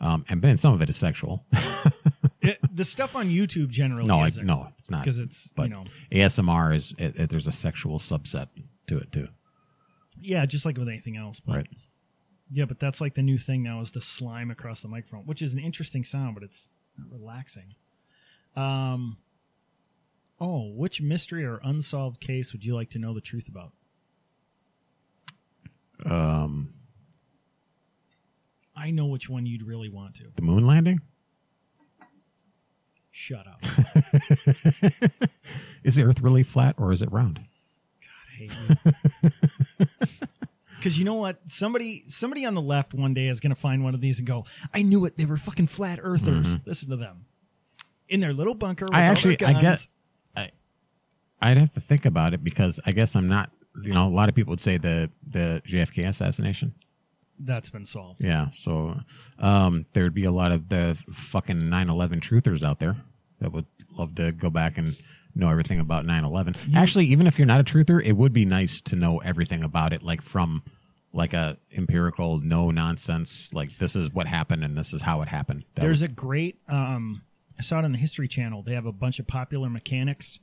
Um, 0.01 0.25
and 0.27 0.41
then 0.41 0.57
some 0.57 0.73
of 0.73 0.81
it 0.81 0.89
is 0.89 0.97
sexual. 0.97 1.45
It, 2.39 2.59
the 2.73 2.83
stuff 2.85 3.15
on 3.15 3.29
YouTube 3.29 3.69
generally 3.69 4.07
no, 4.07 4.19
I, 4.21 4.29
no, 4.41 4.67
it's 4.77 4.89
not. 4.91 5.03
because 5.03 5.17
it's 5.17 5.49
but 5.55 5.63
you 5.63 5.69
know 5.69 5.85
ASMR 6.13 6.73
is 6.75 6.93
it, 6.97 7.15
it- 7.19 7.29
there's 7.29 7.47
a 7.47 7.51
sexual 7.51 7.97
subset 7.99 8.47
to 8.87 8.97
it 8.99 9.11
too. 9.11 9.27
yeah, 10.21 10.45
just 10.45 10.63
like 10.63 10.77
with 10.77 10.87
anything 10.87 11.17
else. 11.17 11.41
But 11.45 11.55
Right. 11.55 11.67
yeah, 12.51 12.65
but 12.65 12.79
that's 12.79 13.01
like 13.01 13.15
the 13.15 13.21
new 13.23 13.37
thing 13.39 13.63
now 13.63 13.81
is 13.81 13.91
the 13.91 14.01
slime 14.01 14.49
across 14.51 14.81
the 14.81 14.87
microphone, 14.87 15.25
which 15.25 15.41
is 15.41 15.51
an 15.51 15.59
interesting 15.59 16.05
sound, 16.05 16.35
but 16.35 16.43
it's 16.43 16.67
not 16.97 17.07
relaxing. 17.11 17.73
Um. 18.55 19.17
Oh, 20.39 20.69
which 20.69 21.01
mystery 21.01 21.43
or 21.43 21.59
unsolved 21.63 22.21
case 22.21 22.53
would 22.53 22.63
you 22.63 22.75
like 22.75 22.91
to 22.91 22.99
know 22.99 23.13
the 23.15 23.19
truth 23.21 23.47
about? 23.49 23.71
Um, 26.07 26.73
I 28.75 28.91
know 28.91 29.05
which 29.07 29.29
one 29.29 29.45
you'd 29.45 29.63
really 29.63 29.89
want 29.89 30.15
to. 30.15 30.25
the 30.35 30.41
moon 30.41 30.65
landing 30.65 31.01
Shut 33.11 33.47
up. 33.47 33.63
Is 35.83 35.95
the 35.95 36.03
Earth 36.03 36.21
really 36.21 36.43
flat 36.43 36.75
or 36.77 36.93
is 36.93 37.01
it 37.01 37.11
round? 37.11 37.39
I 37.39 38.37
hate 38.37 38.51
you. 38.51 39.29
Because 40.77 40.99
you 40.99 41.05
know 41.05 41.15
what? 41.15 41.39
Somebody, 41.47 42.05
somebody 42.07 42.45
on 42.45 42.53
the 42.53 42.61
left 42.61 42.93
one 42.93 43.15
day 43.15 43.27
is 43.27 43.39
going 43.39 43.53
to 43.53 43.59
find 43.59 43.83
one 43.83 43.95
of 43.95 43.99
these 43.99 44.19
and 44.19 44.27
go, 44.27 44.45
"I 44.73 44.83
knew 44.83 45.05
it. 45.05 45.17
They 45.17 45.25
were 45.25 45.35
fucking 45.35 45.67
flat 45.67 45.99
earthers." 46.01 46.55
Listen 46.67 46.91
to 46.91 46.95
them 46.95 47.25
in 48.07 48.19
their 48.19 48.31
little 48.31 48.53
bunker. 48.53 48.85
Mm-hmm. 48.85 48.95
I 48.95 49.01
actually, 49.01 49.41
I 49.43 49.59
guess, 49.59 49.87
I, 50.35 50.51
I'd 51.41 51.57
have 51.57 51.73
to 51.73 51.81
think 51.81 52.05
about 52.05 52.35
it 52.35 52.43
because 52.43 52.79
I 52.85 52.91
guess 52.91 53.15
I'm 53.15 53.27
not. 53.27 53.49
You 53.83 53.93
know, 53.93 54.07
a 54.07 54.09
lot 54.09 54.29
of 54.29 54.35
people 54.35 54.51
would 54.51 54.61
say 54.61 54.77
the 54.77 55.09
the 55.29 55.61
JFK 55.67 56.07
assassination. 56.07 56.73
that's 57.39 57.69
been 57.69 57.85
solved. 57.85 58.21
Yeah, 58.23 58.47
so 58.53 58.99
um, 59.39 59.85
there'd 59.93 60.13
be 60.13 60.25
a 60.25 60.31
lot 60.31 60.51
of 60.51 60.69
the 60.69 60.97
fucking 61.13 61.57
9/11 61.61 62.19
truthers 62.21 62.63
out 62.63 62.79
there 62.79 62.97
that 63.39 63.51
would 63.51 63.65
love 63.91 64.15
to 64.15 64.31
go 64.31 64.49
back 64.49 64.77
and 64.77 64.95
know 65.35 65.49
everything 65.49 65.79
about 65.79 66.05
9/11. 66.05 66.55
Actually, 66.75 67.05
even 67.07 67.27
if 67.27 67.37
you're 67.37 67.45
not 67.45 67.59
a 67.59 67.63
truther, 67.63 68.03
it 68.03 68.13
would 68.13 68.33
be 68.33 68.45
nice 68.45 68.81
to 68.81 68.95
know 68.95 69.19
everything 69.19 69.63
about 69.63 69.93
it, 69.93 70.01
like 70.01 70.21
from 70.23 70.63
like 71.13 71.33
a 71.33 71.57
empirical, 71.75 72.39
no 72.39 72.69
nonsense, 72.71 73.51
like 73.53 73.77
this 73.79 73.95
is 73.95 74.11
what 74.11 74.27
happened 74.27 74.63
and 74.63 74.77
this 74.77 74.93
is 74.93 75.01
how 75.03 75.21
it 75.21 75.27
happened. 75.27 75.63
That 75.75 75.81
There's 75.81 76.01
would- 76.01 76.11
a 76.11 76.13
great. 76.13 76.59
Um, 76.67 77.21
I 77.59 77.63
saw 77.63 77.79
it 77.79 77.85
on 77.85 77.91
the 77.91 77.97
History 77.97 78.27
Channel. 78.27 78.61
They 78.61 78.73
have 78.73 78.85
a 78.85 78.91
bunch 78.91 79.17
of 79.19 79.25
popular 79.27 79.67
mechanics 79.69 80.37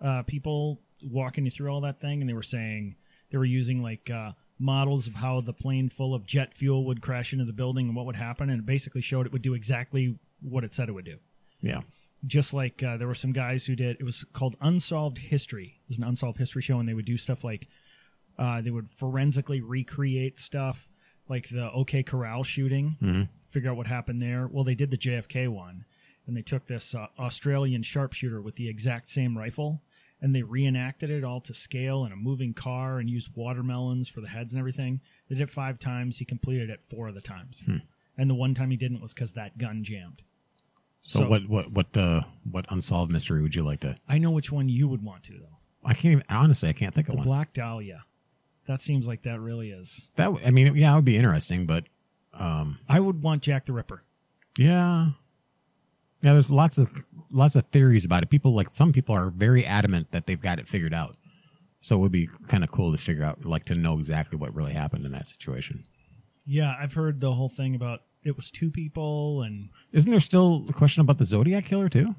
uh, 0.00 0.22
people 0.22 0.80
walking 1.10 1.44
you 1.44 1.50
through 1.50 1.70
all 1.70 1.80
that 1.82 2.00
thing, 2.00 2.20
and 2.20 2.28
they 2.28 2.34
were 2.34 2.42
saying 2.42 2.96
they 3.30 3.38
were 3.38 3.44
using 3.44 3.82
like 3.82 4.10
uh, 4.10 4.32
models 4.58 5.06
of 5.06 5.14
how 5.14 5.40
the 5.40 5.52
plane 5.52 5.88
full 5.88 6.14
of 6.14 6.26
jet 6.26 6.54
fuel 6.54 6.84
would 6.86 7.02
crash 7.02 7.32
into 7.32 7.44
the 7.44 7.52
building 7.52 7.86
and 7.88 7.96
what 7.96 8.06
would 8.06 8.16
happen, 8.16 8.50
and 8.50 8.60
it 8.60 8.66
basically 8.66 9.00
showed 9.00 9.26
it 9.26 9.32
would 9.32 9.42
do 9.42 9.54
exactly 9.54 10.18
what 10.42 10.64
it 10.64 10.74
said 10.74 10.88
it 10.88 10.92
would 10.92 11.04
do. 11.04 11.16
yeah, 11.62 11.80
Just 12.26 12.52
like 12.52 12.82
uh, 12.82 12.96
there 12.96 13.06
were 13.08 13.14
some 13.14 13.32
guys 13.32 13.64
who 13.66 13.74
did. 13.76 13.96
It 14.00 14.04
was 14.04 14.24
called 14.32 14.56
Unsolved 14.60 15.18
History. 15.18 15.80
It 15.84 15.88
was 15.88 15.98
an 15.98 16.04
unsolved 16.04 16.38
history 16.38 16.62
show, 16.62 16.78
and 16.78 16.88
they 16.88 16.94
would 16.94 17.04
do 17.06 17.16
stuff 17.16 17.44
like 17.44 17.68
uh, 18.38 18.60
they 18.60 18.70
would 18.70 18.90
forensically 18.90 19.60
recreate 19.60 20.40
stuff 20.40 20.88
like 21.28 21.48
the 21.48 21.70
OK 21.72 22.02
Corral 22.02 22.42
shooting 22.44 22.96
figure 23.48 23.70
out 23.70 23.76
what 23.76 23.86
happened 23.86 24.20
there. 24.20 24.48
Well, 24.50 24.64
they 24.64 24.74
did 24.74 24.90
the 24.90 24.98
JFK 24.98 25.48
one, 25.48 25.84
and 26.26 26.36
they 26.36 26.42
took 26.42 26.66
this 26.66 26.94
uh, 26.94 27.06
Australian 27.18 27.82
sharpshooter 27.82 28.42
with 28.42 28.56
the 28.56 28.68
exact 28.68 29.08
same 29.08 29.38
rifle, 29.38 29.80
and 30.24 30.34
they 30.34 30.42
reenacted 30.42 31.10
it 31.10 31.22
all 31.22 31.38
to 31.42 31.52
scale 31.52 32.02
in 32.06 32.10
a 32.10 32.16
moving 32.16 32.54
car 32.54 32.98
and 32.98 33.10
used 33.10 33.28
watermelons 33.36 34.08
for 34.08 34.22
the 34.22 34.28
heads 34.28 34.54
and 34.54 34.58
everything. 34.58 35.02
They 35.28 35.34
did 35.34 35.42
it 35.42 35.50
five 35.50 35.78
times. 35.78 36.16
He 36.16 36.24
completed 36.24 36.70
it 36.70 36.80
four 36.88 37.08
of 37.08 37.14
the 37.14 37.20
times, 37.20 37.62
and 38.16 38.30
the 38.30 38.34
one 38.34 38.54
time 38.54 38.70
he 38.70 38.78
didn't 38.78 39.02
was 39.02 39.12
because 39.12 39.34
that 39.34 39.58
gun 39.58 39.84
jammed. 39.84 40.22
So, 41.02 41.18
So- 41.20 41.28
what 41.28 41.46
what 41.48 41.70
what 41.72 41.96
uh, 41.96 42.22
what 42.50 42.64
unsolved 42.70 43.12
mystery 43.12 43.42
would 43.42 43.54
you 43.54 43.62
like 43.64 43.80
to? 43.80 43.96
I 44.08 44.16
know 44.16 44.30
which 44.30 44.50
one 44.50 44.70
you 44.70 44.88
would 44.88 45.02
want 45.04 45.24
to 45.24 45.32
though. 45.34 45.58
I 45.84 45.92
can't 45.92 46.06
even 46.12 46.24
honestly. 46.30 46.70
I 46.70 46.72
can't 46.72 46.94
think 46.94 47.10
of 47.10 47.16
one. 47.16 47.26
Black 47.26 47.52
Dahlia. 47.52 48.04
That 48.66 48.80
seems 48.80 49.06
like 49.06 49.24
that 49.24 49.40
really 49.40 49.70
is. 49.72 50.08
that 50.16 50.30
I 50.42 50.50
mean, 50.50 50.74
yeah, 50.74 50.90
it 50.94 50.96
would 50.96 51.04
be 51.04 51.18
interesting, 51.18 51.66
but 51.66 51.84
um, 52.32 52.78
I 52.88 52.98
would 52.98 53.22
want 53.22 53.42
Jack 53.42 53.66
the 53.66 53.74
Ripper. 53.74 54.02
Yeah. 54.56 55.10
Yeah, 56.24 56.32
there's 56.32 56.50
lots 56.50 56.78
of 56.78 56.88
lots 57.30 57.54
of 57.54 57.66
theories 57.66 58.06
about 58.06 58.22
it. 58.22 58.30
People 58.30 58.54
like 58.54 58.68
some 58.72 58.92
people 58.92 59.14
are 59.14 59.28
very 59.28 59.66
adamant 59.66 60.10
that 60.12 60.26
they've 60.26 60.40
got 60.40 60.58
it 60.58 60.66
figured 60.66 60.94
out. 60.94 61.16
So 61.82 61.96
it 61.96 61.98
would 61.98 62.12
be 62.12 62.30
kind 62.48 62.64
of 62.64 62.72
cool 62.72 62.92
to 62.92 62.98
figure 62.98 63.24
out 63.24 63.44
like 63.44 63.66
to 63.66 63.74
know 63.74 63.98
exactly 63.98 64.38
what 64.38 64.54
really 64.54 64.72
happened 64.72 65.04
in 65.04 65.12
that 65.12 65.28
situation. 65.28 65.84
Yeah, 66.46 66.74
I've 66.80 66.94
heard 66.94 67.20
the 67.20 67.34
whole 67.34 67.50
thing 67.50 67.74
about 67.74 68.00
it 68.24 68.36
was 68.36 68.50
two 68.50 68.70
people, 68.70 69.42
and 69.42 69.68
Isn't 69.92 70.10
there 70.10 70.18
still 70.18 70.64
a 70.70 70.72
question 70.72 71.02
about 71.02 71.18
the 71.18 71.26
Zodiac 71.26 71.66
killer 71.66 71.90
too? 71.90 72.14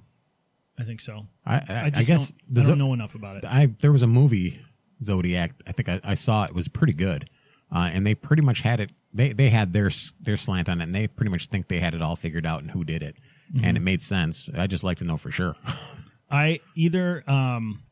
I 0.78 0.84
think 0.84 1.02
so. 1.02 1.26
I 1.44 1.56
I, 1.56 1.64
I, 1.68 1.92
I, 1.96 2.04
guess 2.04 2.30
don't, 2.30 2.42
I 2.52 2.54
don't 2.54 2.64
Zo- 2.66 2.76
know 2.76 2.94
enough 2.94 3.16
about 3.16 3.38
it. 3.38 3.46
I 3.46 3.74
there 3.82 3.92
was 3.92 4.04
a 4.04 4.08
movie 4.08 4.62
Zodiac. 5.02 5.54
I 5.66 5.72
think 5.72 5.90
I, 5.90 6.00
I 6.04 6.14
saw 6.14 6.44
it. 6.44 6.50
it 6.50 6.56
was 6.56 6.68
pretty 6.68 6.94
good, 6.94 7.28
uh, 7.74 7.90
and 7.92 8.06
they 8.06 8.14
pretty 8.14 8.44
much 8.44 8.60
had 8.62 8.80
it. 8.80 8.92
They 9.12 9.34
they 9.34 9.50
had 9.50 9.74
their 9.74 9.90
their 10.20 10.38
slant 10.38 10.70
on 10.70 10.80
it, 10.80 10.84
and 10.84 10.94
they 10.94 11.08
pretty 11.08 11.32
much 11.32 11.48
think 11.48 11.70
they 11.70 11.80
had 11.80 11.96
it 11.96 12.04
all 12.04 12.16
figured 12.16 12.46
out 12.46 12.62
and 12.62 12.70
who 12.70 12.84
did 12.84 13.02
it, 13.02 13.16
Mm-hmm. 13.54 13.66
and 13.66 13.78
it 13.78 13.82
made 13.82 14.02
sense. 14.02 14.50
I 14.58 14.68
just 14.68 14.84
like 14.84 14.98
to 15.00 15.04
know 15.04 15.18
for 15.18 15.32
sure. 15.32 15.56
I 16.32 16.60
either 16.76 17.24
um 17.30 17.84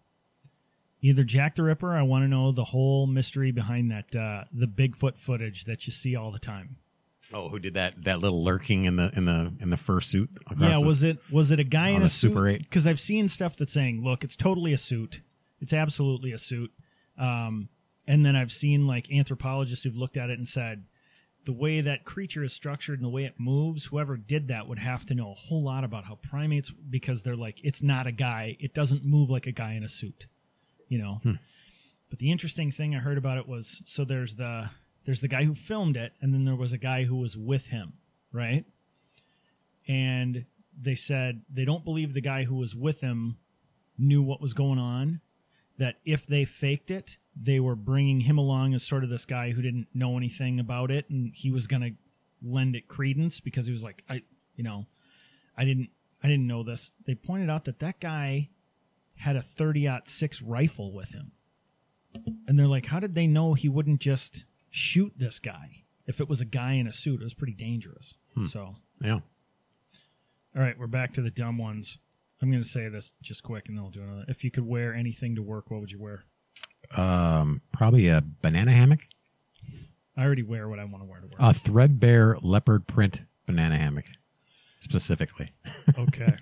either 1.02 1.24
Jack 1.24 1.56
the 1.56 1.64
Ripper. 1.64 1.96
I 1.96 2.02
want 2.02 2.24
to 2.24 2.28
know 2.28 2.52
the 2.52 2.64
whole 2.64 3.06
mystery 3.08 3.52
behind 3.52 3.92
that 3.92 4.16
uh 4.16 4.46
the 4.52 4.66
Bigfoot 4.66 5.18
footage 5.18 5.66
that 5.66 5.86
you 5.86 5.94
see 5.94 6.16
all 6.16 6.32
the 6.32 6.40
time. 6.40 6.78
Oh, 7.34 7.50
who 7.50 7.60
did 7.60 7.74
that? 7.74 8.04
That 8.04 8.20
little 8.20 8.44
lurking 8.44 8.86
in 8.86 8.96
the 8.96 9.12
in 9.16 9.26
the 9.26 9.54
in 9.60 9.70
the 9.70 9.76
fursuit. 9.76 10.30
Yeah, 10.60 10.78
was 10.78 11.04
it 11.04 11.18
was 11.32 11.52
it 11.52 11.60
a 11.60 11.64
guy 11.64 11.90
in 11.90 12.02
a 12.02 12.06
a 12.06 12.10
suit? 12.10 12.30
Super 12.30 12.48
8? 12.48 12.60
Because 12.60 12.86
I've 12.86 13.00
seen 13.00 13.28
stuff 13.28 13.56
that's 13.58 13.74
saying, 13.74 14.04
"Look, 14.04 14.24
it's 14.24 14.36
totally 14.36 14.74
a 14.74 14.78
suit. 14.78 15.22
It's 15.60 15.74
absolutely 15.74 16.32
a 16.32 16.38
suit." 16.38 16.72
Um, 17.18 17.70
and 18.08 18.26
then 18.26 18.36
I've 18.36 18.52
seen 18.52 18.86
like 18.86 19.12
anthropologists 19.12 19.84
who've 19.84 19.96
looked 19.96 20.18
at 20.18 20.30
it 20.30 20.38
and 20.38 20.48
said, 20.48 20.84
the 21.46 21.54
way 21.54 21.82
that 21.82 22.06
creature 22.06 22.44
is 22.44 22.54
structured 22.54 23.00
and 23.00 23.06
the 23.06 23.12
way 23.14 23.26
it 23.26 23.36
moves, 23.38 23.86
whoever 23.86 24.18
did 24.18 24.48
that 24.48 24.68
would 24.68 24.80
have 24.80 25.06
to 25.08 25.16
know 25.16 25.32
a 25.32 25.36
whole 25.36 25.64
lot 25.64 25.84
about 25.84 26.06
how 26.06 26.16
primates, 26.16 26.72
because 26.72 27.24
they're 27.24 27.36
like, 27.36 27.58
it's 27.64 27.82
not 27.82 28.08
a 28.08 28.12
guy. 28.12 28.58
It 28.60 28.74
doesn't 28.74 29.06
move 29.06 29.30
like 29.30 29.48
a 29.48 29.52
guy 29.52 29.74
in 29.74 29.84
a 29.84 29.90
suit, 29.90 30.26
you 30.88 30.98
know. 30.98 31.20
Hmm. 31.24 31.34
But 32.10 32.20
the 32.20 32.32
interesting 32.32 32.72
thing 32.72 32.96
I 32.96 33.00
heard 33.00 33.18
about 33.18 33.38
it 33.38 33.48
was, 33.48 33.82
so 33.86 34.06
there's 34.06 34.36
the 34.36 34.70
there's 35.06 35.22
the 35.22 35.28
guy 35.28 35.44
who 35.44 35.54
filmed 35.54 35.98
it, 35.98 36.14
and 36.22 36.34
then 36.34 36.46
there 36.46 36.56
was 36.56 36.72
a 36.72 36.78
guy 36.78 37.04
who 37.04 37.18
was 37.18 37.36
with 37.36 37.66
him, 37.66 37.94
right? 38.32 38.66
and 39.88 40.46
they 40.80 40.96
said 40.96 41.42
they 41.54 41.66
don't 41.66 41.84
believe 41.84 42.14
the 42.14 42.22
guy 42.22 42.44
who 42.44 42.56
was 42.56 42.76
with 42.76 43.02
him 43.02 43.38
knew 43.98 44.22
what 44.22 44.42
was 44.42 44.54
going 44.54 44.80
on 44.80 45.22
that 45.78 45.96
if 46.06 46.26
they 46.26 46.46
faked 46.46 46.90
it 46.90 47.18
they 47.42 47.60
were 47.60 47.76
bringing 47.76 48.22
him 48.22 48.38
along 48.38 48.74
as 48.74 48.84
sort 48.84 49.04
of 49.04 49.10
this 49.10 49.26
guy 49.26 49.52
who 49.52 49.62
didn't 49.62 49.88
know 49.94 50.18
anything 50.18 50.60
about 50.60 50.92
it 50.92 51.10
and 51.10 51.34
he 51.36 51.50
was 51.52 51.66
going 51.68 51.82
to 51.82 51.92
lend 52.48 52.76
it 52.76 52.88
credence 52.88 53.40
because 53.40 53.66
he 53.66 53.72
was 53.72 53.84
like 53.84 54.04
i 54.10 54.22
you 54.56 54.64
know 54.64 54.86
i 55.58 55.64
didn't 55.66 55.90
i 56.24 56.28
didn't 56.28 56.46
know 56.46 56.62
this 56.62 56.92
they 57.08 57.16
pointed 57.16 57.50
out 57.50 57.66
that 57.66 57.80
that 57.80 58.00
guy 58.00 58.50
had 59.16 59.36
a 59.36 59.42
30 59.42 59.88
6 60.06 60.42
rifle 60.42 60.92
with 60.92 61.10
him 61.10 61.32
and 62.48 62.60
they're 62.60 62.68
like, 62.68 62.86
how 62.88 63.00
did 63.00 63.16
they 63.16 63.26
know 63.26 63.54
he 63.56 63.68
wouldn't 63.68 64.00
just 64.00 64.44
shoot 64.70 65.14
this 65.18 65.40
guy 65.40 65.84
if 66.06 66.20
it 66.22 66.30
was 66.30 66.42
a 66.42 66.46
guy 66.46 66.74
in 66.74 66.86
a 66.86 66.94
suit? 66.94 67.22
It 67.22 67.24
was 67.24 67.34
pretty 67.34 67.54
dangerous. 67.54 68.14
Hmm. 68.36 68.46
So, 68.46 68.76
Yeah. 69.02 69.22
all 70.56 70.62
right, 70.62 70.78
we're 70.78 70.86
back 70.88 71.14
to 71.14 71.22
the 71.22 71.32
dumb 71.32 71.58
ones. 71.58 71.98
I'm 72.42 72.52
going 72.52 72.62
to 72.62 72.70
say 72.70 72.88
this 72.90 73.14
just 73.22 73.42
quick, 73.42 73.68
and 73.68 73.76
then 73.78 73.84
we'll 73.84 73.92
do 73.92 74.04
another. 74.04 74.26
If 74.28 74.44
you 74.44 74.52
could 74.52 74.68
wear 74.68 74.94
anything 74.94 75.34
to 75.36 75.42
work, 75.42 75.72
what 75.72 75.80
would 75.82 75.92
you 75.92 76.00
wear? 76.00 76.26
Um, 76.96 77.62
probably 77.72 78.08
a 78.08 78.24
banana 78.42 78.72
hammock, 78.72 79.00
I 80.16 80.24
already 80.24 80.44
wear 80.44 80.70
what 80.70 80.80
I 80.80 80.86
want 80.86 81.04
to 81.04 81.10
wear 81.10 81.22
to 81.22 81.26
work. 81.28 81.36
a 81.40 81.54
threadbare 81.54 82.38
leopard 82.42 82.88
print 82.88 83.22
banana 83.48 83.78
hammock, 83.78 84.06
specifically. 84.80 85.52
Okay. 85.98 86.36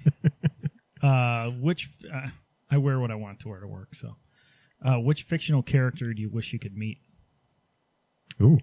uh, 1.02 1.46
which 1.52 1.90
uh, 2.14 2.28
I 2.70 2.78
wear 2.78 3.00
what 3.00 3.12
I 3.12 3.16
want 3.16 3.40
to 3.42 3.50
wear 3.50 3.60
to 3.62 3.68
work. 3.68 3.96
So, 3.96 4.16
uh, 4.86 5.00
which 5.00 5.24
fictional 5.24 5.64
character 5.64 6.14
do 6.14 6.22
you 6.22 6.30
wish 6.30 6.52
you 6.54 6.60
could 6.60 6.76
meet? 6.76 7.00
Ooh, 8.42 8.60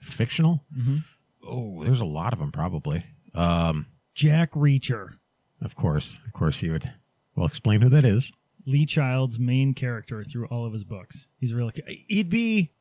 fictional. 0.00 0.64
Mm-hmm. 0.76 0.98
Oh, 1.46 1.84
there's 1.84 2.00
a 2.00 2.04
lot 2.04 2.32
of 2.32 2.38
them 2.38 2.52
probably. 2.52 3.04
Um, 3.34 3.86
Jack 4.14 4.52
Reacher, 4.52 5.14
of 5.62 5.74
course, 5.76 6.18
of 6.26 6.32
course, 6.32 6.60
you 6.62 6.72
would. 6.72 6.92
Well, 7.36 7.46
explain 7.46 7.80
who 7.80 7.88
that 7.90 8.04
is. 8.04 8.32
Lee 8.66 8.86
Child's 8.86 9.38
main 9.38 9.74
character 9.74 10.24
through 10.24 10.46
all 10.46 10.66
of 10.66 10.72
his 10.72 10.84
books. 10.84 11.26
He's 11.38 11.52
really 11.52 11.72
he'd 12.08 12.30
be 12.30 12.72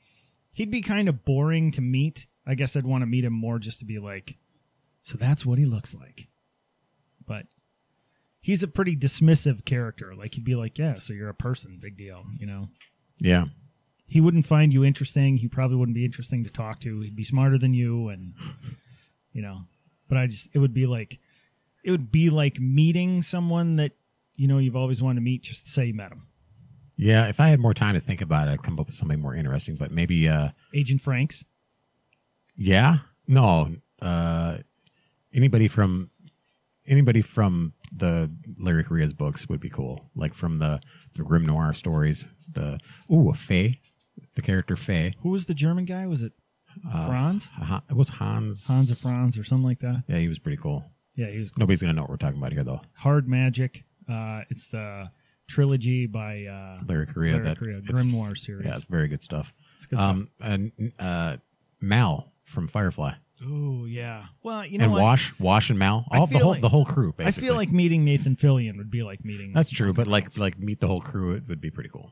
he'd 0.54 0.72
be 0.72 0.82
kind 0.82 1.10
of 1.10 1.26
boring 1.26 1.72
to 1.72 1.82
meet. 1.82 2.26
I 2.46 2.56
guess 2.56 2.76
I'd 2.76 2.86
want 2.86 3.02
to 3.02 3.08
meet 3.08 3.24
him 3.24 3.34
more 3.34 3.60
just 3.60 3.80
to 3.80 3.86
be 3.86 4.00
like, 4.00 4.38
so 5.04 5.18
that's 5.18 5.46
what 5.46 5.60
he 5.60 5.66
looks 5.66 5.94
like. 5.94 6.28
But 7.26 7.46
he's 8.42 8.64
a 8.64 8.68
pretty 8.68 8.96
dismissive 8.96 9.66
character. 9.66 10.16
Like 10.16 10.34
he'd 10.36 10.44
be 10.46 10.56
like, 10.56 10.78
yeah, 10.78 11.00
so 11.00 11.14
you're 11.14 11.30
a 11.30 11.34
person, 11.36 11.80
big 11.82 11.98
deal, 11.98 12.26
you 12.40 12.48
know. 12.48 12.70
Yeah, 13.20 13.46
he 14.08 14.22
wouldn't 14.22 14.48
find 14.48 14.74
you 14.74 14.84
interesting. 14.84 15.38
He 15.38 15.48
probably 15.48 15.78
wouldn't 15.78 15.96
be 15.96 16.06
interesting 16.06 16.44
to 16.44 16.50
talk 16.50 16.80
to. 16.82 17.02
He'd 17.02 17.16
be 17.16 17.24
smarter 17.24 17.58
than 17.58 17.74
you, 17.74 18.10
and 18.10 18.34
you 19.32 19.42
know. 19.42 19.62
But 20.08 20.18
I 20.18 20.28
just, 20.28 20.50
it 20.54 20.58
would 20.58 20.74
be 20.74 20.88
like, 20.88 21.20
it 21.84 21.92
would 21.92 22.12
be 22.12 22.32
like 22.32 22.60
meeting 22.60 23.22
someone 23.22 23.76
that 23.76 23.92
you 24.40 24.48
know 24.48 24.58
you've 24.58 24.76
always 24.76 25.02
wanted 25.02 25.16
to 25.16 25.22
meet. 25.22 25.44
Just 25.44 25.66
to 25.66 25.72
say 25.72 25.86
you 25.86 25.94
met 25.94 26.12
him. 26.12 26.24
yeah. 26.96 27.28
If 27.28 27.40
I 27.40 27.48
had 27.50 27.60
more 27.60 27.74
time 27.74 27.94
to 27.96 28.02
think 28.02 28.22
about 28.22 28.48
it, 28.48 28.52
I'd 28.52 28.64
come 28.64 28.80
up 28.80 28.86
with 28.88 28.96
something 28.96 29.20
more 29.20 29.36
interesting. 29.36 29.76
But 29.76 29.92
maybe, 29.92 30.28
uh, 30.28 30.50
Agent 30.74 31.02
Franks. 31.02 31.44
yeah, 32.56 32.98
no, 33.28 33.76
uh, 34.02 34.58
anybody 35.34 35.68
from 35.68 36.10
anybody 36.88 37.22
from 37.22 37.74
the 37.96 38.32
Larry 38.60 38.84
Correia's 38.84 39.14
books 39.14 39.48
would 39.50 39.60
be 39.60 39.70
cool. 39.70 40.10
Like 40.16 40.34
from 40.34 40.58
the 40.58 40.80
the 41.16 41.24
Grimnoir 41.24 41.76
stories. 41.76 42.26
The 42.52 42.80
ooh, 43.12 43.30
a 43.30 43.34
Faye, 43.36 43.80
the 44.36 44.42
character 44.42 44.76
Faye. 44.76 45.14
Who 45.22 45.30
was 45.30 45.46
the 45.46 45.54
German 45.54 45.86
guy? 45.86 46.08
Was 46.08 46.22
it 46.24 46.34
Uh, 46.88 47.08
Franz? 47.08 47.48
Ha- 47.48 47.84
it 47.90 47.96
was 47.96 48.10
Hans. 48.10 48.68
Hans 48.68 48.90
of 48.92 48.98
Franz 48.98 49.38
or 49.38 49.44
something 49.44 49.66
like 49.66 49.80
that? 49.80 50.04
Yeah, 50.08 50.18
he 50.18 50.28
was 50.28 50.40
pretty 50.40 50.58
cool. 50.58 50.84
Yeah, 51.16 51.30
he 51.30 51.40
was 51.40 51.52
Nobody's 51.58 51.82
gonna 51.82 51.94
know 51.94 52.02
what 52.04 52.10
we're 52.12 52.18
talking 52.18 52.38
about 52.40 52.54
here, 52.54 52.64
though. 52.64 52.82
Hard 52.94 53.28
Magic. 53.28 53.84
Uh, 54.10 54.42
it's 54.50 54.68
the 54.70 55.10
trilogy 55.48 56.06
by 56.08 56.46
uh, 56.46 56.80
Larry 56.88 57.06
Correia. 57.08 57.34
Larry 57.34 57.46
that 57.48 57.58
Correia, 57.58 57.78
it's- 57.80 57.92
Grimnoir 58.06 58.38
series. 58.38 58.66
Yeah, 58.66 58.78
it's 58.78 58.86
very 58.86 59.08
good 59.08 59.22
stuff. 59.24 59.54
it's 59.78 59.86
good 59.88 60.00
stuff. 60.00 60.10
Um, 60.10 60.30
and 60.40 60.72
uh, 61.00 61.38
Mal 61.82 62.32
from 62.46 62.68
Firefly 62.68 63.14
Oh 63.46 63.86
yeah. 63.86 64.26
Well, 64.44 64.66
you 64.66 64.78
know 64.80 64.84
and 64.86 64.92
what? 64.94 65.02
Wash, 65.02 65.34
Wash 65.40 65.70
and 65.70 65.80
Mal, 65.80 66.06
all 66.12 66.28
the 66.28 66.40
whole 66.40 66.52
like- 66.52 66.62
the 66.62 66.68
whole 66.70 66.84
crew. 66.86 67.14
Basically. 67.16 67.48
I 67.48 67.48
feel 67.50 67.56
like 67.56 67.72
meeting 67.72 68.04
Nathan 68.04 68.36
Fillion 68.36 68.76
would 68.78 68.92
be 68.92 69.02
like 69.04 69.24
meeting. 69.24 69.54
that's 69.54 69.70
true. 69.70 69.94
But 69.94 70.08
like 70.08 70.38
like 70.38 70.60
meet 70.60 70.80
the 70.82 70.88
whole 70.88 71.00
crew, 71.02 71.32
it 71.34 71.44
would 71.48 71.62
be 71.62 71.70
pretty 71.72 71.90
cool. 71.90 72.12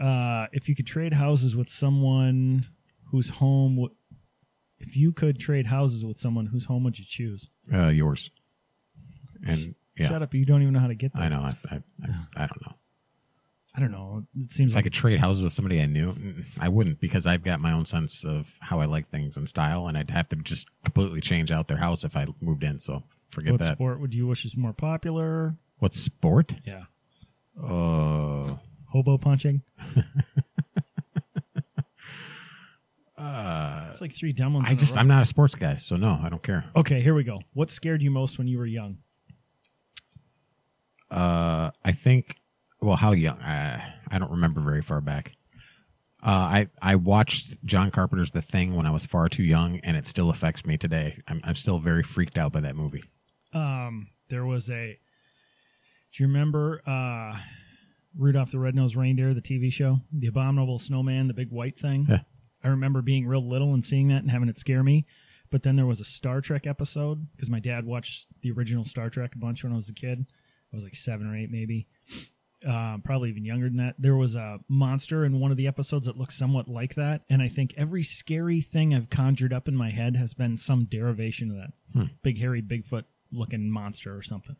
uh, 0.00 0.46
if 0.52 0.68
you 0.68 0.76
could 0.76 0.86
trade 0.86 1.12
houses 1.14 1.56
with 1.56 1.68
someone 1.68 2.66
whose 3.10 3.30
home, 3.30 3.74
w- 3.76 3.94
if 4.78 4.96
you 4.96 5.10
could 5.12 5.40
trade 5.40 5.66
houses 5.66 6.04
with 6.04 6.20
someone 6.20 6.46
whose 6.46 6.66
home 6.66 6.84
would 6.84 6.98
you 7.00 7.04
choose? 7.04 7.48
Uh, 7.72 7.88
yours. 7.88 8.30
And 9.44 9.74
yeah, 9.98 10.08
Shut 10.08 10.22
up! 10.22 10.34
You 10.34 10.44
don't 10.44 10.62
even 10.62 10.74
know 10.74 10.80
how 10.80 10.86
to 10.88 10.94
get 10.94 11.12
there. 11.14 11.22
I 11.22 11.28
know. 11.28 11.40
I, 11.40 11.56
I, 11.70 11.76
I, 12.04 12.08
I 12.36 12.46
don't 12.46 12.62
know. 12.66 12.74
I 13.74 13.80
don't 13.80 13.92
know. 13.92 14.24
It 14.36 14.50
seems 14.52 14.72
If 14.72 14.76
I 14.76 14.78
like 14.78 14.84
could 14.86 14.92
trade 14.92 15.20
houses 15.20 15.44
with 15.44 15.52
somebody 15.52 15.80
I 15.80 15.86
knew, 15.86 16.12
mm, 16.12 16.44
I 16.58 16.68
wouldn't 16.68 17.00
because 17.00 17.26
I've 17.26 17.44
got 17.44 17.60
my 17.60 17.70
own 17.72 17.84
sense 17.86 18.24
of 18.24 18.48
how 18.60 18.80
I 18.80 18.86
like 18.86 19.08
things 19.10 19.36
and 19.36 19.48
style, 19.48 19.86
and 19.86 19.96
I'd 19.96 20.10
have 20.10 20.28
to 20.30 20.36
just 20.36 20.66
completely 20.84 21.20
change 21.20 21.52
out 21.52 21.68
their 21.68 21.76
house 21.76 22.02
if 22.02 22.16
I 22.16 22.26
moved 22.40 22.64
in. 22.64 22.80
So 22.80 23.04
forget 23.30 23.48
that. 23.48 23.52
what 23.52 23.60
that. 23.60 23.76
sport 23.76 24.00
would 24.00 24.14
you 24.14 24.26
wish 24.26 24.44
is 24.44 24.56
more 24.56 24.72
popular? 24.72 25.54
What 25.78 25.94
sport? 25.94 26.54
Yeah, 26.64 26.84
Uh, 27.62 28.56
hobo 28.90 29.16
punching. 29.18 29.62
uh, 33.16 33.88
It's 33.92 34.00
like 34.00 34.14
three 34.14 34.32
dumb 34.32 34.54
ones. 34.54 34.66
I 34.68 34.72
in 34.72 34.76
a 34.76 34.80
just 34.80 34.94
row. 34.96 35.00
I'm 35.00 35.08
not 35.08 35.22
a 35.22 35.26
sports 35.26 35.54
guy, 35.54 35.76
so 35.76 35.96
no, 35.96 36.18
I 36.22 36.28
don't 36.28 36.42
care. 36.42 36.64
Okay, 36.76 37.00
here 37.02 37.14
we 37.14 37.24
go. 37.24 37.40
What 37.54 37.70
scared 37.70 38.02
you 38.02 38.10
most 38.10 38.38
when 38.38 38.48
you 38.48 38.58
were 38.58 38.66
young? 38.66 38.98
Uh, 41.10 41.70
I 41.84 41.92
think. 41.92 42.36
Well, 42.80 42.96
how 42.96 43.12
young? 43.12 43.40
Uh, 43.40 43.80
I 44.08 44.18
don't 44.18 44.30
remember 44.30 44.60
very 44.60 44.82
far 44.82 45.00
back. 45.00 45.32
Uh, 46.22 46.30
I 46.30 46.68
I 46.82 46.96
watched 46.96 47.64
John 47.64 47.90
Carpenter's 47.90 48.32
The 48.32 48.42
Thing 48.42 48.74
when 48.74 48.86
I 48.86 48.90
was 48.90 49.04
far 49.04 49.28
too 49.28 49.42
young, 49.44 49.80
and 49.80 49.96
it 49.96 50.06
still 50.06 50.30
affects 50.30 50.64
me 50.64 50.76
today. 50.76 51.18
I'm 51.28 51.40
I'm 51.44 51.54
still 51.54 51.78
very 51.78 52.02
freaked 52.02 52.38
out 52.38 52.52
by 52.52 52.60
that 52.60 52.76
movie. 52.76 53.04
Um, 53.52 54.08
there 54.28 54.44
was 54.44 54.68
a. 54.68 54.98
Do 56.14 56.22
you 56.22 56.26
remember 56.26 56.82
uh, 56.86 57.38
Rudolph 58.16 58.50
the 58.50 58.58
Red-Nosed 58.58 58.96
Reindeer, 58.96 59.34
the 59.34 59.42
TV 59.42 59.70
show, 59.70 60.00
the 60.12 60.26
abominable 60.26 60.78
snowman, 60.78 61.28
the 61.28 61.34
big 61.34 61.50
white 61.50 61.78
thing? 61.78 62.06
Yeah. 62.08 62.20
I 62.64 62.68
remember 62.68 63.02
being 63.02 63.26
real 63.26 63.46
little 63.46 63.74
and 63.74 63.84
seeing 63.84 64.08
that 64.08 64.22
and 64.22 64.30
having 64.30 64.48
it 64.48 64.58
scare 64.58 64.82
me. 64.82 65.06
But 65.50 65.62
then 65.62 65.76
there 65.76 65.86
was 65.86 66.00
a 66.00 66.04
Star 66.04 66.40
Trek 66.40 66.66
episode 66.66 67.28
because 67.34 67.48
my 67.50 67.60
dad 67.60 67.84
watched 67.84 68.26
the 68.42 68.50
original 68.50 68.84
Star 68.84 69.08
Trek 69.10 69.32
a 69.34 69.38
bunch 69.38 69.62
when 69.62 69.72
I 69.72 69.76
was 69.76 69.88
a 69.88 69.94
kid. 69.94 70.26
I 70.72 70.76
was 70.76 70.84
like 70.84 70.94
seven 70.96 71.26
or 71.26 71.36
eight, 71.36 71.50
maybe. 71.50 71.86
Um, 72.66 73.02
probably 73.04 73.30
even 73.30 73.44
younger 73.44 73.68
than 73.68 73.76
that. 73.78 73.94
There 73.98 74.16
was 74.16 74.34
a 74.34 74.58
monster 74.68 75.24
in 75.24 75.38
one 75.38 75.52
of 75.52 75.56
the 75.56 75.68
episodes 75.68 76.06
that 76.06 76.16
looked 76.18 76.32
somewhat 76.32 76.66
like 76.68 76.96
that, 76.96 77.22
and 77.30 77.40
I 77.40 77.48
think 77.48 77.72
every 77.76 78.02
scary 78.02 78.60
thing 78.60 78.92
I've 78.92 79.10
conjured 79.10 79.52
up 79.52 79.68
in 79.68 79.76
my 79.76 79.90
head 79.90 80.16
has 80.16 80.34
been 80.34 80.56
some 80.56 80.84
derivation 80.86 81.50
of 81.52 81.56
that 81.56 81.72
Hmm. 81.92 82.12
big 82.22 82.38
hairy 82.38 82.60
Bigfoot 82.60 83.04
looking 83.30 83.70
monster 83.70 84.14
or 84.16 84.22
something. 84.22 84.56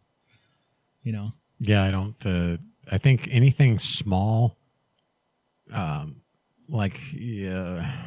You 1.03 1.13
know, 1.13 1.33
Yeah, 1.59 1.83
I 1.85 1.91
don't. 1.91 2.25
Uh, 2.25 2.59
I 2.91 2.99
think 2.99 3.27
anything 3.33 3.79
small, 3.81 4.57
um, 5.73 6.23
like 6.69 6.99
yeah, 7.13 8.07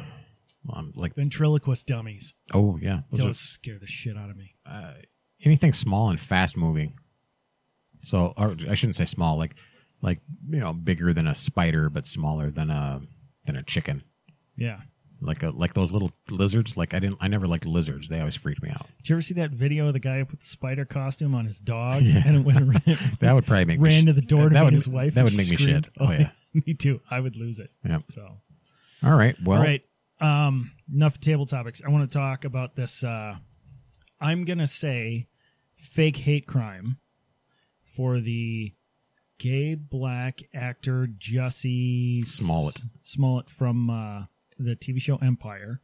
I'm 0.72 0.92
like 0.96 1.14
ventriloquist 1.14 1.86
dummies. 1.86 2.32
oh 2.54 2.78
yeah, 2.80 3.02
those 3.10 3.20
Those, 3.20 3.30
are- 3.30 3.34
scare 3.34 3.78
the 3.78 3.86
shit 3.86 4.16
out 4.16 4.30
of 4.30 4.36
me. 4.38 4.54
uh, 4.64 4.94
anything 5.44 5.72
small 5.74 6.08
and 6.10 6.18
fast 6.18 6.56
moving. 6.56 6.94
So, 8.02 8.32
or 8.36 8.56
I 8.68 8.74
shouldn't 8.74 8.96
say 8.96 9.04
small, 9.04 9.36
like 9.38 9.54
like 10.00 10.18
you 10.50 10.58
know, 10.60 10.72
bigger 10.72 11.12
than 11.12 11.26
a 11.26 11.34
spider, 11.34 11.88
but 11.88 12.06
smaller 12.06 12.50
than 12.50 12.70
a 12.70 13.00
than 13.46 13.56
a 13.56 13.62
chicken. 13.62 14.02
Yeah. 14.56 14.80
Like 15.20 15.44
a 15.44 15.50
like 15.50 15.74
those 15.74 15.92
little 15.92 16.10
lizards. 16.28 16.76
Like 16.76 16.94
I 16.94 16.98
didn't, 16.98 17.18
I 17.20 17.28
never 17.28 17.46
liked 17.46 17.64
lizards. 17.64 18.08
They 18.08 18.18
always 18.18 18.34
freaked 18.34 18.60
me 18.62 18.70
out. 18.70 18.88
Did 18.98 19.08
you 19.10 19.14
ever 19.16 19.22
see 19.22 19.34
that 19.34 19.52
video 19.52 19.86
of 19.86 19.92
the 19.92 20.00
guy 20.00 20.18
who 20.18 20.24
put 20.24 20.40
the 20.40 20.46
spider 20.46 20.84
costume 20.84 21.34
on 21.34 21.46
his 21.46 21.58
dog 21.60 22.02
Yeah. 22.06 22.22
and 22.26 22.36
it 22.38 22.44
went 22.44 22.58
ran, 22.86 23.16
That 23.20 23.32
would 23.34 23.46
probably 23.46 23.66
make 23.66 23.78
me 23.80 23.88
ran 23.88 24.02
sh- 24.02 24.06
to 24.06 24.12
the 24.14 24.20
door 24.20 24.48
to 24.48 24.54
that 24.54 24.60
meet 24.60 24.64
would 24.64 24.72
his 24.74 24.88
wife? 24.88 25.14
That 25.14 25.22
would 25.24 25.36
make 25.36 25.48
me 25.48 25.56
shit. 25.56 25.86
Oh 26.00 26.10
yeah. 26.10 26.30
me 26.66 26.74
too. 26.74 27.00
I 27.08 27.20
would 27.20 27.36
lose 27.36 27.60
it. 27.60 27.70
yeah. 27.86 27.98
So, 28.12 28.26
All 29.04 29.14
right. 29.14 29.36
Well, 29.44 29.58
all 29.58 29.64
right. 29.64 29.82
Um, 30.20 30.72
enough 30.92 31.20
table 31.20 31.46
topics. 31.46 31.80
I 31.86 31.90
want 31.90 32.10
to 32.10 32.12
talk 32.18 32.44
about 32.44 32.74
this. 32.74 33.02
Uh, 33.04 33.36
I'm 34.20 34.44
gonna 34.44 34.66
say 34.66 35.28
fake 35.76 36.16
hate 36.16 36.46
crime 36.48 36.98
for 37.94 38.20
the 38.20 38.72
gay 39.38 39.74
black 39.74 40.42
actor 40.54 41.08
Jussie 41.18 42.26
Smollett. 42.26 42.80
Smollett 43.02 43.50
from 43.50 43.90
uh, 43.90 44.26
the 44.58 44.76
TV 44.76 45.00
show 45.00 45.16
Empire, 45.16 45.80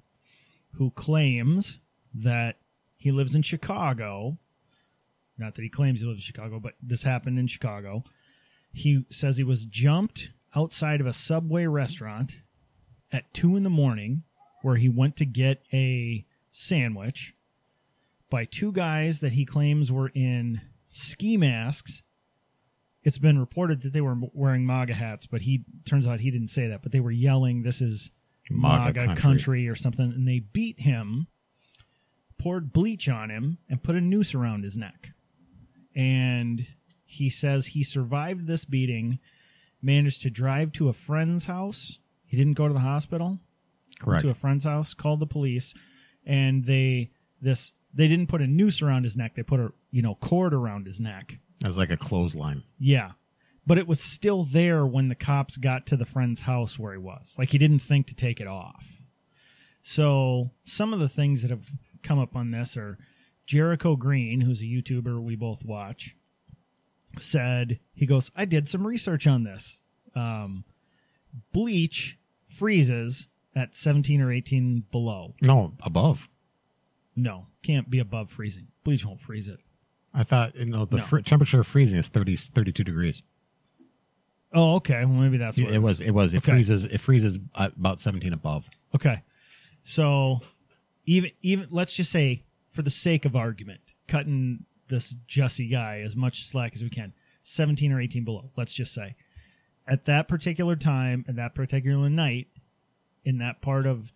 who 0.75 0.91
claims 0.91 1.79
that 2.15 2.57
he 2.97 3.11
lives 3.11 3.35
in 3.35 3.43
Chicago. 3.43 4.39
Not 5.37 5.55
that 5.55 5.63
he 5.63 5.69
claims 5.69 6.01
he 6.01 6.07
lives 6.07 6.21
in 6.21 6.25
Chicago, 6.25 6.61
but 6.61 6.75
this 6.83 7.03
happened 7.03 7.39
in 7.39 7.47
Chicago. 7.47 8.05
He 8.73 9.05
says 9.11 9.37
he 9.37 9.45
was 9.45 9.65
jumped 9.65 10.31
outside 10.55 11.01
of 11.01 11.07
a 11.07 11.13
Subway 11.13 11.67
restaurant 11.67 12.37
at 13.13 13.33
two 13.33 13.57
in 13.57 13.63
the 13.63 13.71
morning, 13.71 14.23
where 14.63 14.77
he 14.77 14.89
went 14.89 15.17
to 15.17 15.25
get 15.25 15.63
a 15.73 16.25
sandwich 16.53 17.35
by 18.31 18.45
two 18.45 18.73
guys 18.73 19.21
that 19.21 19.33
he 19.33 19.45
claims 19.45 19.91
were 19.91 20.09
in 20.09 20.61
ski 20.99 21.37
masks. 21.37 22.03
It's 23.03 23.19
been 23.19 23.39
reported 23.39 23.83
that 23.83 23.93
they 23.93 24.01
were 24.01 24.17
wearing 24.33 24.67
MAGA 24.67 24.95
hats, 24.95 25.27
but 25.27 25.43
he 25.43 25.65
turns 25.85 26.07
out 26.07 26.21
he 26.21 26.31
didn't 26.31 26.49
say 26.49 26.67
that. 26.69 26.83
But 26.83 26.93
they 26.93 27.01
were 27.01 27.11
yelling, 27.11 27.63
"This 27.63 27.81
is 27.81 28.11
MAGA 28.51 29.07
MAGA, 29.07 29.21
country. 29.21 29.69
or 29.69 29.75
something," 29.75 30.13
and 30.13 30.27
they 30.27 30.41
beat 30.41 30.81
him, 30.81 31.29
poured 32.39 32.73
bleach 32.73 33.09
on 33.09 33.31
him, 33.31 33.59
and 33.69 33.83
put 33.83 33.97
a 33.97 34.01
noose 34.01 34.35
around 34.35 34.65
his 34.65 34.77
neck. 34.77 35.13
And 35.95 36.67
he 37.05 37.31
says 37.31 37.69
he 37.69 37.83
survived 37.83 38.47
this 38.47 38.65
beating, 38.65 39.19
managed 39.81 40.23
to 40.23 40.31
drive 40.31 40.73
to 40.73 40.89
a 40.89 40.93
friend's 40.93 41.47
house 41.47 41.99
He 42.29 42.37
didn't 42.37 42.55
go 42.55 42.69
to 42.69 42.75
the 42.75 42.81
hospital. 42.81 43.41
Correct. 43.99 44.23
To 44.23 44.31
a 44.31 44.35
friend's 44.35 44.65
house, 44.65 44.95
called 44.95 45.19
the 45.19 45.27
police, 45.27 45.75
and 46.25 46.67
they 46.67 47.11
this 47.41 47.73
they 47.93 48.07
didn't 48.07 48.29
put 48.29 48.43
a 48.43 48.47
noose 48.47 48.83
around 48.83 49.05
his 49.05 49.17
neck. 49.17 49.35
They 49.35 49.43
put 49.43 49.59
a 49.59 49.73
you 49.91 50.03
know 50.03 50.15
cord 50.17 50.55
around 50.55 50.87
his 50.87 51.01
neck. 51.01 51.39
It 51.63 51.67
was 51.67 51.77
like 51.77 51.91
a 51.91 51.97
clothesline. 51.97 52.63
Yeah. 52.79 53.13
But 53.67 53.79
it 53.79 53.87
was 53.87 54.01
still 54.01 54.45
there 54.45 54.87
when 54.87 55.09
the 55.09 55.15
cops 55.15 55.57
got 55.59 55.87
to 55.87 55.97
the 55.97 56.07
friend's 56.07 56.43
house 56.43 56.79
where 56.79 56.93
he 56.93 56.99
was. 56.99 57.35
Like 57.37 57.51
he 57.51 57.59
didn't 57.59 57.81
think 57.81 58.07
to 58.07 58.15
take 58.15 58.41
it 58.41 58.47
off. 58.47 58.87
So 59.83 60.53
some 60.65 60.95
of 60.95 61.01
the 61.01 61.09
things 61.09 61.43
that 61.43 61.51
have 61.51 61.69
come 62.03 62.19
up 62.19 62.35
on 62.35 62.51
this 62.51 62.77
are 62.77 62.99
Jericho 63.47 63.97
Green, 63.97 64.43
who's 64.43 64.61
a 64.61 64.65
YouTuber 64.65 65.23
we 65.23 65.37
both 65.37 65.65
watch, 65.65 66.15
said 67.19 67.81
he 67.95 68.07
goes, 68.07 68.31
I 68.37 68.45
did 68.45 68.69
some 68.69 68.87
research 68.87 69.27
on 69.27 69.45
this. 69.45 69.79
Um, 70.15 70.65
bleach 71.53 72.19
freezes 72.47 73.29
at 73.55 73.75
17 73.75 74.21
or 74.21 74.33
18 74.33 74.85
below. 74.91 75.35
No, 75.43 75.75
above. 75.83 76.29
No, 77.17 77.47
can't 77.63 77.91
be 77.91 77.99
above 77.99 78.31
freezing. 78.31 78.69
Bleach 78.85 79.05
won't 79.05 79.21
freeze 79.21 79.49
it. 79.49 79.61
I 80.19 80.25
thought 80.25 80.57
you 80.57 80.65
know 80.65 80.85
the 80.85 80.97
No. 80.97 81.03
fr- 81.05 81.21
temperature 81.21 81.61
of 81.61 81.67
freezing 81.69 81.99
is 81.99 82.09
30, 82.09 82.35
32 82.37 82.83
degrees. 82.83 83.23
Oh, 84.53 84.75
okay. 84.77 85.05
Well, 85.05 85.15
maybe 85.21 85.37
that's 85.37 85.59
what 85.59 85.73
It 85.73 85.79
was. 85.79 86.01
It 86.01 86.11
was. 86.11 86.35
It 86.35 86.39
Okay. 86.39 86.53
freezes. 86.53 86.85
It 86.87 86.99
freezes 87.01 87.39
about 87.55 88.01
seventeen 88.01 88.33
above. 88.33 88.65
Okay. 88.95 89.23
So 89.85 90.41
even 91.07 91.31
even 91.43 91.69
let's 91.71 91.93
just 91.93 92.11
say 92.11 92.45
for 92.71 92.83
the 92.83 92.91
sake 92.91 93.25
of 93.25 93.37
argument, 93.37 93.81
cutting 94.09 94.65
this 94.89 95.15
Jussie 95.29 95.71
guy 95.71 96.01
as 96.01 96.17
much 96.17 96.47
slack 96.47 96.75
as 96.75 96.83
we 96.83 96.89
can, 96.89 97.13
17 97.45 97.93
or 97.93 98.01
18 98.01 98.25
below, 98.25 98.51
let's 98.57 98.73
just 98.73 98.93
say. 98.95 99.15
At 99.87 100.07
that 100.07 100.29
particular 100.29 100.77
time, 100.77 101.25
at 101.29 101.37
that 101.37 101.55
particular 101.55 102.09
night, 102.09 102.49
in 103.25 103.39
that 103.39 103.61
part 103.61 103.87
of 103.87 104.13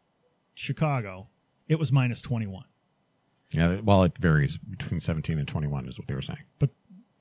Chicago, 0.55 1.29
it 1.69 1.79
was 1.79 1.93
minus 1.93 2.21
21. 2.23 2.65
Yeah. 3.53 3.81
Well, 3.81 4.05
it 4.05 4.13
varies 4.19 4.57
between 4.59 5.01
seventeen 5.01 5.39
and 5.39 5.47
twenty-one, 5.49 5.87
is 5.89 5.99
what 5.99 6.09
they 6.09 6.15
were 6.15 6.23
saying. 6.23 6.41
But 6.59 6.71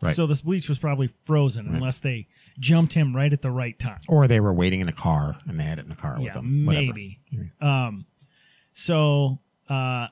Right. 0.03 0.15
so 0.15 0.25
this 0.25 0.41
bleach 0.41 0.67
was 0.67 0.79
probably 0.79 1.11
frozen 1.25 1.67
Right. 1.67 1.75
unless 1.75 1.99
they 1.99 2.27
jumped 2.57 2.93
him 2.93 3.15
right 3.15 3.31
at 3.31 3.43
the 3.43 3.51
right 3.51 3.77
time. 3.77 3.99
Or 4.07 4.27
they 4.27 4.39
were 4.39 4.51
waiting 4.53 4.81
in 4.81 4.87
a 4.89 4.93
car 4.93 5.37
and 5.45 5.59
they 5.59 5.63
had 5.63 5.77
it 5.77 5.85
in 5.85 5.91
a 5.91 5.95
car 5.95 6.15
with 6.15 6.25
yeah, 6.25 6.33
them. 6.33 6.65
Whatever. 6.65 6.85
maybe. 6.87 7.19
Um, 7.61 8.05
so 8.73 9.37
uh, 9.69 10.07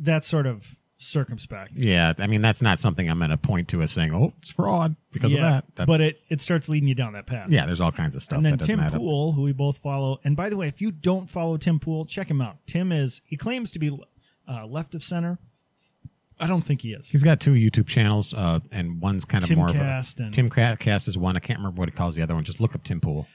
that's 0.00 0.26
sort 0.26 0.46
of 0.46 0.76
circumspect. 0.98 1.72
Yeah, 1.74 2.12
I 2.18 2.26
mean 2.26 2.42
that's 2.42 2.60
not 2.62 2.78
something 2.78 3.08
I'm 3.08 3.18
going 3.18 3.30
to 3.30 3.36
point 3.38 3.68
to 3.68 3.80
as 3.82 3.90
saying, 3.90 4.14
"Oh, 4.14 4.32
it's 4.38 4.50
fraud" 4.50 4.96
because 5.12 5.32
yeah, 5.32 5.38
of 5.38 5.42
that. 5.42 5.64
That's, 5.76 5.86
but 5.86 6.00
it, 6.00 6.20
it 6.28 6.40
starts 6.42 6.68
leading 6.68 6.88
you 6.88 6.94
down 6.94 7.14
that 7.14 7.26
path. 7.26 7.48
yeah, 7.50 7.64
there's 7.66 7.80
all 7.80 7.90
kinds 7.90 8.14
of 8.14 8.22
stuff 8.22 8.36
and 8.36 8.44
then 8.44 8.52
that 8.52 8.58
doesn't 8.58 8.76
Tim 8.76 8.84
add 8.84 8.92
up. 8.94 9.00
Pool, 9.00 9.32
who 9.32 9.42
we 9.42 9.52
both 9.52 9.78
follow. 9.78 10.20
And 10.24 10.36
by 10.36 10.48
the 10.50 10.56
way, 10.56 10.68
if 10.68 10.80
you 10.80 10.90
don't 10.90 11.28
follow 11.30 11.56
Tim 11.56 11.80
Pool, 11.80 12.04
check 12.04 12.30
him 12.30 12.40
out. 12.40 12.58
Tim 12.66 12.92
is 12.92 13.22
he 13.24 13.36
claims 13.36 13.70
to 13.72 13.78
be 13.78 13.98
uh, 14.46 14.66
left 14.66 14.94
of 14.94 15.02
center. 15.02 15.38
I 16.42 16.46
don't 16.48 16.62
think 16.62 16.82
he 16.82 16.92
is. 16.92 17.08
He's 17.08 17.22
got 17.22 17.40
two 17.40 17.52
YouTube 17.52 17.86
channels, 17.86 18.34
uh, 18.34 18.60
and 18.70 19.00
one's 19.00 19.24
kind 19.24 19.44
of 19.44 19.50
more 19.56 19.68
of 19.68 19.76
Timcast 19.76 20.18
a 20.20 20.24
and- 20.24 20.34
Tim 20.34 20.50
Cra- 20.50 20.76
Cast 20.78 21.06
is 21.08 21.16
one. 21.16 21.36
I 21.36 21.40
can't 21.40 21.58
remember 21.58 21.78
what 21.80 21.88
he 21.88 21.94
calls 21.94 22.14
the 22.16 22.22
other 22.22 22.34
one. 22.34 22.44
Just 22.44 22.60
look 22.60 22.74
up 22.74 22.82
Tim 22.84 23.00
Pool. 23.00 23.26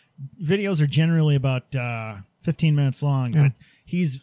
Videos 0.44 0.82
are 0.82 0.88
generally 0.88 1.36
about 1.36 1.74
uh, 1.76 2.18
15 2.44 2.76
minutes 2.76 3.02
long, 3.02 3.34
Yeah. 3.34 3.44
but 3.44 3.52
he's 3.86 4.20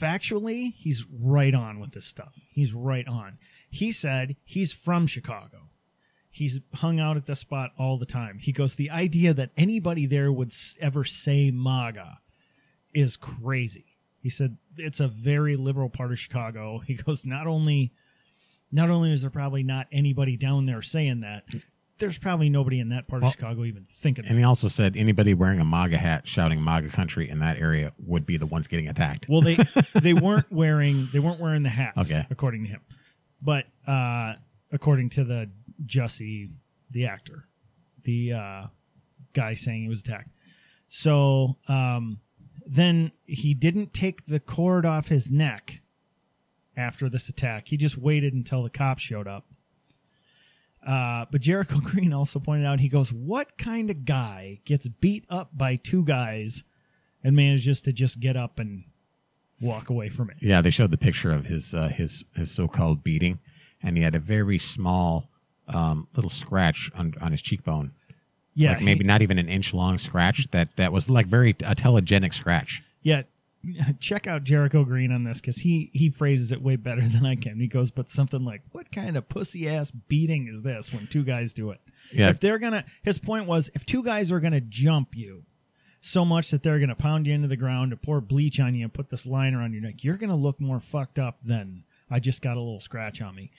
factually 0.00 0.74
he's 0.74 1.04
right 1.10 1.54
on 1.54 1.80
with 1.80 1.92
this 1.92 2.06
stuff. 2.06 2.40
He's 2.50 2.72
right 2.72 3.06
on. 3.06 3.38
He 3.70 3.92
said 3.92 4.36
he's 4.44 4.72
from 4.72 5.06
Chicago. 5.06 5.68
He's 6.30 6.60
hung 6.74 6.98
out 6.98 7.16
at 7.16 7.26
the 7.26 7.36
spot 7.36 7.70
all 7.78 7.96
the 7.98 8.06
time. 8.06 8.38
He 8.40 8.50
goes, 8.52 8.74
the 8.74 8.90
idea 8.90 9.32
that 9.34 9.50
anybody 9.56 10.06
there 10.06 10.32
would 10.32 10.48
s- 10.50 10.76
ever 10.80 11.04
say 11.04 11.50
MAGA 11.52 12.18
is 12.92 13.16
crazy. 13.16 13.84
He 14.20 14.30
said 14.30 14.56
it's 14.76 14.98
a 15.00 15.06
very 15.08 15.54
liberal 15.56 15.88
part 15.90 16.10
of 16.10 16.18
Chicago. 16.18 16.78
He 16.86 16.94
goes, 16.94 17.24
not 17.24 17.46
only, 17.46 17.92
not 18.74 18.90
only 18.90 19.12
is 19.12 19.20
there 19.22 19.30
probably 19.30 19.62
not 19.62 19.86
anybody 19.92 20.36
down 20.36 20.66
there 20.66 20.82
saying 20.82 21.20
that, 21.20 21.44
there's 21.98 22.18
probably 22.18 22.48
nobody 22.50 22.80
in 22.80 22.88
that 22.88 23.06
part 23.06 23.22
Well, 23.22 23.28
of 23.30 23.34
Chicago 23.36 23.64
even 23.64 23.86
thinking. 24.00 24.24
And 24.26 24.36
he 24.36 24.42
also 24.42 24.66
said 24.66 24.96
anybody 24.96 25.32
wearing 25.32 25.60
a 25.60 25.64
MAGA 25.64 25.96
hat 25.96 26.26
shouting 26.26 26.62
MAGA 26.62 26.88
country 26.88 27.30
in 27.30 27.38
that 27.38 27.56
area 27.58 27.92
would 28.04 28.26
be 28.26 28.36
the 28.36 28.46
ones 28.46 28.66
getting 28.66 28.88
attacked. 28.88 29.28
Well, 29.28 29.42
they 29.42 29.56
they 29.94 30.12
weren't 30.12 30.50
wearing 30.50 31.08
they 31.12 31.20
weren't 31.20 31.38
wearing 31.40 31.62
the 31.62 31.68
hats, 31.68 31.96
Okay. 31.98 32.26
according 32.30 32.64
to 32.64 32.70
him, 32.70 32.80
but 33.40 33.66
uh, 33.86 34.34
according 34.72 35.10
to 35.10 35.24
the 35.24 35.48
Jussie, 35.86 36.50
the 36.90 37.06
actor, 37.06 37.46
the 38.02 38.32
uh, 38.32 38.66
guy 39.32 39.54
saying 39.54 39.82
he 39.82 39.88
was 39.88 40.00
attacked. 40.00 40.30
So 40.88 41.56
um, 41.68 42.18
then 42.66 43.12
he 43.24 43.54
didn't 43.54 43.92
take 43.94 44.26
the 44.26 44.40
cord 44.40 44.84
off 44.84 45.08
his 45.08 45.30
neck 45.30 45.80
after 46.76 47.08
this 47.08 47.28
attack. 47.28 47.68
He 47.68 47.76
just 47.76 47.96
waited 47.98 48.34
until 48.34 48.62
the 48.62 48.70
cops 48.70 49.02
showed 49.02 49.26
up. 49.28 49.44
Uh, 50.86 51.24
but 51.30 51.40
Jericho 51.40 51.78
Green 51.84 52.12
also 52.12 52.38
pointed 52.38 52.66
out, 52.66 52.80
he 52.80 52.88
goes, 52.88 53.12
"What 53.12 53.56
kind 53.56 53.90
of 53.90 54.04
guy 54.04 54.60
gets 54.64 54.86
beat 54.86 55.24
up 55.30 55.56
by 55.56 55.76
two 55.76 56.04
guys 56.04 56.62
and 57.22 57.34
manages 57.34 57.80
to 57.82 57.92
just 57.92 58.20
get 58.20 58.36
up 58.36 58.58
and 58.58 58.84
walk 59.60 59.88
away 59.88 60.08
from 60.10 60.30
it?" 60.30 60.36
Yeah, 60.40 60.60
they 60.60 60.70
showed 60.70 60.90
the 60.90 60.98
picture 60.98 61.32
of 61.32 61.46
his 61.46 61.72
uh, 61.74 61.88
his 61.88 62.24
his 62.36 62.50
so-called 62.50 63.02
beating, 63.02 63.38
and 63.82 63.96
he 63.96 64.02
had 64.02 64.14
a 64.14 64.18
very 64.18 64.58
small 64.58 65.30
um, 65.68 66.06
little 66.14 66.30
scratch 66.30 66.90
on 66.94 67.14
on 67.20 67.32
his 67.32 67.40
cheekbone. 67.40 67.92
Yeah, 68.54 68.72
like 68.72 68.82
maybe 68.82 69.04
he- 69.04 69.08
not 69.08 69.22
even 69.22 69.38
an 69.38 69.48
inch 69.48 69.72
long 69.72 69.96
scratch. 69.96 70.48
That 70.50 70.76
that 70.76 70.92
was 70.92 71.08
like 71.08 71.26
very 71.26 71.50
a 71.64 71.74
telegenic 71.74 72.34
scratch. 72.34 72.82
Yeah, 73.02 73.22
check 74.00 74.26
out 74.26 74.44
Jericho 74.44 74.84
Green 74.84 75.12
on 75.12 75.24
this 75.24 75.40
because 75.40 75.56
he 75.58 75.90
he 75.92 76.10
phrases 76.10 76.52
it 76.52 76.62
way 76.62 76.76
better 76.76 77.00
than 77.08 77.24
I 77.26 77.36
can. 77.36 77.58
He 77.60 77.66
goes, 77.66 77.90
but 77.90 78.10
something 78.10 78.44
like, 78.44 78.62
"What 78.72 78.90
kind 78.92 79.16
of 79.16 79.28
pussy 79.28 79.68
ass 79.68 79.90
beating 79.90 80.48
is 80.48 80.62
this 80.62 80.92
when 80.92 81.06
two 81.06 81.24
guys 81.24 81.52
do 81.52 81.70
it?" 81.70 81.80
Yeah. 82.12 82.30
If 82.30 82.40
they're 82.40 82.58
gonna, 82.58 82.84
his 83.02 83.18
point 83.18 83.46
was, 83.46 83.70
if 83.74 83.86
two 83.86 84.02
guys 84.02 84.30
are 84.30 84.40
gonna 84.40 84.60
jump 84.60 85.16
you 85.16 85.44
so 86.00 86.24
much 86.24 86.50
that 86.50 86.62
they're 86.62 86.78
gonna 86.80 86.94
pound 86.94 87.26
you 87.26 87.32
into 87.34 87.48
the 87.48 87.56
ground 87.56 87.90
to 87.90 87.96
pour 87.96 88.20
bleach 88.20 88.60
on 88.60 88.74
you 88.74 88.84
and 88.84 88.92
put 88.92 89.08
this 89.10 89.24
line 89.26 89.54
around 89.54 89.72
your 89.72 89.82
neck, 89.82 90.04
you're 90.04 90.16
gonna 90.18 90.36
look 90.36 90.60
more 90.60 90.80
fucked 90.80 91.18
up 91.18 91.38
than 91.42 91.84
I 92.10 92.20
just 92.20 92.42
got 92.42 92.56
a 92.56 92.60
little 92.60 92.80
scratch 92.80 93.22
on 93.22 93.34
me. 93.34 93.50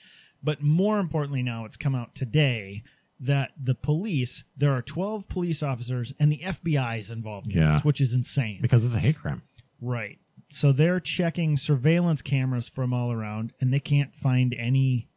But 0.42 0.62
more 0.62 1.00
importantly, 1.00 1.42
now 1.42 1.64
it's 1.64 1.76
come 1.76 1.94
out 1.96 2.14
today 2.14 2.84
that 3.18 3.50
the 3.60 3.74
police, 3.74 4.44
there 4.56 4.72
are 4.72 4.82
12 4.82 5.26
police 5.28 5.62
officers 5.62 6.12
and 6.20 6.30
the 6.30 6.42
FBI 6.44 6.98
is 7.00 7.10
involved 7.10 7.46
in 7.50 7.58
Yeah. 7.58 7.72
this, 7.72 7.84
which 7.84 8.00
is 8.00 8.12
insane. 8.14 8.58
because 8.62 8.84
it's 8.84 8.94
a 8.94 9.00
hate 9.00 9.16
crime. 9.16 9.42
Right. 9.80 10.18
So 10.50 10.72
they're 10.72 11.00
checking 11.00 11.56
surveillance 11.56 12.22
cameras 12.22 12.68
from 12.68 12.92
all 12.92 13.12
around, 13.12 13.52
and 13.60 13.72
they 13.72 13.80
can't 13.80 14.14
find 14.14 14.54
any 14.54 15.08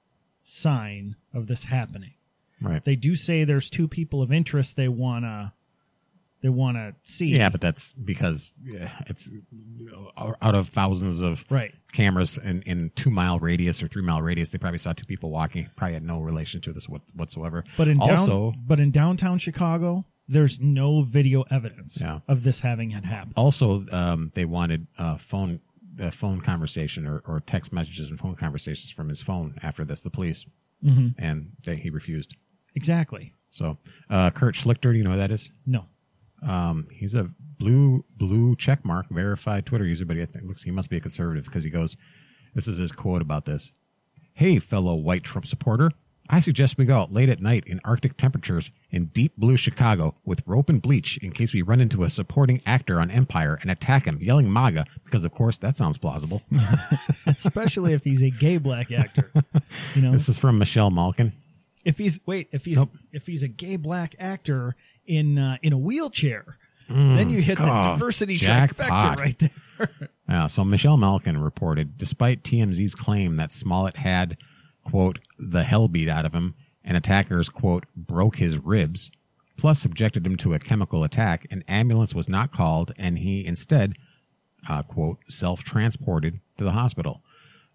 sign 0.45 1.15
of 1.33 1.47
this 1.47 1.65
happening. 1.65 2.13
Right. 2.61 2.83
They 2.83 2.95
do 2.95 3.15
say 3.15 3.43
there's 3.43 3.69
two 3.69 3.87
people 3.87 4.21
of 4.21 4.31
interest 4.31 4.75
they 4.75 4.87
wanna 4.87 5.53
they 6.41 6.49
wanna 6.49 6.93
see. 7.03 7.27
Yeah, 7.27 7.49
but 7.49 7.61
that's 7.61 7.91
because 7.93 8.51
yeah, 8.65 8.91
it's 9.07 9.27
you 9.27 9.85
know, 9.85 10.35
out 10.41 10.55
of 10.55 10.69
thousands 10.69 11.21
of 11.21 11.43
right. 11.49 11.73
cameras 11.93 12.37
in, 12.37 12.61
in 12.63 12.91
two 12.95 13.11
mile 13.11 13.39
radius 13.39 13.83
or 13.83 13.87
three 13.87 14.01
mile 14.01 14.21
radius, 14.21 14.49
they 14.49 14.57
probably 14.57 14.77
saw 14.77 14.93
two 14.93 15.05
people 15.05 15.29
walking. 15.29 15.69
Probably 15.75 15.93
had 15.93 16.03
no 16.03 16.19
relation 16.21 16.61
to 16.61 16.73
this 16.73 16.87
whatsoever. 17.13 17.63
But 17.77 17.87
in 17.87 17.99
down, 17.99 18.11
also, 18.11 18.53
but 18.65 18.79
in 18.79 18.91
downtown 18.91 19.37
Chicago, 19.37 20.05
there's 20.29 20.59
no 20.59 21.01
video 21.01 21.43
evidence 21.49 21.97
Yeah. 21.99 22.19
of 22.27 22.43
this 22.43 22.59
having 22.61 22.91
had 22.91 23.03
happened. 23.05 23.33
also, 23.35 23.85
um, 23.91 24.31
they 24.35 24.45
wanted 24.45 24.87
uh, 24.97 25.17
phone 25.17 25.59
uh, 25.99 26.11
phone 26.11 26.39
conversation 26.39 27.05
or, 27.05 27.21
or 27.25 27.41
text 27.41 27.73
messages 27.73 28.09
and 28.09 28.17
phone 28.17 28.33
conversations 28.35 28.89
from 28.89 29.09
his 29.09 29.21
phone 29.21 29.59
after 29.61 29.83
this. 29.83 30.01
The 30.01 30.09
police 30.09 30.45
Mhm. 30.81 31.13
and 31.17 31.51
they, 31.65 31.75
he 31.75 31.89
refused. 31.89 32.35
Exactly. 32.73 33.33
So, 33.49 33.77
uh, 34.09 34.29
Kurt 34.29 34.55
Schlichter, 34.55 34.93
do 34.93 34.97
you 34.97 35.03
know 35.03 35.11
who 35.11 35.17
that 35.17 35.31
is? 35.31 35.49
No. 35.65 35.87
Um, 36.41 36.87
he's 36.89 37.13
a 37.15 37.29
blue 37.57 38.05
blue 38.15 38.55
check 38.55 38.85
mark 38.85 39.07
verified 39.09 39.65
Twitter 39.65 39.85
user, 39.85 40.05
but 40.05 40.15
he 40.15 40.21
I 40.21 40.25
think 40.25 40.45
looks 40.45 40.63
he 40.63 40.71
must 40.71 40.89
be 40.89 40.95
a 40.95 41.01
conservative 41.01 41.43
because 41.45 41.65
he 41.65 41.69
goes, 41.69 41.97
"This 42.55 42.65
is 42.67 42.77
his 42.77 42.93
quote 42.93 43.21
about 43.21 43.43
this." 43.45 43.73
Hey, 44.35 44.57
fellow 44.59 44.95
white 44.95 45.23
Trump 45.23 45.45
supporter, 45.45 45.91
I 46.31 46.39
suggest 46.41 46.77
we 46.77 46.85
go 46.85 46.97
out 46.99 47.11
late 47.11 47.27
at 47.29 47.41
night 47.41 47.63
in 47.65 47.79
Arctic 47.83 48.15
temperatures 48.15 48.69
in 48.91 49.05
deep 49.07 49.35
blue 49.35 49.57
Chicago 49.57 50.13
with 50.23 50.43
rope 50.45 50.69
and 50.69 50.79
bleach 50.81 51.17
in 51.17 51.31
case 51.31 51.53
we 51.53 51.63
run 51.63 51.81
into 51.81 52.03
a 52.03 52.09
supporting 52.09 52.61
actor 52.67 52.99
on 52.99 53.09
Empire 53.09 53.57
and 53.61 53.71
attack 53.71 54.05
him, 54.05 54.19
yelling 54.21 54.51
MAGA 54.53 54.85
because, 55.05 55.25
of 55.25 55.31
course, 55.31 55.57
that 55.57 55.75
sounds 55.75 55.97
plausible. 55.97 56.43
Especially 57.25 57.93
if 57.93 58.03
he's 58.03 58.21
a 58.21 58.29
gay 58.29 58.57
black 58.57 58.91
actor. 58.91 59.31
You 59.95 60.01
know, 60.03 60.11
this 60.11 60.29
is 60.29 60.37
from 60.37 60.59
Michelle 60.59 60.91
Malkin. 60.91 61.33
if 61.83 61.97
he's 61.97 62.19
wait, 62.25 62.47
if 62.51 62.65
he's 62.65 62.75
Nope. 62.75 62.91
if 63.11 63.25
he's 63.25 63.41
a 63.43 63.47
gay 63.47 63.75
black 63.75 64.15
actor 64.19 64.75
in 65.07 65.37
uh, 65.39 65.57
in 65.63 65.73
a 65.73 65.77
wheelchair, 65.77 66.57
then 66.87 67.29
you 67.31 67.41
hit 67.41 67.57
the 67.57 67.65
diversity 67.65 68.35
jackpot. 68.35 68.87
trifecta 68.87 69.19
right 69.19 69.39
there. 69.39 69.89
Yeah, 70.27 70.45
so 70.47 70.63
Michelle 70.63 70.97
Malkin 70.97 71.37
reported, 71.41 71.97
despite 71.97 72.43
TMZ's 72.43 72.93
claim 72.93 73.37
that 73.37 73.51
Smollett 73.51 73.97
had, 73.97 74.37
quote, 74.83 75.19
the 75.37 75.63
hell 75.63 75.87
beat 75.87 76.09
out 76.09 76.25
of 76.25 76.33
him 76.33 76.55
and 76.83 76.97
attackers, 76.97 77.49
quote, 77.49 77.85
broke 77.95 78.37
his 78.37 78.57
ribs, 78.57 79.11
plus 79.57 79.79
subjected 79.79 80.25
him 80.25 80.37
to 80.37 80.53
a 80.53 80.59
chemical 80.59 81.03
attack. 81.03 81.45
An 81.51 81.63
ambulance 81.67 82.15
was 82.15 82.29
not 82.29 82.51
called, 82.51 82.93
and 82.97 83.19
he 83.19 83.45
instead, 83.45 83.93
uh, 84.67 84.83
quote, 84.83 85.19
self 85.27 85.63
transported 85.63 86.39
to 86.57 86.63
the 86.63 86.71
hospital. 86.71 87.21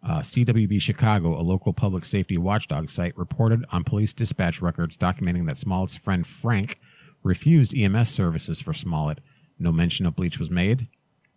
Uh, 0.06 0.18
CWB 0.18 0.80
Chicago, 0.82 1.38
a 1.38 1.42
local 1.42 1.72
public 1.72 2.04
safety 2.04 2.36
watchdog 2.36 2.90
site, 2.90 3.16
reported 3.16 3.64
on 3.70 3.84
police 3.84 4.12
dispatch 4.12 4.60
records 4.60 4.96
documenting 4.96 5.46
that 5.46 5.58
Smollett's 5.58 5.96
friend 5.96 6.26
Frank 6.26 6.78
refused 7.22 7.74
EMS 7.74 8.10
services 8.10 8.60
for 8.60 8.74
Smollett. 8.74 9.20
No 9.58 9.72
mention 9.72 10.04
of 10.04 10.16
bleach 10.16 10.38
was 10.38 10.50
made. 10.50 10.88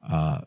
Uh, 0.08 0.42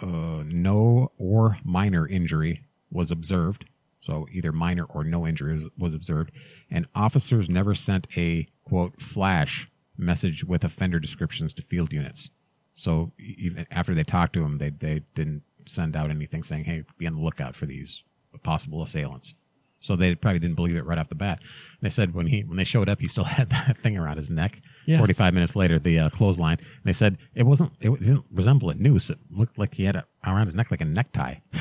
uh, 0.00 0.42
no 0.46 1.10
or 1.18 1.58
minor 1.64 2.06
injury 2.06 2.62
was 2.90 3.10
observed. 3.10 3.64
So 4.00 4.26
either 4.32 4.52
minor 4.52 4.84
or 4.84 5.04
no 5.04 5.26
injury 5.26 5.68
was 5.76 5.94
observed. 5.94 6.30
And 6.70 6.86
officers 6.94 7.48
never 7.48 7.74
sent 7.74 8.06
a 8.16 8.48
quote 8.64 9.02
flash 9.02 9.68
message 9.96 10.44
with 10.44 10.64
offender 10.64 11.00
descriptions 11.00 11.52
to 11.54 11.62
field 11.62 11.92
units. 11.92 12.30
So 12.74 13.12
even 13.18 13.66
after 13.70 13.94
they 13.94 14.04
talked 14.04 14.34
to 14.34 14.42
him, 14.42 14.58
they 14.58 14.70
they 14.70 15.02
didn't 15.14 15.42
send 15.66 15.96
out 15.96 16.10
anything 16.10 16.44
saying, 16.44 16.64
"Hey, 16.64 16.84
be 16.96 17.06
on 17.06 17.14
the 17.14 17.20
lookout 17.20 17.56
for 17.56 17.66
these 17.66 18.04
possible 18.44 18.82
assailants." 18.82 19.34
So 19.80 19.94
they 19.94 20.14
probably 20.14 20.40
didn't 20.40 20.56
believe 20.56 20.76
it 20.76 20.84
right 20.84 20.98
off 20.98 21.08
the 21.08 21.14
bat. 21.14 21.40
They 21.82 21.88
said 21.88 22.14
when 22.14 22.26
he 22.26 22.42
when 22.42 22.56
they 22.56 22.64
showed 22.64 22.88
up, 22.88 23.00
he 23.00 23.08
still 23.08 23.24
had 23.38 23.50
that 23.50 23.78
thing 23.82 23.96
around 23.96 24.16
his 24.16 24.30
neck. 24.30 24.60
Yeah. 24.86 24.98
Forty 24.98 25.12
five 25.12 25.34
minutes 25.34 25.56
later, 25.56 25.78
the 25.80 25.98
uh, 25.98 26.10
clothesline. 26.10 26.58
And 26.58 26.84
they 26.84 26.92
said 26.92 27.18
it 27.34 27.42
wasn't. 27.44 27.72
It 27.80 27.90
didn't 27.98 28.24
resemble 28.30 28.70
a 28.70 28.74
noose. 28.74 29.10
It 29.10 29.18
looked 29.30 29.58
like 29.58 29.74
he 29.74 29.84
had 29.84 29.96
it 29.96 30.04
around 30.24 30.46
his 30.46 30.54
neck 30.54 30.70
like 30.70 30.80
a 30.80 30.84
necktie. 30.84 31.36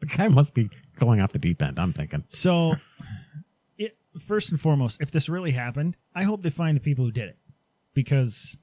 the 0.06 0.06
guy 0.06 0.28
must 0.28 0.54
be 0.54 0.70
going 0.98 1.20
off 1.20 1.32
the 1.32 1.38
deep 1.38 1.62
end. 1.62 1.78
I'm 1.78 1.92
thinking. 1.92 2.24
So, 2.28 2.74
it, 3.78 3.96
first 4.18 4.50
and 4.50 4.60
foremost, 4.60 4.98
if 5.00 5.10
this 5.10 5.28
really 5.28 5.52
happened, 5.52 5.96
I 6.14 6.24
hope 6.24 6.42
they 6.42 6.50
find 6.50 6.76
the 6.76 6.80
people 6.80 7.04
who 7.04 7.12
did 7.12 7.28
it 7.28 7.38
because 7.94 8.56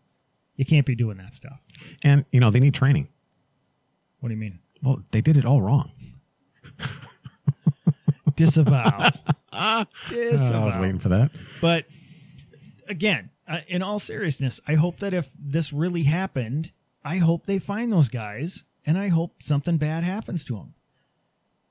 you 0.55 0.65
can't 0.65 0.85
be 0.85 0.95
doing 0.95 1.17
that 1.17 1.33
stuff. 1.33 1.59
And 2.03 2.25
you 2.31 2.39
know 2.39 2.49
they 2.49 2.59
need 2.59 2.73
training. 2.73 3.07
What 4.19 4.29
do 4.29 4.35
you 4.35 4.39
mean? 4.39 4.59
Well, 4.81 5.03
they 5.11 5.21
did 5.21 5.37
it 5.37 5.45
all 5.45 5.61
wrong. 5.61 5.91
Disavow. 8.35 9.11
Disavow. 10.09 10.61
I 10.61 10.65
was 10.65 10.75
waiting 10.75 10.99
for 10.99 11.09
that. 11.09 11.31
But 11.61 11.85
again, 12.87 13.29
uh, 13.47 13.59
in 13.67 13.81
all 13.81 13.99
seriousness, 13.99 14.59
I 14.67 14.75
hope 14.75 14.99
that 14.99 15.13
if 15.13 15.29
this 15.39 15.71
really 15.73 16.03
happened, 16.03 16.71
I 17.03 17.17
hope 17.17 17.45
they 17.45 17.59
find 17.59 17.91
those 17.91 18.09
guys 18.09 18.63
and 18.85 18.97
I 18.97 19.07
hope 19.09 19.43
something 19.43 19.77
bad 19.77 20.03
happens 20.03 20.43
to 20.45 20.55
them. 20.55 20.73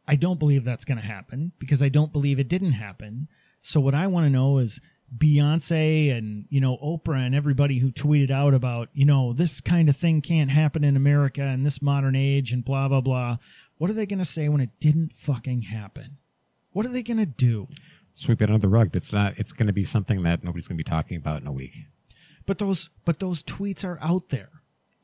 I 0.09 0.17
don't 0.17 0.39
believe 0.39 0.65
that's 0.65 0.85
going 0.85 0.99
to 0.99 1.07
happen 1.07 1.53
because 1.59 1.83
I 1.83 1.89
don't 1.89 2.13
believe 2.13 2.39
it 2.39 2.49
didn't 2.49 2.73
happen. 2.73 3.29
So 3.63 3.81
what 3.81 3.95
I 3.95 4.07
want 4.07 4.27
to 4.27 4.31
know 4.31 4.59
is 4.59 4.81
Beyonce 5.17 6.17
and, 6.17 6.47
you 6.49 6.61
know, 6.61 6.77
Oprah 6.83 7.25
and 7.25 7.35
everybody 7.35 7.79
who 7.79 7.91
tweeted 7.91 8.31
out 8.31 8.55
about, 8.55 8.89
you 8.93 9.05
know, 9.05 9.33
this 9.33 9.61
kind 9.61 9.89
of 9.89 9.97
thing 9.97 10.21
can't 10.21 10.51
happen 10.51 10.85
in 10.85 10.97
America 10.97 11.43
in 11.43 11.65
this 11.65 11.83
modern 11.83 12.17
age 12.17 12.53
and 12.53 12.65
blah, 12.65 12.89
blah, 12.89 13.01
blah. 13.01 13.39
What 13.79 13.91
are 13.91 13.95
they 13.95 14.07
going 14.07 14.21
to 14.21 14.25
say 14.25 14.49
when 14.49 14.61
it 14.61 14.71
didn't 14.81 15.13
fucking 15.13 15.63
happen? 15.63 16.19
What 16.73 16.87
are 16.87 16.91
they 16.91 17.03
going 17.03 17.19
to 17.19 17.27
do? 17.27 17.69
Sweep 18.15 18.41
it 18.43 18.51
under 18.51 18.59
the 18.59 18.69
rug. 18.69 18.95
It's 18.95 19.13
not. 19.13 19.35
It's 19.37 19.53
going 19.53 19.67
to 19.67 19.73
be 19.73 19.85
something 19.85 20.23
that 20.23 20.43
nobody's 20.43 20.69
going 20.69 20.79
to 20.79 20.85
be 20.85 20.89
talking 20.89 21.17
about 21.17 21.41
in 21.41 21.47
a 21.47 21.53
week. 21.53 21.75
But 22.47 22.59
those, 22.59 22.89
but 23.05 23.19
those 23.19 23.43
tweets 23.43 23.85
are 23.85 23.99
out 24.01 24.31
there. 24.31 24.51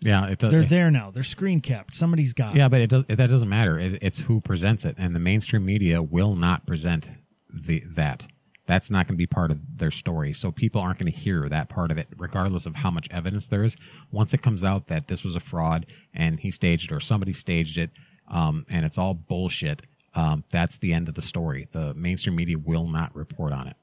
Yeah, 0.03 0.27
it 0.27 0.39
does. 0.39 0.51
They're 0.51 0.65
there 0.65 0.91
now. 0.91 1.11
They're 1.11 1.23
screen 1.23 1.61
capped. 1.61 1.95
Somebody's 1.95 2.33
got. 2.33 2.57
Yeah, 2.57 2.69
but 2.69 2.81
it 2.81 2.91
does. 2.91 3.05
It, 3.09 3.17
that 3.17 3.31
doesn't 3.31 3.49
matter. 3.49 3.79
It, 3.79 3.99
it's 4.03 4.19
who 4.19 4.41
presents 4.41 4.85
it, 4.85 4.97
and 4.99 5.15
the 5.15 5.21
mainstream 5.21 5.65
media 5.65 6.03
will 6.03 6.35
not 6.35 6.67
present 6.67 7.07
the 7.53 7.85
that. 7.95 8.27
That's 8.67 8.91
not 8.91 9.07
going 9.07 9.17
to 9.17 9.19
be 9.19 9.27
part 9.27 9.51
of 9.51 9.59
their 9.77 9.91
story. 9.91 10.33
So 10.33 10.53
people 10.53 10.81
aren't 10.81 10.99
going 10.99 11.13
to 11.13 11.19
hear 11.19 11.49
that 11.49 11.69
part 11.69 11.91
of 11.91 11.99
it, 11.99 12.07
regardless 12.17 12.65
of 12.65 12.77
how 12.77 12.91
much 12.91 13.09
evidence 13.11 13.47
there 13.47 13.65
is. 13.65 13.77
Once 14.13 14.33
it 14.33 14.41
comes 14.43 14.63
out 14.63 14.87
that 14.87 15.09
this 15.09 15.25
was 15.25 15.35
a 15.35 15.41
fraud 15.41 15.85
and 16.15 16.39
he 16.41 16.51
staged 16.51 16.91
it 16.91 16.95
or 16.95 17.01
somebody 17.01 17.33
staged 17.33 17.77
it, 17.77 17.91
um, 18.31 18.65
and 18.71 18.87
it's 18.87 18.97
all 18.97 19.15
bullshit, 19.15 19.83
um, 20.15 20.45
that's 20.51 20.79
the 20.79 20.93
end 20.93 21.09
of 21.09 21.17
the 21.17 21.23
story. 21.23 21.69
The 21.73 21.93
mainstream 21.95 22.37
media 22.37 22.57
will 22.57 22.87
not 22.87 23.15
report 23.17 23.53
on 23.53 23.67
it. 23.67 23.77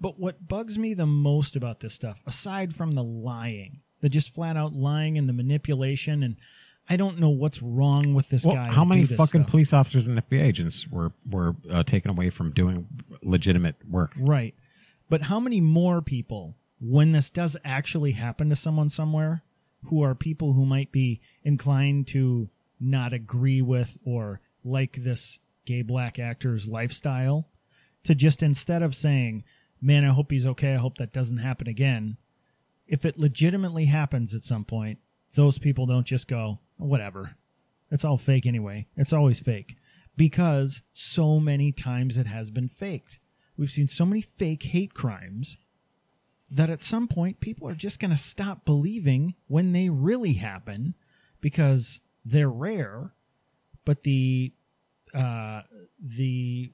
But 0.00 0.18
what 0.18 0.46
bugs 0.48 0.78
me 0.78 0.94
the 0.94 1.06
most 1.06 1.56
about 1.56 1.80
this 1.80 1.94
stuff, 1.94 2.22
aside 2.26 2.74
from 2.74 2.92
the 2.92 3.02
lying, 3.02 3.80
the 4.02 4.08
just 4.10 4.34
flat 4.34 4.56
out 4.56 4.74
lying 4.74 5.16
and 5.16 5.26
the 5.28 5.32
manipulation, 5.32 6.22
and 6.22 6.36
I 6.88 6.96
don't 6.96 7.18
know 7.18 7.30
what's 7.30 7.62
wrong 7.62 8.12
with 8.12 8.28
this 8.28 8.44
Well, 8.44 8.56
guy. 8.56 8.66
how 8.70 8.84
many 8.84 9.06
fucking 9.06 9.42
stuff. 9.42 9.50
police 9.50 9.72
officers 9.72 10.06
and 10.06 10.18
FBI 10.18 10.42
agents 10.42 10.86
were 10.88 11.12
were 11.30 11.56
uh, 11.70 11.82
taken 11.84 12.10
away 12.10 12.28
from 12.28 12.50
doing 12.52 12.86
legitimate 13.22 13.76
work? 13.88 14.12
Right. 14.18 14.54
But 15.08 15.22
how 15.22 15.40
many 15.40 15.60
more 15.60 16.02
people, 16.02 16.54
when 16.80 17.12
this 17.12 17.30
does 17.30 17.56
actually 17.64 18.12
happen 18.12 18.50
to 18.50 18.56
someone 18.56 18.90
somewhere, 18.90 19.42
who 19.86 20.02
are 20.02 20.14
people 20.14 20.52
who 20.52 20.64
might 20.66 20.92
be 20.92 21.20
inclined 21.44 22.06
to 22.08 22.48
not 22.80 23.12
agree 23.12 23.62
with 23.62 23.96
or 24.04 24.40
like 24.64 24.96
this 25.04 25.38
gay 25.66 25.82
black 25.82 26.18
actor's 26.18 26.66
lifestyle, 26.66 27.46
to 28.04 28.14
just 28.14 28.42
instead 28.42 28.82
of 28.82 28.94
saying, 28.94 29.44
man, 29.80 30.04
I 30.04 30.12
hope 30.12 30.30
he's 30.32 30.46
okay, 30.46 30.74
I 30.74 30.78
hope 30.78 30.98
that 30.98 31.12
doesn't 31.12 31.38
happen 31.38 31.68
again, 31.68 32.16
if 32.86 33.04
it 33.04 33.18
legitimately 33.18 33.86
happens 33.86 34.34
at 34.34 34.44
some 34.44 34.64
point, 34.64 34.98
those 35.34 35.58
people 35.58 35.86
don't 35.86 36.06
just 36.06 36.28
go, 36.28 36.58
whatever. 36.76 37.36
It's 37.90 38.04
all 38.04 38.18
fake 38.18 38.46
anyway. 38.46 38.86
It's 38.96 39.12
always 39.12 39.40
fake. 39.40 39.76
Because 40.16 40.82
so 40.92 41.40
many 41.40 41.72
times 41.72 42.16
it 42.16 42.26
has 42.26 42.50
been 42.50 42.68
faked. 42.68 43.18
We've 43.56 43.70
seen 43.70 43.88
so 43.88 44.04
many 44.04 44.20
fake 44.20 44.62
hate 44.64 44.94
crimes 44.94 45.56
that 46.50 46.68
at 46.68 46.82
some 46.82 47.08
point 47.08 47.40
people 47.40 47.66
are 47.66 47.74
just 47.74 47.98
going 47.98 48.10
to 48.10 48.16
stop 48.16 48.64
believing 48.64 49.34
when 49.46 49.72
they 49.72 49.88
really 49.88 50.34
happen 50.34 50.94
because 51.40 52.00
they're 52.24 52.50
rare, 52.50 53.12
but 53.84 54.02
the 54.04 54.52
uh, 55.14 55.62
the 56.00 56.72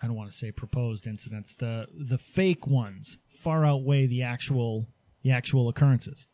I 0.00 0.06
don't 0.06 0.16
want 0.16 0.30
to 0.30 0.36
say 0.36 0.52
proposed 0.52 1.06
incidents 1.06 1.54
the 1.54 1.86
the 1.94 2.18
fake 2.18 2.66
ones 2.66 3.18
far 3.28 3.64
outweigh 3.64 4.06
the 4.06 4.22
actual 4.22 4.88
the 5.26 5.32
actual 5.32 5.68
occurrences. 5.68 6.26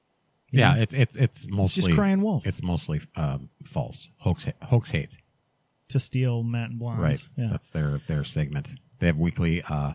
You 0.51 0.61
Yeah, 0.61 0.75
know? 0.75 0.83
it's 0.83 0.95
it's 0.95 1.17
it's 1.17 1.47
mostly 1.49 1.83
just 1.83 1.95
crying 1.95 2.21
wolf. 2.21 2.47
It's 2.47 2.63
mostly 2.63 3.01
um, 3.17 3.49
false 3.65 4.09
hoax 4.19 4.47
hoax 4.63 4.91
hate. 4.91 5.17
to 5.89 5.99
steal 5.99 6.43
Matt 6.43 6.71
and 6.71 6.79
Blonde's. 6.79 7.01
Right. 7.03 7.29
Yeah. 7.37 7.49
That's 7.51 7.71
their 7.71 8.01
their 8.07 8.25
segment. 8.25 8.71
They 8.99 9.07
have 9.07 9.17
weekly 9.17 9.63
uh, 9.63 9.93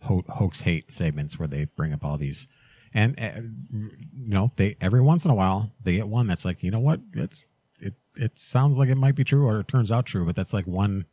ho- 0.00 0.24
hoax 0.28 0.62
hate 0.62 0.90
segments 0.90 1.38
where 1.38 1.48
they 1.48 1.64
bring 1.64 1.92
up 1.92 2.02
all 2.04 2.16
these, 2.16 2.46
and 2.94 3.18
uh, 3.20 3.40
you 3.72 3.90
know 4.34 4.52
they 4.56 4.76
every 4.80 5.00
once 5.02 5.24
in 5.26 5.30
a 5.30 5.34
while 5.34 5.70
they 5.84 5.92
get 5.96 6.08
one 6.08 6.26
that's 6.26 6.44
like 6.46 6.62
you 6.62 6.70
know 6.70 6.80
what 6.80 7.00
it's 7.14 7.42
it 7.78 7.94
it 8.16 8.32
sounds 8.38 8.78
like 8.78 8.88
it 8.88 8.96
might 8.96 9.14
be 9.16 9.24
true 9.24 9.46
or 9.46 9.60
it 9.60 9.68
turns 9.68 9.92
out 9.92 10.06
true, 10.06 10.24
but 10.24 10.34
that's 10.34 10.52
like 10.54 10.66
one 10.66 11.04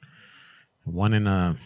one 0.85 1.13
in 1.13 1.27
a 1.27 1.57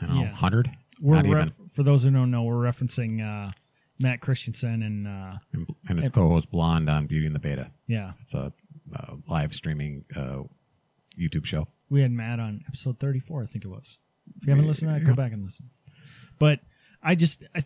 I 0.00 0.06
don't 0.06 0.16
know 0.16 0.26
hundred. 0.34 0.70
We're 1.02 1.16
Not 1.16 1.24
re- 1.26 1.30
even. 1.42 1.52
for 1.74 1.82
those 1.82 2.02
who 2.04 2.10
don't 2.10 2.30
know, 2.30 2.42
we're 2.42 2.54
referencing 2.70 3.20
uh, 3.20 3.52
Matt 4.00 4.20
Christensen 4.20 4.82
and 4.82 5.06
uh, 5.06 5.38
And, 5.52 5.66
and 5.88 5.98
his 5.98 6.08
co-host 6.08 6.50
Blonde 6.50 6.88
on 6.90 7.06
Beauty 7.06 7.26
and 7.26 7.34
the 7.34 7.38
Beta. 7.40 7.70
yeah, 7.86 8.12
It's 8.22 8.34
a 8.34 8.52
uh, 8.96 9.14
live 9.28 9.54
streaming 9.54 10.04
uh, 10.16 10.42
YouTube 11.18 11.44
show. 11.44 11.68
we 11.90 12.00
had 12.02 12.10
Matt 12.10 12.40
on 12.40 12.64
episode 12.66 12.98
34, 12.98 13.42
I 13.42 13.46
think 13.46 13.64
it 13.64 13.68
was. 13.68 13.98
If 14.40 14.46
you 14.46 14.50
haven't 14.50 14.66
listened 14.66 14.92
to 14.92 14.98
that, 14.98 15.06
go 15.06 15.14
back 15.14 15.32
and 15.32 15.44
listen. 15.44 15.70
But 16.38 16.60
I 17.02 17.14
just, 17.14 17.42
I, 17.54 17.64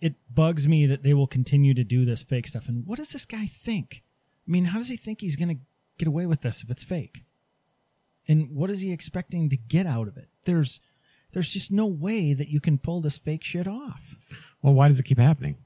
it 0.00 0.14
bugs 0.32 0.68
me 0.68 0.86
that 0.86 1.02
they 1.02 1.14
will 1.14 1.26
continue 1.26 1.72
to 1.74 1.84
do 1.84 2.04
this 2.04 2.22
fake 2.22 2.46
stuff. 2.48 2.68
And 2.68 2.86
what 2.86 2.98
does 2.98 3.10
this 3.10 3.24
guy 3.24 3.46
think? 3.46 4.02
I 4.46 4.50
mean, 4.50 4.66
how 4.66 4.78
does 4.78 4.88
he 4.88 4.96
think 4.96 5.20
he's 5.20 5.36
going 5.36 5.48
to 5.48 5.60
get 5.98 6.08
away 6.08 6.26
with 6.26 6.42
this 6.42 6.62
if 6.62 6.70
it's 6.70 6.84
fake? 6.84 7.22
And 8.28 8.50
what 8.54 8.70
is 8.70 8.80
he 8.80 8.92
expecting 8.92 9.48
to 9.50 9.56
get 9.56 9.86
out 9.86 10.08
of 10.08 10.16
it? 10.16 10.28
There's, 10.44 10.80
there's 11.32 11.50
just 11.50 11.70
no 11.70 11.86
way 11.86 12.34
that 12.34 12.48
you 12.48 12.60
can 12.60 12.78
pull 12.78 13.00
this 13.00 13.18
fake 13.18 13.44
shit 13.44 13.66
off. 13.66 14.16
Well, 14.62 14.74
why 14.74 14.88
does 14.88 14.98
it 15.00 15.04
keep 15.04 15.18
happening? 15.18 15.56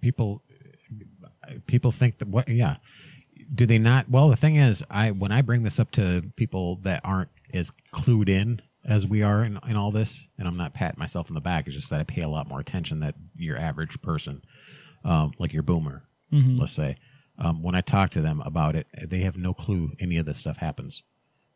People, 0.00 0.42
people 1.66 1.92
think 1.92 2.18
that 2.18 2.28
what? 2.28 2.48
Yeah, 2.48 2.76
do 3.54 3.66
they 3.66 3.78
not? 3.78 4.08
Well, 4.08 4.28
the 4.28 4.36
thing 4.36 4.56
is, 4.56 4.82
I 4.90 5.10
when 5.10 5.32
I 5.32 5.42
bring 5.42 5.62
this 5.62 5.78
up 5.78 5.90
to 5.92 6.22
people 6.36 6.76
that 6.82 7.00
aren't 7.04 7.30
as 7.52 7.72
clued 7.92 8.28
in 8.28 8.62
as 8.84 9.06
we 9.06 9.22
are 9.22 9.44
in, 9.44 9.58
in 9.68 9.76
all 9.76 9.90
this, 9.90 10.20
and 10.38 10.48
I'm 10.48 10.56
not 10.56 10.74
patting 10.74 10.98
myself 10.98 11.30
on 11.30 11.34
the 11.34 11.40
back. 11.40 11.66
It's 11.66 11.76
just 11.76 11.90
that 11.90 12.00
I 12.00 12.04
pay 12.04 12.22
a 12.22 12.28
lot 12.28 12.48
more 12.48 12.60
attention 12.60 13.00
that 13.00 13.14
your 13.36 13.58
average 13.58 14.00
person, 14.02 14.42
um, 15.04 15.32
like 15.38 15.52
your 15.52 15.62
boomer, 15.62 16.04
let's 16.58 16.72
say, 16.72 16.96
um, 17.38 17.62
when 17.62 17.74
I 17.74 17.80
talk 17.80 18.10
to 18.12 18.20
them 18.20 18.40
about 18.44 18.76
it, 18.76 18.86
they 19.08 19.20
have 19.20 19.36
no 19.36 19.52
clue 19.52 19.92
any 19.98 20.16
of 20.16 20.26
this 20.26 20.38
stuff 20.38 20.56
happens 20.58 21.02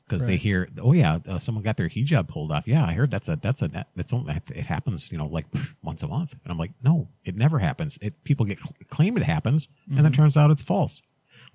because 0.06 0.24
they 0.24 0.36
hear, 0.36 0.68
oh 0.82 0.92
yeah, 0.92 1.18
uh, 1.28 1.38
someone 1.38 1.64
got 1.64 1.76
their 1.76 1.88
hijab 1.88 2.28
pulled 2.28 2.52
off. 2.52 2.66
Yeah, 2.66 2.84
I 2.84 2.92
heard 2.92 3.10
that's 3.10 3.28
a 3.28 3.36
that's 3.40 3.62
a 3.62 3.86
that's 3.96 4.12
only, 4.12 4.34
it 4.54 4.64
happens, 4.66 5.10
you 5.10 5.18
know, 5.18 5.26
like 5.26 5.46
once 5.82 6.02
a 6.02 6.08
month. 6.08 6.32
And 6.32 6.50
I'm 6.52 6.58
like, 6.58 6.72
no, 6.82 7.08
it 7.24 7.36
never 7.36 7.58
happens. 7.58 7.98
It 8.02 8.22
people 8.24 8.46
get 8.46 8.58
claim 8.88 9.16
it 9.16 9.22
happens, 9.22 9.68
and 9.88 9.98
then 9.98 10.06
it 10.06 10.14
turns 10.14 10.36
out 10.36 10.50
it's 10.50 10.62
false. 10.62 11.02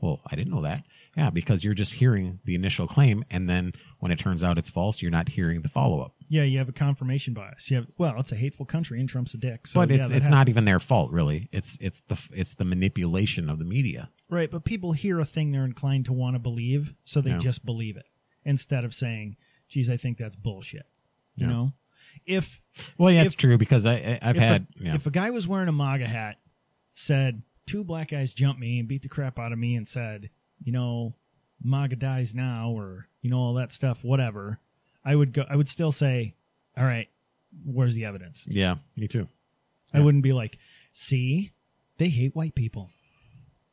Well, 0.01 0.21
I 0.31 0.35
didn't 0.35 0.53
know 0.53 0.61
that. 0.61 0.83
Yeah, 1.17 1.29
because 1.29 1.63
you're 1.63 1.73
just 1.73 1.93
hearing 1.93 2.39
the 2.45 2.55
initial 2.55 2.87
claim, 2.87 3.25
and 3.29 3.49
then 3.49 3.73
when 3.99 4.11
it 4.11 4.19
turns 4.19 4.43
out 4.43 4.57
it's 4.57 4.69
false, 4.69 5.01
you're 5.01 5.11
not 5.11 5.27
hearing 5.27 5.61
the 5.61 5.67
follow 5.67 5.99
up. 6.01 6.13
Yeah, 6.29 6.43
you 6.43 6.59
have 6.59 6.69
a 6.69 6.71
confirmation 6.71 7.33
bias. 7.33 7.69
You 7.69 7.77
have 7.77 7.87
well, 7.97 8.15
it's 8.19 8.31
a 8.31 8.35
hateful 8.35 8.65
country, 8.65 8.99
and 8.99 9.09
Trump's 9.09 9.33
a 9.33 9.37
dick. 9.37 9.67
So 9.67 9.79
but 9.81 9.89
yeah, 9.89 9.97
it's 9.97 10.09
it's 10.09 10.29
not 10.29 10.47
even 10.49 10.65
their 10.65 10.79
fault, 10.79 11.11
really. 11.11 11.49
It's 11.51 11.77
it's 11.81 12.01
the 12.07 12.17
it's 12.31 12.55
the 12.55 12.63
manipulation 12.65 13.49
of 13.49 13.59
the 13.59 13.65
media. 13.65 14.09
right. 14.29 14.49
But 14.49 14.63
people 14.63 14.93
hear 14.93 15.19
a 15.19 15.25
thing 15.25 15.51
they're 15.51 15.65
inclined 15.65 16.05
to 16.05 16.13
want 16.13 16.35
to 16.35 16.39
believe, 16.39 16.93
so 17.03 17.19
they 17.21 17.31
Yeah. 17.31 17.39
just 17.39 17.65
believe 17.65 17.97
it 17.97 18.05
instead 18.49 18.83
of 18.83 18.93
saying, 18.93 19.37
"Geez, 19.69 19.89
I 19.89 19.97
think 19.97 20.17
that's 20.17 20.35
bullshit." 20.35 20.85
You 21.35 21.45
Yeah. 21.47 21.53
know, 21.53 21.73
if 22.25 22.61
Well, 22.97 23.11
yeah, 23.13 23.21
If- 23.21 23.27
it's 23.27 23.35
true 23.35 23.57
because 23.57 23.85
I, 23.85 23.93
I 23.95 24.19
I've 24.21 24.35
if 24.37 24.41
had 24.41 24.67
a, 24.79 24.83
yeah. 24.83 24.95
if 24.95 25.05
a 25.05 25.11
guy 25.11 25.29
was 25.29 25.47
wearing 25.47 25.67
a 25.69 25.71
MAGA 25.73 26.07
hat, 26.07 26.39
said 26.95 27.41
two 27.65 27.83
black 27.83 28.09
guys 28.11 28.33
jumped 28.33 28.59
me 28.59 28.79
and 28.79 28.87
beat 28.87 29.01
the 29.03 29.09
crap 29.09 29.37
out 29.39 29.51
of 29.51 29.59
me, 29.59 29.75
and 29.75 29.87
said, 29.87 30.29
you 30.63 30.71
know, 30.71 31.15
MAGA 31.63 31.95
dies 31.97 32.33
now, 32.33 32.69
or 32.71 33.07
you 33.21 33.29
know 33.29 33.37
all 33.39 33.53
that 33.55 33.71
stuff, 33.73 34.03
whatever, 34.03 34.59
I 35.05 35.15
would 35.15 35.33
go. 35.33 35.45
I 35.49 35.55
would 35.55 35.69
still 35.69 35.91
say, 35.91 36.35
all 36.77 36.85
right, 36.85 37.07
where's 37.65 37.95
the 37.95 38.05
evidence? 38.05 38.43
yeah, 38.47 38.75
me 38.95 39.07
too. 39.07 39.27
I 39.93 39.97
Yeah. 39.99 40.03
wouldn't 40.05 40.23
be 40.23 40.33
like, 40.33 40.57
see, 40.93 41.51
they 41.97 42.09
hate 42.09 42.35
white 42.35 42.55
people. 42.55 42.91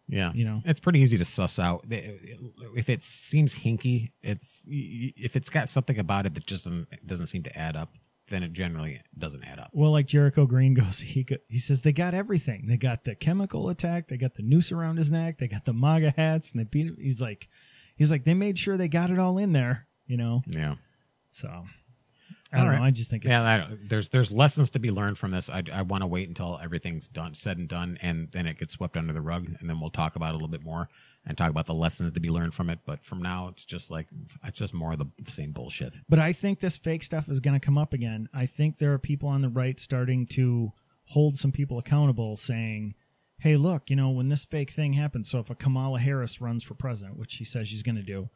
Yeah, 0.08 0.32
You 0.34 0.44
know. 0.44 0.62
it's 0.64 0.78
pretty 0.80 1.00
easy 1.00 1.18
to 1.18 1.24
suss 1.24 1.58
out 1.58 1.84
if 1.88 2.88
it 2.88 3.02
seems 3.02 3.54
hinky. 3.56 4.12
It's 4.22 4.64
if 4.68 5.34
it's 5.36 5.48
got 5.50 5.68
something 5.68 5.98
about 5.98 6.26
it 6.26 6.34
that 6.34 6.46
just 6.46 6.64
doesn't 6.64 6.86
doesn't 7.06 7.26
seem 7.26 7.42
to 7.42 7.58
add 7.58 7.74
up, 7.76 7.92
then 8.28 8.42
it 8.44 8.52
generally 8.52 9.00
doesn't 9.18 9.42
add 9.44 9.58
up. 9.58 9.70
Well, 9.72 9.90
like 9.90 10.06
Jericho 10.06 10.46
Green 10.46 10.74
goes, 10.74 11.00
he 11.00 11.24
go, 11.24 11.36
he 11.48 11.58
says 11.58 11.82
they 11.82 11.92
got 11.92 12.14
everything. 12.14 12.66
They 12.68 12.76
got 12.76 13.04
the 13.04 13.14
chemical 13.16 13.68
attack, 13.68 14.08
they 14.08 14.16
got 14.16 14.34
the 14.36 14.42
noose 14.42 14.70
around 14.70 14.96
his 14.98 15.10
neck, 15.10 15.38
they 15.38 15.48
got 15.48 15.64
the 15.64 15.72
MAGA 15.72 16.14
hats, 16.16 16.52
and 16.52 16.60
they 16.60 16.64
beat. 16.64 16.86
Him. 16.86 16.96
He's 17.00 17.20
like, 17.20 17.48
he's 17.96 18.10
like, 18.12 18.24
they 18.24 18.34
made 18.34 18.58
sure 18.60 18.76
they 18.76 18.88
got 18.88 19.10
it 19.10 19.18
all 19.18 19.38
in 19.38 19.52
there. 19.52 19.86
You 20.06 20.16
know, 20.18 20.42
Yeah. 20.46 20.76
so 21.32 21.64
I 22.56 22.60
don't 22.60 22.68
All 22.68 22.72
know. 22.72 22.80
right. 22.80 22.86
I 22.86 22.90
just 22.90 23.10
think 23.10 23.24
it's, 23.24 23.30
Yeah, 23.30 23.42
I, 23.42 23.68
there's 23.88 24.08
there's 24.08 24.32
lessons 24.32 24.70
to 24.70 24.78
be 24.78 24.90
learned 24.90 25.18
from 25.18 25.30
this. 25.30 25.50
I, 25.50 25.62
I 25.72 25.82
want 25.82 26.02
to 26.02 26.06
wait 26.06 26.28
until 26.28 26.58
everything's 26.62 27.06
done, 27.08 27.34
said 27.34 27.58
and 27.58 27.68
done, 27.68 27.98
and 28.00 28.28
then 28.32 28.46
it 28.46 28.58
gets 28.58 28.72
swept 28.72 28.96
under 28.96 29.12
the 29.12 29.20
rug, 29.20 29.46
and 29.60 29.68
then 29.68 29.80
we'll 29.80 29.90
talk 29.90 30.16
about 30.16 30.30
it 30.30 30.30
a 30.30 30.34
little 30.34 30.48
bit 30.48 30.64
more 30.64 30.88
and 31.26 31.36
talk 31.36 31.50
about 31.50 31.66
the 31.66 31.74
lessons 31.74 32.12
to 32.12 32.20
be 32.20 32.30
learned 32.30 32.54
from 32.54 32.70
it. 32.70 32.78
But 32.86 33.04
from 33.04 33.20
now, 33.20 33.48
it's 33.48 33.64
just 33.64 33.90
like 33.90 34.06
it's 34.44 34.58
just 34.58 34.72
more 34.72 34.92
of 34.92 34.98
the 34.98 35.30
same 35.30 35.52
bullshit. 35.52 35.92
But 36.08 36.18
I 36.18 36.32
think 36.32 36.60
this 36.60 36.76
fake 36.76 37.02
stuff 37.02 37.28
is 37.28 37.40
going 37.40 37.58
to 37.58 37.64
come 37.64 37.76
up 37.76 37.92
again. 37.92 38.28
I 38.32 38.46
think 38.46 38.78
there 38.78 38.92
are 38.92 38.98
people 38.98 39.28
on 39.28 39.42
the 39.42 39.48
right 39.48 39.78
starting 39.78 40.26
to 40.28 40.72
hold 41.06 41.38
some 41.38 41.52
people 41.52 41.78
accountable, 41.78 42.36
saying, 42.36 42.94
"Hey, 43.38 43.56
look, 43.56 43.90
you 43.90 43.96
know, 43.96 44.10
when 44.10 44.28
this 44.28 44.44
fake 44.44 44.72
thing 44.72 44.94
happens, 44.94 45.30
so 45.30 45.40
if 45.40 45.50
a 45.50 45.54
Kamala 45.54 45.98
Harris 45.98 46.40
runs 46.40 46.62
for 46.62 46.74
president, 46.74 47.18
which 47.18 47.32
she 47.32 47.44
says 47.44 47.68
she's 47.68 47.82
going 47.82 47.96
to 47.96 48.02
do, 48.02 48.30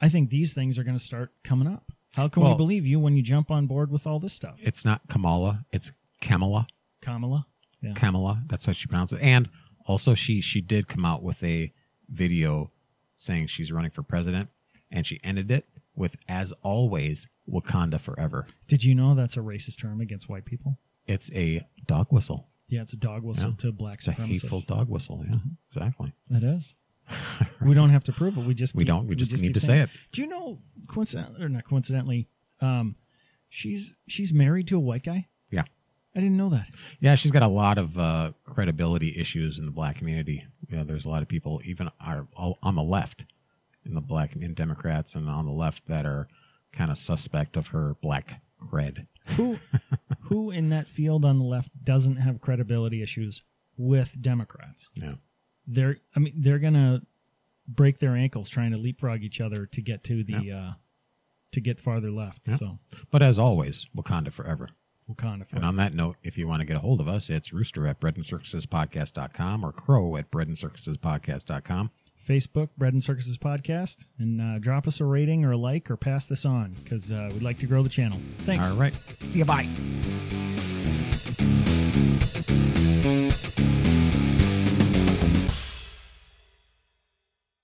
I 0.00 0.08
think 0.08 0.30
these 0.30 0.52
things 0.52 0.78
are 0.78 0.84
going 0.84 0.98
to 0.98 1.04
start 1.04 1.32
coming 1.42 1.68
up. 1.68 1.92
How 2.14 2.28
can 2.28 2.42
we 2.44 2.54
believe 2.54 2.86
you 2.86 2.98
when 2.98 3.16
you 3.16 3.22
jump 3.22 3.50
on 3.50 3.66
board 3.66 3.90
with 3.90 4.06
all 4.06 4.18
this 4.18 4.32
stuff, 4.32 4.58
It's 4.62 4.84
not 4.84 5.02
Kamala, 5.08 5.64
it's 5.72 5.92
Kamala. 6.20 6.66
Kamala? 7.02 7.46
Yeah. 7.82 7.92
Kamala, 7.94 8.42
that's 8.48 8.64
how 8.66 8.72
she 8.72 8.86
pronounces 8.86 9.18
it. 9.18 9.22
And 9.22 9.48
also, 9.86 10.14
she 10.14 10.40
she 10.40 10.60
did 10.60 10.88
come 10.88 11.04
out 11.04 11.22
with 11.22 11.42
a 11.44 11.72
video 12.08 12.70
saying 13.16 13.46
she's 13.48 13.70
running 13.70 13.90
for 13.90 14.02
president, 14.02 14.48
and 14.90 15.06
she 15.06 15.20
ended 15.22 15.50
it 15.50 15.66
with, 15.94 16.16
"As 16.28 16.52
always, 16.62 17.28
Wakanda 17.48 18.00
forever." 18.00 18.46
Did 18.66 18.82
you 18.84 18.94
know 18.94 19.14
that's 19.14 19.36
a 19.36 19.40
racist 19.40 19.78
term 19.78 20.00
against 20.00 20.28
white 20.28 20.44
people? 20.44 20.78
It's 21.06 21.30
a 21.32 21.64
dog 21.86 22.08
whistle. 22.10 22.48
Yeah, 22.68 22.82
it's 22.82 22.92
a 22.94 22.96
dog 22.96 23.22
whistle 23.22 23.50
Yeah. 23.50 23.56
to 23.58 23.72
black 23.72 23.98
It's 23.98 24.08
a 24.08 24.12
hateful 24.12 24.62
dog 24.62 24.88
whistle. 24.88 25.24
Yeah, 25.28 25.38
exactly. 25.70 26.12
It 26.30 26.42
is. 26.42 26.74
We 27.64 27.74
don't 27.74 27.90
have 27.90 28.04
to 28.04 28.12
prove 28.12 28.36
it. 28.36 28.44
We 28.46 28.54
just 28.54 28.74
We 28.74 28.82
keep- 28.84 28.88
don't. 28.88 29.06
We 29.06 29.14
just 29.16 29.32
need 29.40 29.54
to 29.54 29.60
say 29.60 29.80
it. 29.80 29.90
Do 30.12 30.22
you 30.22 30.28
know 30.28 30.58
coincidentally 30.88 31.42
or 31.42 31.48
not 31.48 31.64
coincidentally, 31.64 32.28
um, 32.60 32.96
she's 33.48 33.94
she's 34.08 34.32
married 34.32 34.68
to 34.68 34.76
a 34.76 34.80
white 34.80 35.04
guy? 35.04 35.28
Yeah. 35.50 35.64
I 36.14 36.20
didn't 36.20 36.36
know 36.38 36.48
that. 36.50 36.68
Yeah, 37.00 37.14
she's 37.14 37.30
got 37.30 37.42
a 37.42 37.48
lot 37.48 37.76
of 37.76 37.98
uh, 37.98 38.32
credibility 38.44 39.14
issues 39.18 39.58
in 39.58 39.66
the 39.66 39.70
black 39.70 39.98
community. 39.98 40.44
You 40.68 40.78
know, 40.78 40.84
there's 40.84 41.04
a 41.04 41.10
lot 41.10 41.20
of 41.22 41.28
people, 41.28 41.60
even 41.64 41.90
are, 42.00 42.26
all 42.34 42.58
on 42.62 42.74
the 42.74 42.82
left, 42.82 43.24
in 43.84 43.92
the 43.94 44.00
black 44.00 44.34
in 44.34 44.54
Democrats 44.54 45.14
and 45.14 45.28
on 45.28 45.44
the 45.44 45.52
left, 45.52 45.86
that 45.88 46.06
are 46.06 46.26
kind 46.72 46.90
of 46.90 46.96
suspect 46.98 47.56
of 47.56 47.68
her 47.68 47.96
black 48.00 48.40
cred. 48.62 49.06
Who 49.36 49.58
who 50.22 50.50
in 50.50 50.70
that 50.70 50.88
field 50.88 51.24
on 51.24 51.38
the 51.38 51.44
left 51.44 51.68
doesn't 51.84 52.16
have 52.16 52.40
credibility 52.40 53.02
issues 53.02 53.42
with 53.76 54.16
Democrats? 54.22 54.88
Yeah, 54.94 55.12
They're 55.66 55.98
I 56.14 56.20
mean 56.20 56.34
they're 56.36 56.58
gonna 56.58 57.02
break 57.68 57.98
their 57.98 58.16
ankles 58.16 58.48
trying 58.48 58.72
to 58.72 58.78
leapfrog 58.78 59.22
each 59.22 59.40
other 59.40 59.66
to 59.66 59.80
get 59.80 60.04
to 60.04 60.22
the 60.22 60.52
uh, 60.52 60.72
to 61.52 61.60
get 61.60 61.80
farther 61.80 62.10
left. 62.10 62.42
Yeah. 62.46 62.56
So 62.56 62.78
but 63.10 63.22
as 63.22 63.38
always, 63.38 63.86
Wakanda 63.96 64.32
forever. 64.32 64.70
Wakanda. 65.10 65.46
And 65.52 65.64
on 65.64 65.76
that 65.76 65.94
note, 65.94 66.16
if 66.22 66.36
you 66.36 66.48
want 66.48 66.60
to 66.60 66.66
get 66.66 66.76
a 66.76 66.80
hold 66.80 67.00
of 67.00 67.08
us, 67.08 67.30
it's 67.30 67.52
rooster 67.52 67.86
at 67.86 68.00
bread 68.00 68.16
and 68.16 68.24
circuses 68.24 68.66
breadandcircusespodcast.com 68.66 69.64
or 69.64 69.72
crow 69.72 70.16
at 70.16 70.30
bread 70.30 70.48
and 70.48 70.58
circuses 70.58 70.96
breadandcircusespodcast.com. 70.98 71.90
Facebook, 72.26 72.70
Bread 72.76 72.92
and 72.92 73.04
Circuses 73.04 73.38
Podcast, 73.38 73.98
and 74.18 74.40
uh, 74.40 74.58
drop 74.58 74.88
us 74.88 75.00
a 75.00 75.04
rating 75.04 75.44
or 75.44 75.52
a 75.52 75.56
like 75.56 75.90
or 75.90 75.96
pass 75.96 76.26
this 76.26 76.44
on 76.44 76.74
because 76.82 77.12
uh, 77.12 77.30
we'd 77.32 77.42
like 77.42 77.60
to 77.60 77.66
grow 77.66 77.82
the 77.82 77.88
channel. 77.88 78.18
Thanks. 78.38 78.64
All 78.64 78.76
right. 78.76 78.94
See 78.96 79.38
you. 79.38 79.44
Bye. 79.44 79.68